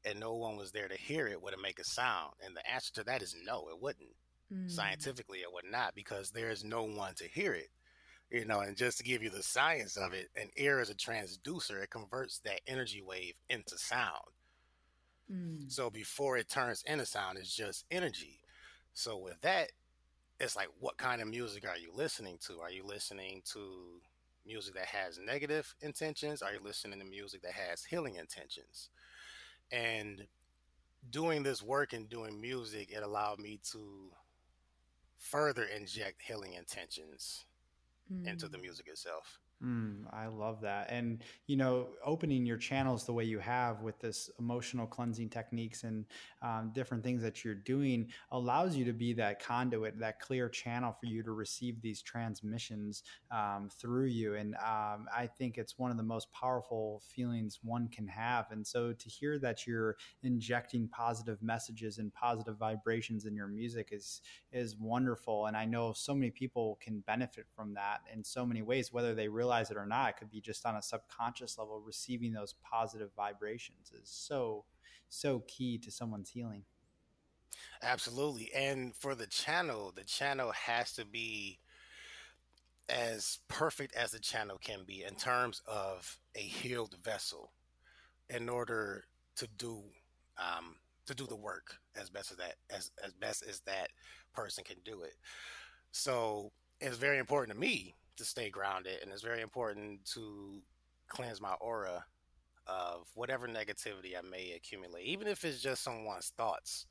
and 0.04 0.20
no 0.20 0.34
one 0.34 0.56
was 0.56 0.70
there 0.70 0.88
to 0.88 0.96
hear 0.96 1.26
it, 1.26 1.42
would 1.42 1.52
it 1.52 1.62
make 1.62 1.78
a 1.78 1.84
sound? 1.84 2.32
And 2.44 2.56
the 2.56 2.72
answer 2.72 2.92
to 2.94 3.04
that 3.04 3.22
is 3.22 3.34
no, 3.44 3.68
it 3.68 3.80
wouldn't. 3.80 4.10
Mm. 4.54 4.70
Scientifically, 4.70 5.38
it 5.38 5.52
would 5.52 5.64
not 5.70 5.94
because 5.94 6.30
there's 6.30 6.62
no 6.62 6.84
one 6.84 7.14
to 7.16 7.24
hear 7.24 7.52
it 7.54 7.68
you 8.30 8.44
know 8.44 8.60
and 8.60 8.76
just 8.76 8.98
to 8.98 9.04
give 9.04 9.22
you 9.22 9.30
the 9.30 9.42
science 9.42 9.96
of 9.96 10.12
it 10.12 10.28
an 10.36 10.48
ear 10.56 10.80
is 10.80 10.90
a 10.90 10.94
transducer 10.94 11.82
it 11.82 11.90
converts 11.90 12.40
that 12.44 12.60
energy 12.66 13.02
wave 13.02 13.34
into 13.48 13.78
sound. 13.78 14.32
Mm. 15.32 15.70
so 15.70 15.90
before 15.90 16.36
it 16.36 16.48
turns 16.48 16.82
into 16.86 17.06
sound 17.06 17.38
it's 17.38 17.54
just 17.54 17.84
energy. 17.90 18.40
So 18.94 19.18
with 19.18 19.40
that 19.42 19.72
it's 20.40 20.56
like 20.56 20.68
what 20.80 20.98
kind 20.98 21.22
of 21.22 21.28
music 21.28 21.66
are 21.66 21.78
you 21.78 21.90
listening 21.94 22.38
to? 22.46 22.60
Are 22.60 22.70
you 22.70 22.84
listening 22.84 23.42
to 23.52 24.00
music 24.46 24.74
that 24.74 24.86
has 24.86 25.18
negative 25.18 25.74
intentions? 25.80 26.42
Are 26.42 26.52
you 26.52 26.60
listening 26.62 27.00
to 27.00 27.06
music 27.06 27.42
that 27.42 27.52
has 27.52 27.84
healing 27.84 28.16
intentions? 28.16 28.90
And 29.72 30.26
doing 31.10 31.42
this 31.42 31.62
work 31.62 31.92
and 31.92 32.08
doing 32.08 32.40
music 32.40 32.90
it 32.90 33.02
allowed 33.02 33.38
me 33.38 33.60
to 33.72 34.10
further 35.18 35.64
inject 35.64 36.20
healing 36.22 36.54
intentions 36.54 37.46
mm. 38.12 38.26
into 38.26 38.48
the 38.48 38.58
music 38.58 38.88
itself. 38.88 39.38
Mm, 39.64 40.04
I 40.12 40.26
love 40.26 40.60
that. 40.60 40.88
And, 40.90 41.22
you 41.46 41.56
know, 41.56 41.86
opening 42.04 42.44
your 42.44 42.58
channels 42.58 43.06
the 43.06 43.14
way 43.14 43.24
you 43.24 43.38
have 43.38 43.80
with 43.80 43.98
this 44.00 44.28
emotional 44.38 44.86
cleansing 44.86 45.30
techniques 45.30 45.82
and 45.82 46.04
um, 46.42 46.72
different 46.74 47.02
things 47.02 47.22
that 47.22 47.42
you're 47.42 47.54
doing 47.54 48.08
allows 48.32 48.76
you 48.76 48.84
to 48.84 48.92
be 48.92 49.14
that 49.14 49.42
conduit, 49.42 49.98
that 49.98 50.20
clear 50.20 50.50
channel 50.50 50.92
for 50.92 51.06
you 51.06 51.22
to 51.22 51.30
receive 51.30 51.80
these 51.80 52.02
transmissions 52.02 53.02
um, 53.30 53.70
through 53.80 54.04
you. 54.06 54.34
And 54.34 54.56
um, 54.56 55.06
I 55.16 55.26
think 55.38 55.56
it's 55.56 55.78
one 55.78 55.90
of 55.90 55.96
the 55.96 56.02
most 56.02 56.30
powerful 56.32 57.00
feelings 57.08 57.58
one 57.62 57.88
can 57.88 58.06
have. 58.08 58.50
And 58.50 58.66
so 58.66 58.92
to 58.92 59.08
hear 59.08 59.38
that 59.38 59.66
you're 59.66 59.96
injecting 60.22 60.86
positive 60.88 61.42
messages 61.42 61.96
and 61.96 62.12
positive 62.12 62.58
vibrations 62.58 63.24
in 63.24 63.34
your 63.34 63.48
music 63.48 63.88
is, 63.90 64.20
is 64.52 64.76
wonderful. 64.76 65.46
And 65.46 65.56
I 65.56 65.64
know 65.64 65.94
so 65.94 66.14
many 66.14 66.30
people 66.30 66.78
can 66.82 67.00
benefit 67.06 67.46
from 67.56 67.72
that 67.72 68.00
in 68.12 68.22
so 68.22 68.44
many 68.44 68.60
ways, 68.60 68.92
whether 68.92 69.14
they 69.14 69.28
really 69.28 69.45
realize 69.46 69.70
it 69.70 69.76
or 69.76 69.86
not, 69.86 70.10
it 70.10 70.16
could 70.16 70.30
be 70.30 70.40
just 70.40 70.66
on 70.66 70.74
a 70.74 70.82
subconscious 70.82 71.56
level, 71.56 71.80
receiving 71.80 72.32
those 72.32 72.54
positive 72.68 73.10
vibrations 73.16 73.92
is 73.92 74.10
so, 74.10 74.64
so 75.08 75.44
key 75.46 75.78
to 75.78 75.90
someone's 75.90 76.30
healing. 76.30 76.64
Absolutely. 77.80 78.50
And 78.52 78.94
for 78.96 79.14
the 79.14 79.28
channel, 79.28 79.92
the 79.94 80.04
channel 80.04 80.50
has 80.52 80.92
to 80.94 81.04
be 81.04 81.60
as 82.88 83.38
perfect 83.46 83.94
as 83.94 84.10
the 84.10 84.18
channel 84.18 84.58
can 84.58 84.80
be 84.84 85.04
in 85.04 85.14
terms 85.14 85.62
of 85.66 86.18
a 86.34 86.40
healed 86.40 86.96
vessel 87.04 87.52
in 88.28 88.48
order 88.48 89.04
to 89.36 89.46
do 89.58 89.82
um, 90.38 90.76
to 91.06 91.14
do 91.14 91.26
the 91.26 91.36
work 91.36 91.76
as 92.00 92.10
best 92.10 92.32
as 92.32 92.36
that 92.36 92.54
as, 92.70 92.90
as 93.04 93.12
best 93.12 93.44
as 93.48 93.60
that 93.60 93.88
person 94.32 94.64
can 94.64 94.76
do 94.84 95.02
it. 95.02 95.14
So 95.92 96.52
it's 96.80 96.96
very 96.96 97.18
important 97.18 97.54
to 97.54 97.60
me 97.60 97.94
to 98.16 98.24
stay 98.24 98.50
grounded, 98.50 98.98
and 99.02 99.12
it's 99.12 99.22
very 99.22 99.42
important 99.42 100.04
to 100.14 100.62
cleanse 101.08 101.40
my 101.40 101.54
aura 101.60 102.04
of 102.66 103.08
whatever 103.14 103.46
negativity 103.46 104.16
I 104.18 104.22
may 104.28 104.52
accumulate, 104.56 105.04
even 105.04 105.28
if 105.28 105.44
it's 105.44 105.62
just 105.62 105.82
someone's 105.82 106.32
thoughts. 106.36 106.86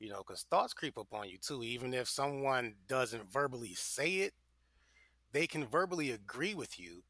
You 0.00 0.10
know, 0.10 0.18
because 0.26 0.44
thoughts 0.50 0.74
creep 0.74 0.98
up 0.98 1.12
on 1.12 1.28
you 1.28 1.38
too. 1.38 1.62
Even 1.62 1.94
if 1.94 2.08
someone 2.08 2.74
doesn't 2.88 3.30
verbally 3.32 3.74
say 3.74 4.16
it, 4.16 4.34
they 5.32 5.46
can 5.46 5.66
verbally 5.66 6.10
agree 6.10 6.54
with 6.54 6.78
you, 6.78 7.04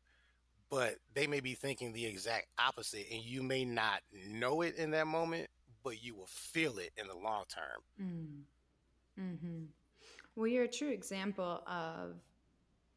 but 0.71 0.97
they 1.15 1.27
may 1.27 1.41
be 1.41 1.55
thinking 1.55 1.93
the 1.93 2.07
exact 2.07 2.47
opposite, 2.59 3.07
and 3.11 3.23
you 3.23 3.43
may 3.43 3.65
not 3.65 4.01
know 4.29 4.61
it 4.61 4.77
in 4.77 4.91
that 4.93 5.07
moment, 5.07 5.49
but 5.83 6.03
you 6.03 6.15
will 6.15 6.29
feel 6.29 6.79
it 6.79 6.91
in 6.97 7.07
the 7.07 7.17
long 7.17 7.45
term. 7.49 7.83
Mm. 8.01 9.23
Mm-hmm. 9.23 9.65
Well, 10.37 10.47
you're 10.47 10.65
a 10.65 10.69
true 10.69 10.91
example 10.91 11.63
of 11.67 12.17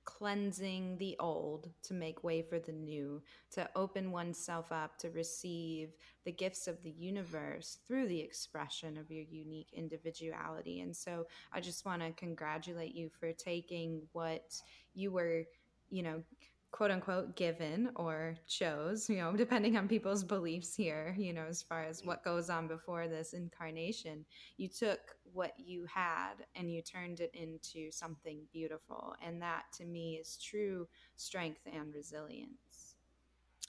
cleansing 0.07 0.97
the 0.99 1.17
old 1.19 1.69
to 1.83 1.93
make 1.93 2.23
way 2.23 2.41
for 2.41 2.59
the 2.59 2.71
new, 2.71 3.21
to 3.51 3.69
open 3.75 4.09
oneself 4.09 4.71
up 4.71 4.97
to 4.97 5.09
receive 5.09 5.89
the 6.23 6.31
gifts 6.31 6.65
of 6.65 6.81
the 6.81 6.91
universe 6.91 7.79
through 7.85 8.07
the 8.07 8.21
expression 8.21 8.97
of 8.97 9.11
your 9.11 9.25
unique 9.29 9.67
individuality. 9.73 10.79
And 10.79 10.95
so 10.95 11.27
I 11.51 11.59
just 11.59 11.85
want 11.85 12.01
to 12.01 12.13
congratulate 12.13 12.95
you 12.95 13.09
for 13.19 13.33
taking 13.33 14.01
what 14.13 14.55
you 14.95 15.11
were, 15.11 15.43
you 15.89 16.03
know, 16.03 16.23
quote 16.71 16.91
unquote 16.91 17.35
given 17.35 17.89
or 17.95 18.35
chose, 18.47 19.09
you 19.09 19.17
know, 19.17 19.33
depending 19.37 19.77
on 19.77 19.87
people's 19.87 20.23
beliefs 20.23 20.75
here, 20.75 21.15
you 21.17 21.33
know, 21.33 21.45
as 21.47 21.61
far 21.61 21.83
as 21.83 22.03
what 22.03 22.23
goes 22.23 22.49
on 22.49 22.67
before 22.67 23.07
this 23.07 23.33
incarnation, 23.33 24.25
you 24.57 24.67
took 24.67 24.99
what 25.33 25.53
you 25.57 25.85
had 25.85 26.33
and 26.55 26.71
you 26.71 26.81
turned 26.81 27.19
it 27.19 27.31
into 27.33 27.91
something 27.91 28.39
beautiful. 28.51 29.15
And 29.25 29.41
that 29.41 29.63
to 29.77 29.85
me 29.85 30.17
is 30.21 30.37
true 30.37 30.87
strength 31.15 31.61
and 31.71 31.93
resilience. 31.93 32.95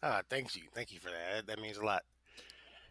Ah, 0.02 0.22
thank 0.30 0.54
you. 0.54 0.62
Thank 0.74 0.92
you 0.92 1.00
for 1.00 1.10
that. 1.10 1.46
That 1.46 1.60
means 1.60 1.78
a 1.78 1.84
lot. 1.84 2.02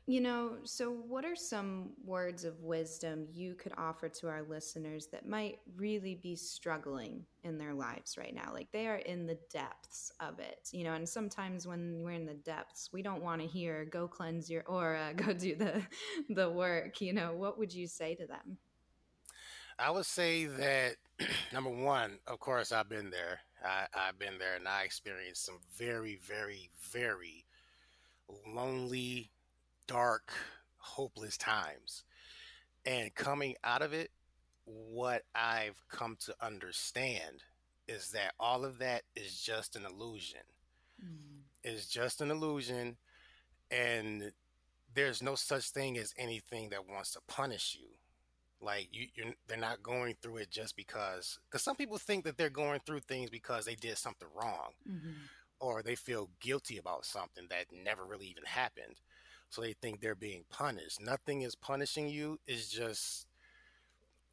You 0.10 0.22
know, 0.22 0.54
so 0.64 0.90
what 0.90 1.26
are 1.26 1.36
some 1.36 1.90
words 2.06 2.46
of 2.46 2.62
wisdom 2.62 3.28
you 3.34 3.56
could 3.56 3.74
offer 3.78 4.08
to 4.08 4.30
our 4.30 4.42
listeners 4.42 5.08
that 5.08 5.28
might 5.28 5.60
really 5.76 6.16
be 6.16 6.34
struggling 6.34 7.26
in 7.44 7.58
their 7.58 7.74
lives 7.74 8.18
right 8.18 8.34
now? 8.34 8.54
Like 8.54 8.72
they 8.72 8.88
are 8.88 8.96
in 8.96 9.26
the 9.28 9.38
depths 9.52 10.14
of 10.22 10.40
it, 10.40 10.70
you 10.72 10.86
know, 10.86 10.94
and 10.94 11.08
sometimes 11.08 11.68
when 11.68 12.04
we're 12.04 12.12
in 12.12 12.26
the 12.26 12.36
depths, 12.36 12.90
we 12.94 13.02
don't 13.02 13.22
want 13.22 13.42
to 13.42 13.48
hear 13.48 13.84
go 13.84 14.08
cleanse 14.08 14.50
your 14.50 14.64
aura, 14.64 15.10
uh, 15.10 15.14
go 15.14 15.34
do 15.34 15.58
the 15.58 15.82
the 16.30 16.50
work, 16.50 17.02
you 17.02 17.12
know. 17.12 17.34
What 17.34 17.60
would 17.60 17.74
you 17.74 17.86
say 17.86 18.16
to 18.16 18.26
them? 18.26 18.58
I 19.78 19.92
would 19.92 20.06
say 20.06 20.46
that 20.46 20.96
number 21.52 21.70
one, 21.70 22.20
of 22.28 22.40
course, 22.40 22.72
I've 22.72 22.88
been 22.88 23.10
there. 23.10 23.42
I, 23.62 23.88
I've 23.94 24.18
been 24.18 24.38
there 24.40 24.56
and 24.56 24.70
I 24.70 24.84
experienced 24.84 25.46
some 25.46 25.60
very, 25.76 26.18
very, 26.26 26.70
very 26.94 27.44
lonely 28.48 29.32
dark, 29.88 30.34
hopeless 30.78 31.38
times. 31.38 32.04
And 32.86 33.14
coming 33.16 33.56
out 33.64 33.82
of 33.82 33.94
it, 33.94 34.12
what 34.66 35.24
I've 35.34 35.82
come 35.90 36.18
to 36.26 36.36
understand 36.42 37.44
is 37.88 38.12
that 38.12 38.34
all 38.40 38.66
of 38.66 38.80
that 38.80 39.04
is 39.16 39.42
just 39.42 39.76
an 39.76 39.86
illusion. 39.86 40.42
Mm. 41.04 41.44
It's 41.64 41.88
just 41.88 42.22
an 42.22 42.32
illusion. 42.32 42.98
And 43.72 44.32
there's 44.94 45.22
no 45.22 45.36
such 45.36 45.70
thing 45.70 45.98
as 45.98 46.14
anything 46.18 46.70
that 46.70 46.88
wants 46.90 47.12
to 47.12 47.20
punish 47.28 47.78
you. 47.80 47.88
Like 48.60 48.90
you, 48.92 49.08
you're, 49.16 49.34
they're 49.48 49.58
not 49.58 49.84
going 49.84 50.16
through 50.22 50.38
it 50.38 50.50
just 50.50 50.76
because. 50.76 51.40
Because 51.50 51.62
some 51.62 51.76
people 51.76 51.98
think 51.98 52.26
that 52.26 52.38
they're 52.38 52.50
going 52.50 52.82
through 52.86 53.02
things 53.02 53.30
because 53.30 53.66
they 53.66 53.76
did 53.76 53.98
something 53.98 54.28
wrong, 54.36 54.72
mm-hmm. 54.90 55.12
or 55.60 55.84
they 55.84 55.96
feel 55.96 56.30
guilty 56.40 56.78
about 56.78 57.06
something 57.06 57.46
that 57.50 57.66
never 57.72 58.04
really 58.04 58.28
even 58.28 58.44
happened. 58.46 59.00
So 59.50 59.62
they 59.62 59.74
think 59.74 60.02
they're 60.02 60.16
being 60.16 60.44
punished. 60.50 61.02
Nothing 61.02 61.42
is 61.42 61.56
punishing 61.56 62.10
you. 62.10 62.40
It's 62.48 62.70
just 62.70 63.28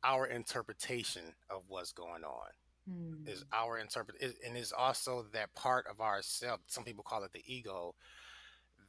our 0.03 0.27
interpretation 0.27 1.23
of 1.51 1.63
what's 1.69 1.93
going 1.93 2.25
on. 2.25 2.49
Mm. 2.91 3.29
Is 3.29 3.45
our 3.53 3.79
interpret, 3.79 4.23
and 4.47 4.57
is 4.59 4.73
also 4.73 5.25
that 5.33 5.55
part 5.55 5.87
of 5.91 6.01
ourself. 6.03 6.61
Some 6.67 6.85
people 6.85 7.03
call 7.03 7.25
it 7.25 7.33
the 7.33 7.43
ego 7.47 7.95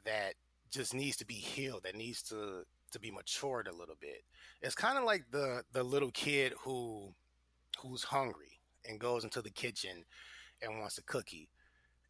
that 0.03 0.33
just 0.69 0.93
needs 0.93 1.15
to 1.17 1.25
be 1.25 1.35
healed. 1.35 1.83
That 1.83 1.95
needs 1.95 2.21
to 2.23 2.63
to 2.91 2.99
be 2.99 3.09
matured 3.09 3.67
a 3.67 3.75
little 3.75 3.95
bit. 3.99 4.23
It's 4.61 4.75
kind 4.75 4.97
of 4.97 5.05
like 5.05 5.23
the 5.31 5.63
the 5.71 5.83
little 5.83 6.11
kid 6.11 6.53
who 6.61 7.13
who's 7.79 8.03
hungry 8.03 8.59
and 8.87 8.99
goes 8.99 9.23
into 9.23 9.41
the 9.41 9.49
kitchen 9.49 10.03
and 10.61 10.79
wants 10.79 10.97
a 10.97 11.03
cookie 11.03 11.49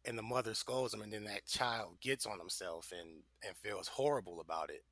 and 0.06 0.16
the 0.18 0.22
mother 0.22 0.54
scolds 0.54 0.94
him 0.94 1.02
and 1.02 1.12
then 1.12 1.24
that 1.24 1.46
child 1.46 2.00
gets 2.00 2.26
on 2.26 2.38
himself 2.38 2.92
and 2.98 3.22
and 3.46 3.56
feels 3.56 3.88
horrible 3.88 4.40
about 4.40 4.70
it. 4.70 4.84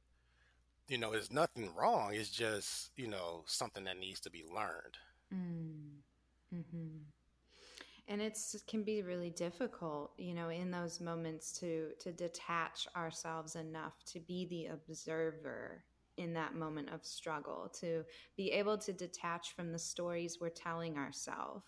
You 0.88 0.98
know 0.98 1.12
there's 1.12 1.32
nothing 1.32 1.70
wrong 1.74 2.10
it's 2.14 2.30
just 2.30 2.90
you 2.96 3.08
know 3.08 3.44
something 3.46 3.84
that 3.84 3.98
needs 3.98 4.20
to 4.20 4.30
be 4.30 4.44
learned. 4.52 4.96
Mm. 5.32 6.00
hmm 6.50 6.98
and 8.08 8.20
it's 8.20 8.56
can 8.66 8.82
be 8.82 9.02
really 9.02 9.30
difficult 9.30 10.12
you 10.18 10.34
know 10.34 10.48
in 10.48 10.70
those 10.70 11.00
moments 11.00 11.52
to 11.52 11.90
to 11.98 12.12
detach 12.12 12.86
ourselves 12.96 13.56
enough 13.56 13.94
to 14.04 14.20
be 14.20 14.46
the 14.46 14.66
observer 14.66 15.84
in 16.16 16.32
that 16.32 16.54
moment 16.54 16.88
of 16.90 17.04
struggle 17.04 17.70
to 17.80 18.04
be 18.36 18.52
able 18.52 18.78
to 18.78 18.92
detach 18.92 19.54
from 19.54 19.72
the 19.72 19.78
stories 19.78 20.38
we're 20.40 20.48
telling 20.48 20.96
ourselves 20.96 21.64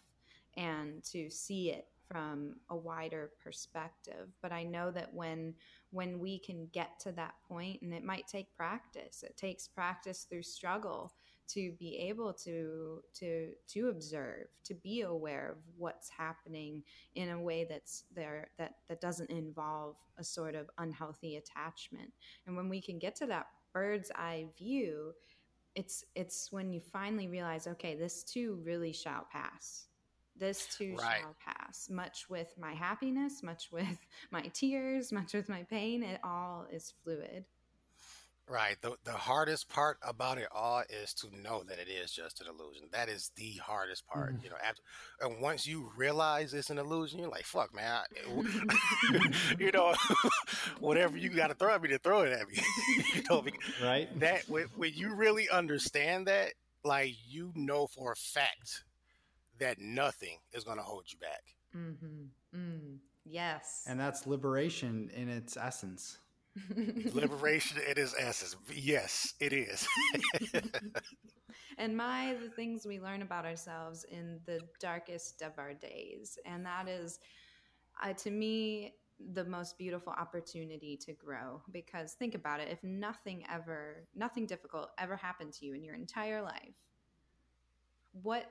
and 0.56 1.02
to 1.02 1.28
see 1.30 1.70
it 1.70 1.86
from 2.08 2.56
a 2.70 2.76
wider 2.76 3.32
perspective. 3.42 4.28
But 4.42 4.52
i 4.52 4.62
know 4.62 4.90
that 4.90 5.12
when 5.12 5.54
when 5.90 6.18
we 6.18 6.38
can 6.38 6.68
get 6.72 6.98
to 7.00 7.12
that 7.12 7.34
point 7.48 7.82
and 7.82 7.92
it 7.92 8.04
might 8.04 8.26
take 8.26 8.54
practice 8.56 9.22
it 9.22 9.36
takes 9.36 9.68
practice 9.68 10.26
through 10.28 10.42
struggle 10.42 11.12
to 11.48 11.72
be 11.78 11.96
able 11.96 12.32
to 12.32 13.00
to 13.14 13.52
to 13.68 13.88
observe 13.88 14.46
to 14.64 14.74
be 14.74 15.02
aware 15.02 15.50
of 15.52 15.58
what's 15.76 16.08
happening 16.08 16.82
in 17.14 17.30
a 17.30 17.40
way 17.40 17.66
that's 17.68 18.04
there 18.14 18.48
that 18.58 18.76
that 18.88 19.00
doesn't 19.00 19.30
involve 19.30 19.96
a 20.18 20.24
sort 20.24 20.54
of 20.54 20.70
unhealthy 20.78 21.36
attachment. 21.36 22.10
And 22.46 22.56
when 22.56 22.68
we 22.68 22.80
can 22.80 22.98
get 22.98 23.14
to 23.16 23.26
that 23.26 23.46
bird's 23.72 24.10
eye 24.14 24.46
view 24.58 25.12
it's 25.74 26.04
it's 26.14 26.50
when 26.50 26.72
you 26.72 26.80
finally 26.80 27.28
realize 27.28 27.66
okay 27.66 27.94
this 27.94 28.24
too 28.24 28.58
really 28.64 28.92
shall 28.92 29.26
pass 29.30 29.88
this 30.38 30.66
too 30.76 30.94
right. 30.98 31.20
shall 31.20 31.36
pass 31.44 31.88
much 31.90 32.28
with 32.28 32.54
my 32.58 32.72
happiness 32.72 33.42
much 33.42 33.70
with 33.72 33.98
my 34.30 34.42
tears 34.52 35.12
much 35.12 35.34
with 35.34 35.48
my 35.48 35.62
pain 35.64 36.02
it 36.02 36.20
all 36.22 36.66
is 36.70 36.92
fluid 37.02 37.44
Right. 38.48 38.76
The 38.80 38.94
the 39.04 39.12
hardest 39.12 39.68
part 39.68 39.98
about 40.02 40.38
it 40.38 40.46
all 40.52 40.84
is 40.88 41.12
to 41.14 41.26
know 41.42 41.64
that 41.64 41.80
it 41.80 41.88
is 41.88 42.12
just 42.12 42.40
an 42.40 42.46
illusion. 42.46 42.84
That 42.92 43.08
is 43.08 43.32
the 43.34 43.54
hardest 43.54 44.06
part. 44.06 44.34
Mm-hmm. 44.34 44.44
You 44.44 44.50
know, 44.50 44.56
after 44.64 44.82
and 45.20 45.40
once 45.42 45.66
you 45.66 45.90
realize 45.96 46.54
it's 46.54 46.70
an 46.70 46.78
illusion, 46.78 47.18
you're 47.18 47.28
like, 47.28 47.44
"Fuck, 47.44 47.74
man!" 47.74 48.02
I, 48.14 49.30
you 49.58 49.72
know, 49.72 49.94
whatever 50.78 51.16
you 51.16 51.28
got 51.30 51.48
to 51.48 51.54
throw 51.54 51.74
at 51.74 51.82
me 51.82 51.88
to 51.88 51.98
throw 51.98 52.22
it 52.22 52.32
at 52.32 52.48
me. 52.48 52.62
you 53.16 53.22
know, 53.28 53.44
right? 53.82 54.08
That 54.20 54.48
when, 54.48 54.66
when 54.76 54.92
you 54.94 55.14
really 55.16 55.48
understand 55.48 56.28
that, 56.28 56.52
like, 56.84 57.14
you 57.28 57.50
know 57.56 57.88
for 57.88 58.12
a 58.12 58.16
fact 58.16 58.84
that 59.58 59.78
nothing 59.80 60.38
is 60.52 60.64
going 60.64 60.78
to 60.78 60.82
hold 60.82 61.04
you 61.08 61.18
back. 61.18 61.42
Mm-hmm. 61.76 62.58
Mm. 62.58 62.98
Yes. 63.24 63.84
And 63.86 63.98
that's 63.98 64.26
liberation 64.26 65.10
in 65.14 65.28
its 65.28 65.56
essence. 65.56 66.18
Liberation 67.12 67.78
in 67.90 67.98
its 67.98 68.14
essence. 68.18 68.56
Yes, 68.72 69.34
it 69.40 69.52
is. 69.52 69.86
and 71.78 71.96
my, 71.96 72.36
the 72.42 72.50
things 72.50 72.86
we 72.86 73.00
learn 73.00 73.22
about 73.22 73.44
ourselves 73.44 74.04
in 74.04 74.40
the 74.46 74.60
darkest 74.80 75.42
of 75.42 75.52
our 75.58 75.74
days. 75.74 76.38
And 76.46 76.64
that 76.64 76.88
is, 76.88 77.18
uh, 78.02 78.12
to 78.14 78.30
me, 78.30 78.94
the 79.32 79.44
most 79.44 79.78
beautiful 79.78 80.12
opportunity 80.12 80.96
to 80.96 81.12
grow 81.12 81.62
because 81.72 82.12
think 82.12 82.34
about 82.34 82.60
it 82.60 82.68
if 82.70 82.82
nothing 82.84 83.44
ever 83.50 84.04
nothing 84.14 84.44
difficult 84.44 84.90
ever 84.98 85.16
happened 85.16 85.54
to 85.54 85.64
you 85.64 85.72
in 85.72 85.82
your 85.82 85.94
entire 85.94 86.42
life 86.42 86.74
what 88.22 88.50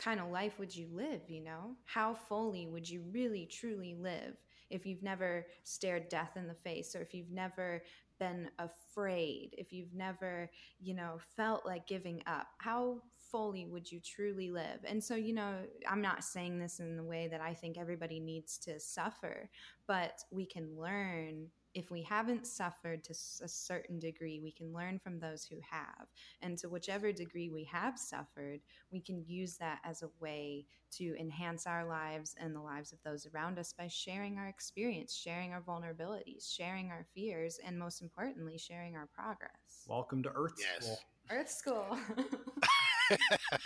kind 0.00 0.18
of 0.18 0.30
life 0.30 0.58
would 0.58 0.74
you 0.74 0.88
live 0.92 1.20
you 1.28 1.40
know 1.40 1.76
how 1.84 2.14
fully 2.14 2.66
would 2.66 2.88
you 2.88 3.02
really 3.12 3.46
truly 3.46 3.94
live 3.94 4.34
if 4.70 4.86
you've 4.86 5.02
never 5.02 5.46
stared 5.64 6.08
death 6.08 6.36
in 6.36 6.46
the 6.46 6.54
face 6.54 6.94
or 6.94 7.02
if 7.02 7.12
you've 7.12 7.30
never 7.30 7.82
been 8.20 8.50
afraid, 8.60 9.54
if 9.58 9.72
you've 9.72 9.94
never, 9.94 10.48
you 10.80 10.94
know, 10.94 11.18
felt 11.36 11.66
like 11.66 11.88
giving 11.88 12.22
up, 12.26 12.46
how 12.58 13.02
fully 13.32 13.66
would 13.66 13.90
you 13.90 13.98
truly 13.98 14.50
live? 14.50 14.78
And 14.84 15.02
so, 15.02 15.16
you 15.16 15.32
know, 15.32 15.54
I'm 15.88 16.02
not 16.02 16.22
saying 16.22 16.58
this 16.60 16.78
in 16.78 16.96
the 16.96 17.02
way 17.02 17.26
that 17.28 17.40
I 17.40 17.54
think 17.54 17.78
everybody 17.78 18.20
needs 18.20 18.58
to 18.58 18.78
suffer, 18.78 19.50
but 19.88 20.22
we 20.30 20.46
can 20.46 20.78
learn 20.78 21.46
if 21.74 21.90
we 21.90 22.02
haven't 22.02 22.46
suffered 22.46 23.04
to 23.04 23.12
a 23.12 23.48
certain 23.48 23.98
degree, 23.98 24.40
we 24.40 24.50
can 24.50 24.72
learn 24.72 24.98
from 24.98 25.18
those 25.18 25.44
who 25.44 25.56
have. 25.68 26.08
And 26.42 26.58
to 26.58 26.68
whichever 26.68 27.12
degree 27.12 27.48
we 27.48 27.64
have 27.64 27.98
suffered, 27.98 28.60
we 28.90 29.00
can 29.00 29.24
use 29.26 29.56
that 29.58 29.78
as 29.84 30.02
a 30.02 30.10
way 30.20 30.66
to 30.92 31.16
enhance 31.18 31.66
our 31.66 31.84
lives 31.84 32.34
and 32.40 32.54
the 32.54 32.60
lives 32.60 32.92
of 32.92 32.98
those 33.04 33.26
around 33.32 33.58
us 33.58 33.72
by 33.72 33.86
sharing 33.86 34.38
our 34.38 34.48
experience, 34.48 35.14
sharing 35.14 35.52
our 35.52 35.60
vulnerabilities, 35.60 36.52
sharing 36.52 36.90
our 36.90 37.06
fears, 37.14 37.60
and 37.64 37.78
most 37.78 38.02
importantly, 38.02 38.58
sharing 38.58 38.96
our 38.96 39.08
progress. 39.14 39.84
Welcome 39.86 40.22
to 40.24 40.32
Earth 40.34 40.54
yes. 40.58 40.84
School. 40.84 40.98
Earth 41.30 41.50
School. 41.50 41.98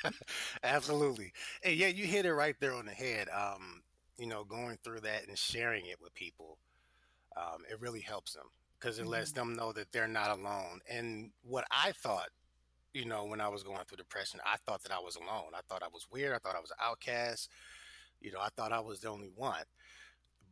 Absolutely. 0.62 1.32
Hey, 1.62 1.74
yeah, 1.74 1.88
you 1.88 2.04
hit 2.04 2.26
it 2.26 2.34
right 2.34 2.56
there 2.60 2.74
on 2.74 2.84
the 2.84 2.92
head. 2.92 3.28
Um, 3.34 3.82
you 4.18 4.26
know, 4.26 4.44
going 4.44 4.78
through 4.84 5.00
that 5.00 5.26
and 5.26 5.38
sharing 5.38 5.86
it 5.86 6.00
with 6.00 6.14
people 6.14 6.58
um, 7.36 7.62
it 7.70 7.80
really 7.80 8.00
helps 8.00 8.32
them 8.32 8.46
because 8.78 8.98
it 8.98 9.02
mm-hmm. 9.02 9.12
lets 9.12 9.32
them 9.32 9.54
know 9.54 9.72
that 9.72 9.92
they're 9.92 10.08
not 10.08 10.30
alone. 10.30 10.80
And 10.90 11.30
what 11.42 11.64
I 11.70 11.92
thought, 11.92 12.28
you 12.92 13.04
know, 13.04 13.24
when 13.24 13.40
I 13.40 13.48
was 13.48 13.62
going 13.62 13.80
through 13.86 13.96
depression, 13.96 14.40
I 14.44 14.56
thought 14.66 14.82
that 14.82 14.92
I 14.92 15.00
was 15.00 15.16
alone. 15.16 15.52
I 15.54 15.60
thought 15.68 15.82
I 15.82 15.88
was 15.92 16.06
weird. 16.12 16.34
I 16.34 16.38
thought 16.38 16.56
I 16.56 16.60
was 16.60 16.70
an 16.70 16.76
outcast. 16.82 17.50
You 18.20 18.32
know, 18.32 18.40
I 18.40 18.48
thought 18.56 18.72
I 18.72 18.80
was 18.80 19.00
the 19.00 19.08
only 19.08 19.30
one. 19.34 19.64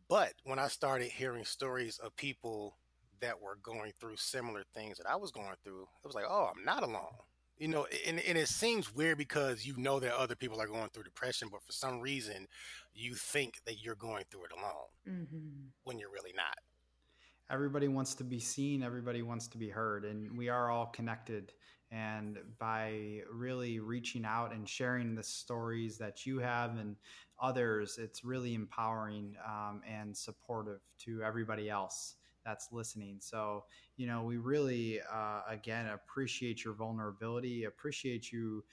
But 0.09 0.33
when 0.45 0.59
I 0.59 0.69
started 0.69 1.11
hearing 1.11 1.45
stories 1.45 1.99
of 1.99 2.17
people 2.17 2.77
that 3.21 3.41
were 3.41 3.59
going 3.63 3.93
through 4.01 4.17
similar 4.17 4.65
things 4.75 4.99
that 4.99 5.09
I 5.09 5.17
was 5.17 5.31
going 5.31 5.55
through, 5.63 5.83
it 5.83 6.07
was 6.07 6.15
like, 6.15 6.25
oh, 6.29 6.51
I'm 6.55 6.65
not 6.65 6.83
alone. 6.83 7.15
You 7.59 7.69
know, 7.69 7.87
and, 8.07 8.19
and 8.19 8.37
it 8.37 8.49
seems 8.49 8.93
weird 8.93 9.19
because 9.19 9.65
you 9.65 9.77
know 9.77 10.01
that 10.01 10.19
other 10.19 10.35
people 10.35 10.61
are 10.61 10.67
going 10.67 10.89
through 10.89 11.05
depression, 11.05 11.49
but 11.53 11.63
for 11.63 11.73
some 11.73 12.01
reason, 12.01 12.49
you 12.93 13.15
think 13.15 13.61
that 13.67 13.85
you're 13.85 13.95
going 13.95 14.25
through 14.31 14.45
it 14.45 14.53
alone 14.53 14.89
mm-hmm. 15.09 15.67
when 15.85 15.99
you're 15.99 16.11
really 16.11 16.33
not 16.35 16.57
everybody 17.53 17.87
wants 17.87 18.15
to 18.15 18.25
be 18.25 18.41
seen 18.41 18.83
everybody 18.83 19.23
wants 19.23 19.47
to 19.47 19.59
be 19.59 19.69
heard 19.69 20.05
and 20.05 20.37
we 20.37 20.49
are 20.49 20.71
all 20.71 20.87
connected. 20.87 21.53
And 21.91 22.39
by 22.59 23.21
really 23.31 23.79
reaching 23.79 24.25
out 24.25 24.55
and 24.55 24.67
sharing 24.67 25.15
the 25.15 25.23
stories 25.23 25.99
that 25.99 26.25
you 26.25 26.39
have 26.39 26.79
and 26.79 26.97
others 27.41 27.99
it's 27.99 28.25
really 28.25 28.55
empowering 28.55 29.37
um, 29.47 29.83
and 29.87 30.17
supportive 30.17 30.81
to 31.01 31.23
everybody 31.23 31.69
else 31.69 32.15
that's 32.45 32.73
listening. 32.73 33.19
So 33.21 33.65
you 33.99 34.07
know 34.07 34.23
we 34.23 34.39
really 34.39 35.01
uh, 35.13 35.43
again 35.47 35.89
appreciate 35.89 36.65
your 36.65 36.75
vulnerability 36.75 37.65
appreciate 37.65 38.33
you 38.33 38.65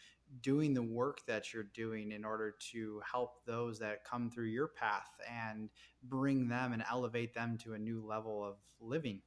doing 0.41 0.73
the 0.73 0.83
work 0.83 1.19
that 1.27 1.53
you're 1.53 1.67
doing 1.73 2.11
in 2.11 2.23
order 2.23 2.55
to 2.71 3.01
help 3.09 3.45
those 3.45 3.79
that 3.79 4.03
come 4.03 4.29
through 4.29 4.45
your 4.45 4.67
path 4.67 5.09
and 5.29 5.69
bring 6.03 6.47
them 6.47 6.73
and 6.73 6.83
elevate 6.89 7.33
them 7.33 7.57
to 7.63 7.73
a 7.73 7.79
new 7.79 8.05
level 8.05 8.43
of 8.43 8.55
living. 8.79 9.21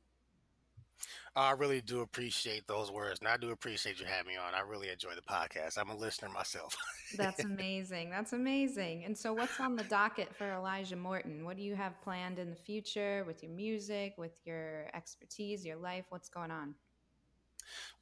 I 1.34 1.53
really 1.53 1.80
do 1.80 2.00
appreciate 2.00 2.66
those 2.68 2.90
words, 2.90 3.20
and 3.20 3.28
I 3.28 3.36
do 3.36 3.50
appreciate 3.50 3.98
you 3.98 4.07
having 4.07 4.34
me 4.34 4.36
on. 4.36 4.55
I 4.55 4.61
really 4.61 4.90
enjoy 4.90 5.14
the 5.14 5.22
podcast. 5.22 5.78
I'm 5.78 5.88
a 5.88 5.96
listener 5.96 6.28
myself. 6.28 6.76
That's 7.16 7.40
amazing. 7.44 8.11
That's 8.11 8.34
amazing. 8.34 9.05
And 9.05 9.16
so, 9.16 9.32
what's 9.32 9.59
on 9.59 9.74
the 9.74 9.84
docket 9.84 10.34
for 10.36 10.44
Alijah 10.44 10.98
Morton? 10.98 11.44
What 11.44 11.57
do 11.57 11.62
you 11.62 11.74
have 11.74 12.00
planned 12.03 12.38
in 12.38 12.50
the 12.50 12.57
future 12.57 13.24
with 13.26 13.42
your 13.42 13.53
music, 13.53 14.14
with 14.18 14.38
your 14.44 14.88
expertise, 14.94 15.64
your 15.64 15.76
life? 15.76 16.05
What's 16.11 16.28
going 16.28 16.50
on? 16.50 16.74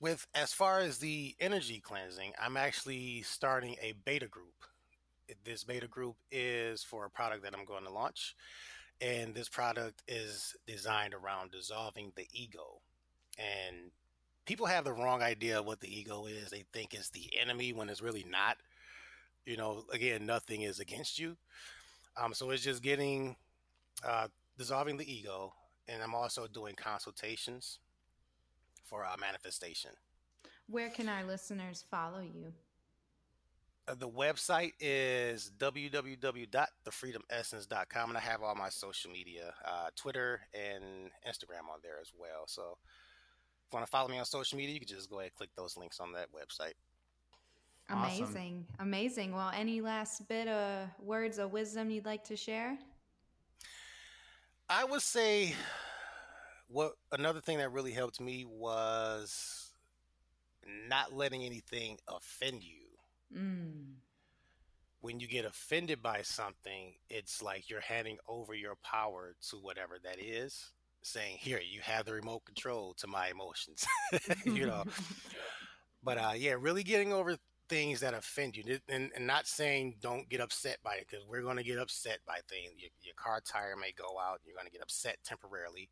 With 0.00 0.26
as 0.34 0.52
far 0.52 0.80
as 0.80 0.98
the 0.98 1.34
energy 1.40 1.80
cleansing, 1.80 2.32
I'm 2.40 2.56
actually 2.56 3.22
starting 3.22 3.76
a 3.82 3.94
beta 4.04 4.28
group. 4.28 4.64
This 5.44 5.64
beta 5.64 5.86
group 5.86 6.16
is 6.32 6.82
for 6.82 7.04
a 7.04 7.10
product 7.10 7.44
that 7.44 7.54
I'm 7.56 7.64
going 7.64 7.84
to 7.84 7.92
launch, 7.92 8.34
and 9.00 9.34
this 9.34 9.48
product 9.48 10.02
is 10.08 10.56
designed 10.66 11.14
around 11.14 11.52
dissolving 11.52 12.12
the 12.16 12.26
ego 12.32 12.80
and 13.38 13.90
people 14.46 14.66
have 14.66 14.84
the 14.84 14.92
wrong 14.92 15.22
idea 15.22 15.58
of 15.60 15.66
what 15.66 15.80
the 15.80 15.94
ego 15.94 16.26
is. 16.26 16.50
They 16.50 16.64
think 16.72 16.94
it's 16.94 17.10
the 17.10 17.30
enemy 17.40 17.72
when 17.72 17.88
it's 17.88 18.02
really 18.02 18.26
not. 18.28 18.56
You 19.46 19.56
know, 19.56 19.84
again, 19.92 20.26
nothing 20.26 20.62
is 20.62 20.80
against 20.80 21.18
you. 21.18 21.36
Um, 22.20 22.34
so 22.34 22.50
it's 22.50 22.62
just 22.62 22.82
getting 22.82 23.36
uh, 24.06 24.28
dissolving 24.58 24.96
the 24.96 25.10
ego, 25.10 25.52
and 25.88 26.02
I'm 26.02 26.14
also 26.14 26.46
doing 26.46 26.74
consultations 26.74 27.78
for 28.90 29.06
uh, 29.06 29.16
manifestation. 29.18 29.92
Where 30.66 30.90
can 30.90 31.08
our 31.08 31.24
listeners 31.24 31.82
follow 31.90 32.20
you? 32.20 32.52
Uh, 33.88 33.94
the 33.94 34.08
website 34.08 34.72
is 34.78 35.50
www.thefreedomessence.com, 35.58 38.08
and 38.08 38.18
I 38.18 38.20
have 38.20 38.42
all 38.42 38.54
my 38.54 38.68
social 38.68 39.10
media, 39.10 39.54
uh, 39.64 39.88
Twitter 39.96 40.42
and 40.52 41.10
Instagram 41.26 41.70
on 41.72 41.80
there 41.82 41.98
as 42.00 42.12
well. 42.16 42.46
So 42.46 42.62
if 42.62 43.72
you 43.72 43.78
want 43.78 43.86
to 43.86 43.90
follow 43.90 44.08
me 44.08 44.18
on 44.18 44.26
social 44.26 44.58
media, 44.58 44.74
you 44.74 44.80
can 44.80 44.88
just 44.88 45.08
go 45.08 45.20
ahead 45.20 45.30
and 45.30 45.36
click 45.36 45.50
those 45.56 45.76
links 45.76 46.00
on 46.00 46.12
that 46.12 46.28
website. 46.32 46.74
Amazing. 47.88 48.66
Awesome. 48.74 48.86
Amazing. 48.86 49.34
Well, 49.34 49.50
any 49.54 49.80
last 49.80 50.28
bit 50.28 50.46
of 50.46 50.90
words 51.00 51.38
of 51.38 51.52
wisdom 51.52 51.90
you'd 51.90 52.04
like 52.04 52.22
to 52.24 52.36
share? 52.36 52.78
I 54.68 54.84
would 54.84 55.02
say 55.02 55.54
what 56.70 56.92
another 57.12 57.40
thing 57.40 57.58
that 57.58 57.72
really 57.72 57.92
helped 57.92 58.20
me 58.20 58.44
was 58.46 59.72
not 60.88 61.12
letting 61.12 61.44
anything 61.44 61.98
offend 62.08 62.62
you. 62.62 62.86
Mm. 63.36 63.94
When 65.00 65.18
you 65.18 65.26
get 65.26 65.44
offended 65.44 66.02
by 66.02 66.22
something, 66.22 66.94
it's 67.08 67.42
like 67.42 67.70
you're 67.70 67.80
handing 67.80 68.18
over 68.28 68.54
your 68.54 68.76
power 68.84 69.34
to 69.48 69.56
whatever 69.56 69.98
that 70.04 70.20
is 70.20 70.72
saying, 71.02 71.38
"Here, 71.38 71.60
you 71.60 71.80
have 71.80 72.04
the 72.04 72.12
remote 72.12 72.44
control 72.44 72.94
to 72.98 73.06
my 73.06 73.28
emotions," 73.28 73.86
you 74.44 74.66
know. 74.66 74.84
but 76.02 76.18
uh, 76.18 76.32
yeah, 76.36 76.54
really 76.58 76.82
getting 76.82 77.12
over 77.12 77.36
things 77.68 78.00
that 78.00 78.14
offend 78.14 78.56
you, 78.56 78.78
and, 78.88 79.10
and 79.14 79.26
not 79.26 79.46
saying 79.46 79.96
don't 80.00 80.28
get 80.28 80.40
upset 80.40 80.78
by 80.82 80.96
it 80.96 81.06
because 81.08 81.24
we're 81.26 81.42
going 81.42 81.56
to 81.56 81.62
get 81.62 81.78
upset 81.78 82.18
by 82.26 82.40
things. 82.48 82.72
Your, 82.76 82.90
your 83.02 83.14
car 83.16 83.40
tire 83.44 83.76
may 83.76 83.92
go 83.96 84.18
out, 84.18 84.40
you're 84.44 84.56
going 84.56 84.66
to 84.66 84.72
get 84.72 84.82
upset 84.82 85.16
temporarily. 85.24 85.88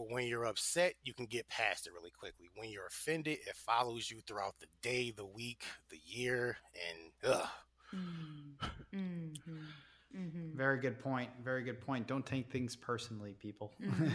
But 0.00 0.10
when 0.10 0.26
you're 0.26 0.46
upset, 0.46 0.94
you 1.04 1.12
can 1.12 1.26
get 1.26 1.46
past 1.50 1.86
it 1.86 1.92
really 1.92 2.10
quickly. 2.10 2.46
When 2.56 2.70
you're 2.70 2.86
offended, 2.86 3.36
it 3.46 3.54
follows 3.54 4.10
you 4.10 4.22
throughout 4.26 4.54
the 4.58 4.66
day, 4.80 5.12
the 5.14 5.26
week, 5.26 5.62
the 5.90 6.00
year, 6.06 6.56
and 6.88 7.34
ugh. 7.34 7.48
Mm. 7.94 8.70
Mm-hmm. 8.94 10.18
Mm-hmm. 10.18 10.56
Very 10.56 10.78
good 10.78 10.98
point. 10.98 11.28
Very 11.44 11.62
good 11.62 11.82
point. 11.82 12.06
Don't 12.06 12.24
take 12.24 12.50
things 12.50 12.74
personally, 12.74 13.36
people. 13.38 13.72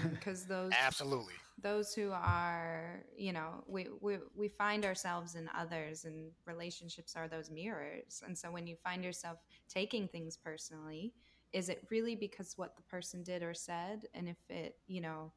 Because 0.10 0.42
mm-hmm. 0.42 0.50
those 0.54 0.72
absolutely 0.84 1.36
those 1.62 1.94
who 1.94 2.12
are, 2.12 3.04
you 3.16 3.32
know, 3.32 3.64
we, 3.68 3.88
we 4.02 4.18
we 4.36 4.48
find 4.48 4.86
ourselves 4.86 5.36
in 5.36 5.48
others, 5.56 6.06
and 6.06 6.32
relationships 6.48 7.16
are 7.16 7.28
those 7.28 7.52
mirrors. 7.52 8.24
And 8.26 8.36
so 8.36 8.50
when 8.50 8.66
you 8.66 8.76
find 8.84 9.04
yourself 9.04 9.38
taking 9.70 10.08
things 10.08 10.36
personally, 10.36 11.14
is 11.54 11.70
it 11.70 11.86
really 11.92 12.16
because 12.16 12.58
what 12.58 12.76
the 12.76 12.84
person 12.84 13.22
did 13.22 13.44
or 13.44 13.54
said? 13.54 14.08
And 14.16 14.28
if 14.28 14.38
it, 14.50 14.78
you 14.88 15.00
know, 15.00 15.32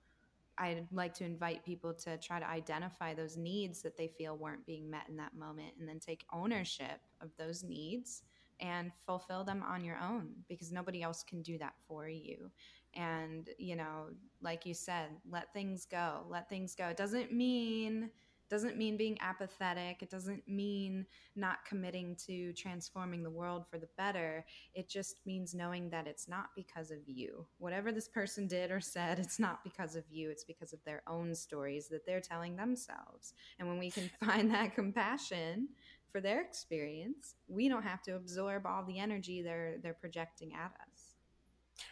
I'd 0.59 0.87
like 0.93 1.15
to 1.15 1.25
invite 1.25 1.65
people 1.65 1.95
to 1.95 2.19
try 2.19 2.41
to 2.41 2.49
identify 2.49 3.15
those 3.15 3.37
needs 3.37 3.83
that 3.83 3.97
they 3.97 4.09
feel 4.09 4.37
weren't 4.37 4.67
being 4.67 4.91
met 4.91 5.09
in 5.09 5.17
that 5.19 5.37
moment, 5.37 5.75
and 5.79 5.89
then 5.89 6.01
take 6.01 6.25
ownership 6.33 7.01
of 7.21 7.31
those 7.39 7.63
needs 7.63 8.23
and 8.61 8.91
fulfill 9.07 9.45
them 9.45 9.63
on 9.63 9.85
your 9.85 9.97
own 9.99 10.31
because 10.49 10.73
nobody 10.73 11.01
else 11.03 11.23
can 11.23 11.43
do 11.43 11.59
that 11.59 11.75
for 11.87 12.09
you. 12.09 12.51
And, 12.95 13.49
you 13.59 13.77
know, 13.77 14.07
like 14.43 14.67
you 14.67 14.75
said, 14.75 15.11
let 15.31 15.53
things 15.53 15.87
go. 15.87 16.25
Let 16.29 16.49
things 16.49 16.75
go. 16.75 16.89
It 16.89 16.97
doesn't 16.97 17.33
mean 17.33 18.11
doesn't 18.49 18.77
mean 18.77 18.97
being 18.97 19.19
apathetic. 19.21 20.03
It 20.03 20.11
doesn't 20.11 20.47
mean 20.49 21.07
not 21.37 21.65
committing 21.67 22.17
to 22.27 22.53
transforming 22.55 23.23
the 23.23 23.31
world 23.31 23.67
for 23.71 23.79
the 23.79 23.89
better. 23.97 24.45
It 24.75 24.89
just 24.89 25.21
means 25.27 25.55
knowing 25.55 25.91
that 25.91 26.07
it's 26.07 26.29
not 26.29 26.47
because 26.57 26.91
of 26.91 26.99
you. 27.07 27.47
Whatever 27.59 27.93
this 27.93 28.09
person 28.09 28.47
did 28.47 28.71
or 28.71 28.81
said, 28.81 29.19
it's 29.19 29.39
not 29.39 29.65
because 29.65 29.97
of 29.97 30.05
you. 30.11 30.31
It's 30.31 30.45
because 30.45 30.73
of 30.73 30.85
their 30.85 31.03
own 31.07 31.35
stories 31.35 31.89
that 31.89 32.07
they're 32.07 32.21
telling 32.21 32.57
themselves. 32.57 33.35
And 33.59 33.69
when 33.69 33.79
we 33.79 33.91
can 33.91 34.11
find 34.25 34.51
that 34.53 34.75
compassion 34.75 35.69
for 36.11 36.21
their 36.21 36.41
experience, 36.41 37.35
we 37.49 37.69
don't 37.69 37.83
have 37.83 38.03
to 38.03 38.17
absorb 38.17 38.67
all 38.67 38.85
the 38.85 38.99
energy 38.99 39.43
they're 39.43 39.77
they're 39.83 39.95
projecting 39.95 40.55
at 40.55 40.73
us. 40.81 40.88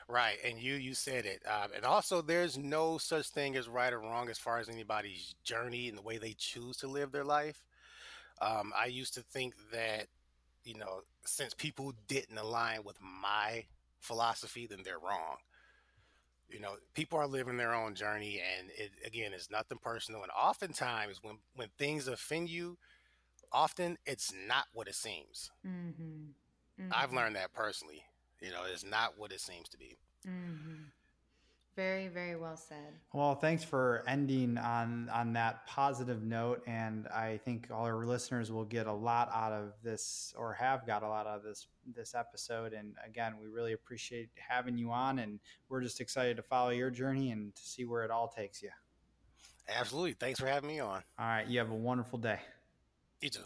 Right, 0.08 0.36
and 0.44 0.58
you 0.58 0.74
you 0.74 0.94
said 0.94 1.26
it, 1.26 1.42
um, 1.46 1.70
and 1.74 1.84
also 1.84 2.22
there's 2.22 2.56
no 2.56 2.98
such 2.98 3.28
thing 3.28 3.56
as 3.56 3.68
right 3.68 3.92
or 3.92 4.00
wrong 4.00 4.28
as 4.28 4.38
far 4.38 4.58
as 4.58 4.68
anybody's 4.68 5.34
journey 5.44 5.88
and 5.88 5.96
the 5.96 6.02
way 6.02 6.18
they 6.18 6.34
choose 6.36 6.76
to 6.78 6.86
live 6.86 7.12
their 7.12 7.24
life. 7.24 7.64
Um, 8.40 8.72
I 8.76 8.86
used 8.86 9.14
to 9.14 9.22
think 9.22 9.54
that 9.72 10.06
you 10.64 10.74
know 10.74 11.00
since 11.24 11.54
people 11.54 11.92
didn't 12.08 12.38
align 12.38 12.84
with 12.84 12.98
my 13.00 13.64
philosophy, 14.00 14.66
then 14.66 14.80
they're 14.84 14.98
wrong. 14.98 15.36
You 16.48 16.60
know, 16.60 16.76
people 16.94 17.18
are 17.18 17.26
living 17.26 17.56
their 17.56 17.74
own 17.74 17.94
journey, 17.94 18.40
and 18.58 18.70
it 18.76 18.92
again 19.04 19.32
is 19.32 19.50
nothing 19.50 19.78
personal. 19.78 20.22
And 20.22 20.30
oftentimes, 20.30 21.20
when 21.22 21.38
when 21.54 21.68
things 21.78 22.06
offend 22.06 22.48
you, 22.48 22.78
often 23.52 23.98
it's 24.06 24.32
not 24.46 24.66
what 24.72 24.88
it 24.88 24.94
seems. 24.94 25.50
Mm-hmm. 25.66 26.02
Mm-hmm. 26.80 26.92
I've 26.92 27.12
learned 27.12 27.36
that 27.36 27.52
personally. 27.52 28.04
You 28.40 28.50
know, 28.50 28.62
it's 28.70 28.84
not 28.84 29.14
what 29.18 29.32
it 29.32 29.40
seems 29.40 29.68
to 29.70 29.78
be. 29.78 29.96
Mm-hmm. 30.26 30.84
Very, 31.76 32.08
very 32.08 32.36
well 32.36 32.56
said. 32.56 32.94
Well, 33.12 33.34
thanks 33.34 33.62
for 33.62 34.02
ending 34.08 34.56
on 34.56 35.10
on 35.10 35.34
that 35.34 35.66
positive 35.66 36.22
note, 36.22 36.62
and 36.66 37.06
I 37.08 37.38
think 37.44 37.68
all 37.70 37.84
our 37.84 38.06
listeners 38.06 38.50
will 38.50 38.64
get 38.64 38.86
a 38.86 38.92
lot 38.92 39.30
out 39.30 39.52
of 39.52 39.74
this, 39.82 40.32
or 40.38 40.54
have 40.54 40.86
got 40.86 41.02
a 41.02 41.08
lot 41.08 41.26
out 41.26 41.36
of 41.36 41.42
this 41.42 41.66
this 41.94 42.14
episode. 42.14 42.72
And 42.72 42.94
again, 43.04 43.34
we 43.42 43.48
really 43.48 43.74
appreciate 43.74 44.30
having 44.36 44.78
you 44.78 44.90
on, 44.90 45.18
and 45.18 45.38
we're 45.68 45.82
just 45.82 46.00
excited 46.00 46.38
to 46.38 46.42
follow 46.42 46.70
your 46.70 46.90
journey 46.90 47.30
and 47.30 47.54
to 47.54 47.62
see 47.62 47.84
where 47.84 48.04
it 48.04 48.10
all 48.10 48.28
takes 48.28 48.62
you. 48.62 48.70
Absolutely. 49.68 50.14
Thanks 50.14 50.40
for 50.40 50.46
having 50.46 50.68
me 50.68 50.80
on. 50.80 51.02
All 51.18 51.26
right. 51.26 51.46
You 51.46 51.58
have 51.58 51.70
a 51.70 51.74
wonderful 51.74 52.18
day. 52.18 52.38
You 53.20 53.28
too. 53.28 53.40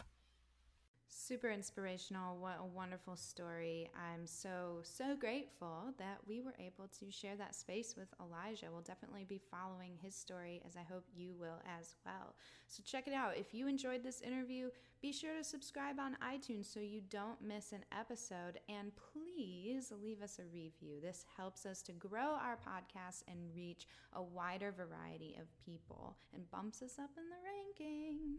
Super 1.31 1.51
inspirational. 1.51 2.39
What 2.39 2.59
a 2.61 2.67
wonderful 2.67 3.15
story. 3.15 3.89
I'm 3.95 4.27
so, 4.27 4.81
so 4.83 5.15
grateful 5.15 5.95
that 5.97 6.19
we 6.27 6.41
were 6.41 6.57
able 6.59 6.89
to 6.99 7.09
share 7.13 7.37
that 7.37 7.55
space 7.55 7.95
with 7.97 8.09
Alijah. 8.21 8.69
We'll 8.73 8.81
definitely 8.81 9.27
be 9.29 9.41
following 9.49 9.93
his 10.03 10.13
story, 10.13 10.61
as 10.67 10.75
I 10.77 10.83
hope 10.93 11.05
you 11.15 11.37
will 11.39 11.63
as 11.79 11.95
well. 12.05 12.35
So, 12.67 12.83
check 12.85 13.07
it 13.07 13.15
out. 13.15 13.37
If 13.37 13.55
you 13.55 13.69
enjoyed 13.69 14.03
this 14.03 14.23
interview, 14.23 14.71
be 15.01 15.13
sure 15.13 15.37
to 15.39 15.45
subscribe 15.45 16.01
on 16.01 16.17
iTunes 16.21 16.65
so 16.65 16.81
you 16.81 17.01
don't 17.09 17.41
miss 17.41 17.71
an 17.71 17.85
episode. 17.97 18.59
And 18.69 18.91
please 18.97 19.93
leave 20.03 20.23
us 20.23 20.41
a 20.41 20.53
review. 20.53 21.01
This 21.01 21.25
helps 21.37 21.65
us 21.65 21.81
to 21.83 21.93
grow 21.93 22.35
our 22.43 22.57
podcast 22.57 23.23
and 23.29 23.55
reach 23.55 23.87
a 24.15 24.21
wider 24.21 24.73
variety 24.73 25.37
of 25.41 25.47
people 25.65 26.17
and 26.35 26.51
bumps 26.51 26.83
us 26.83 26.99
up 26.99 27.11
in 27.17 27.23
the 27.31 27.87
ranking. 27.87 28.39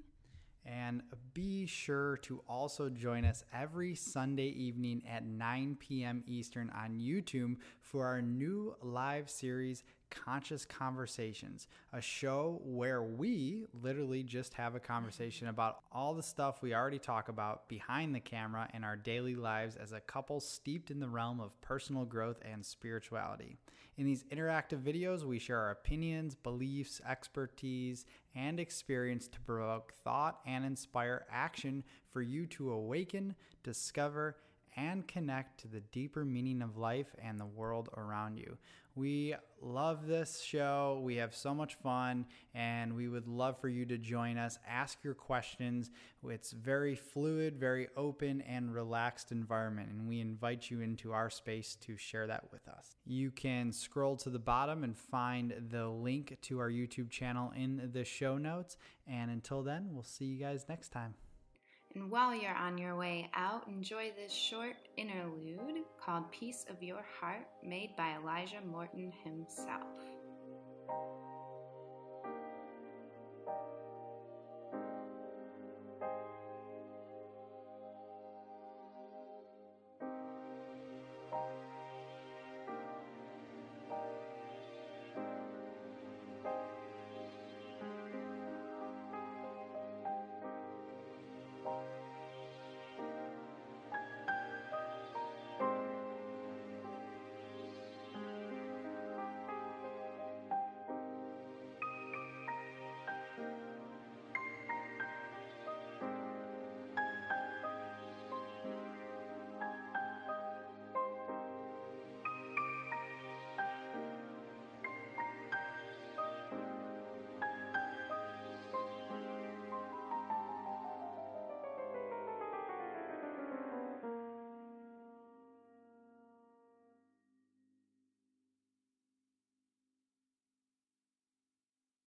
And 0.66 1.02
be 1.34 1.66
sure 1.66 2.18
to 2.18 2.44
also 2.48 2.90
join 2.90 3.26
us 3.26 3.44
every 3.54 3.96
Sunday 3.96 4.48
evening 4.48 5.02
at 5.10 5.26
9 5.26 5.78
p.m. 5.80 6.24
Eastern 6.28 6.70
on 6.70 7.00
YouTube 7.00 7.58
for 7.80 8.06
our 8.06 8.22
new 8.22 8.76
live 8.82 9.30
series, 9.30 9.84
Conscious 10.12 10.66
Conversations, 10.66 11.68
a 11.94 12.02
show 12.02 12.62
where 12.64 13.02
we 13.02 13.66
literally 13.82 14.24
just 14.24 14.54
have 14.54 14.76
a 14.76 14.80
conversation 14.80 15.48
about 15.48 15.80
all 15.92 16.14
the 16.14 16.22
stuff 16.22 16.62
we 16.62 16.76
already 16.76 17.00
talk 17.00 17.30
about 17.30 17.68
behind 17.68 18.14
the 18.14 18.20
camera 18.20 18.70
in 18.74 18.84
our 18.84 18.98
daily 18.98 19.36
lives 19.36 19.76
as 19.78 19.94
a 19.94 20.00
couple 20.00 20.40
steeped 20.40 20.92
in 20.92 21.00
the 21.00 21.08
realm 21.08 21.40
of 21.40 21.60
personal 21.62 22.06
growth 22.06 22.40
and 22.44 22.64
spirituality. 22.64 23.58
In 23.98 24.06
these 24.06 24.24
interactive 24.26 24.82
videos, 24.82 25.24
we 25.24 25.40
share 25.40 25.60
our 25.60 25.72
opinions, 25.72 26.36
beliefs, 26.36 27.02
expertise, 27.08 28.06
and 28.36 28.60
experience 28.60 29.28
to 29.28 29.40
provoke 29.42 29.94
thought 30.04 30.40
and 30.46 30.66
inspire 30.66 31.26
action 31.32 31.84
for 32.12 32.22
you 32.22 32.46
to 32.48 32.72
awaken, 32.72 33.36
discover, 33.64 34.38
and 34.76 35.08
connect 35.08 35.60
to 35.62 35.68
the 35.68 35.82
deeper 35.92 36.26
meaning 36.26 36.62
of 36.62 36.78
life 36.78 37.16
and 37.24 37.40
the 37.40 37.46
world 37.46 37.90
around 37.98 38.38
you. 38.38 38.58
We 38.94 39.36
love 39.62 40.06
this 40.06 40.42
show. 40.42 41.00
We 41.02 41.16
have 41.16 41.34
so 41.34 41.56
much 41.56 41.76
fun, 41.76 42.26
and 42.54 42.94
we 42.94 43.08
would 43.08 43.26
love 43.26 43.58
for 43.62 43.70
you 43.70 43.86
to 43.86 43.98
join 43.98 44.38
us. 44.38 44.60
Ask 44.68 44.98
your 45.02 45.14
questions. 45.14 45.92
It's 46.28 46.52
very 46.52 46.96
fluid, 46.96 47.58
very 47.58 47.88
open, 47.96 48.42
and 48.42 48.74
relaxed 48.74 49.32
environment, 49.32 49.90
and 49.92 50.10
we 50.10 50.20
invite 50.20 50.70
you 50.70 50.82
into 50.82 51.14
our 51.14 51.30
space 51.30 51.78
to 51.82 51.96
share 51.96 52.28
that 52.28 52.52
with 52.52 52.68
us. 52.68 52.98
You 53.06 53.32
can 53.32 53.72
scroll 53.72 54.18
to 54.18 54.30
the 54.30 54.40
bottom 54.40 54.84
and 54.84 54.98
find 54.98 55.54
the 55.70 55.88
link 55.88 56.38
to 56.42 56.60
our 56.60 56.70
YouTube 56.70 57.10
channel 57.10 57.54
in 57.56 57.92
the 57.94 58.04
show 58.04 58.38
notes. 58.38 58.76
And 59.08 59.32
until 59.32 59.64
then, 59.64 59.88
we'll 59.92 60.04
see 60.04 60.26
you 60.26 60.38
guys 60.38 60.66
next 60.68 60.90
time. 60.90 61.14
And 61.94 62.10
while 62.10 62.34
you're 62.34 62.56
on 62.56 62.78
your 62.78 62.96
way 62.96 63.30
out, 63.34 63.68
enjoy 63.68 64.12
this 64.16 64.32
short 64.32 64.76
interlude 64.96 65.84
called 66.00 66.32
Peace 66.32 66.66
of 66.70 66.82
Your 66.82 67.04
Heart, 67.20 67.46
made 67.64 67.96
by 67.98 68.16
Alijah 68.22 68.66
Morton 68.66 69.12
himself. 69.24 69.82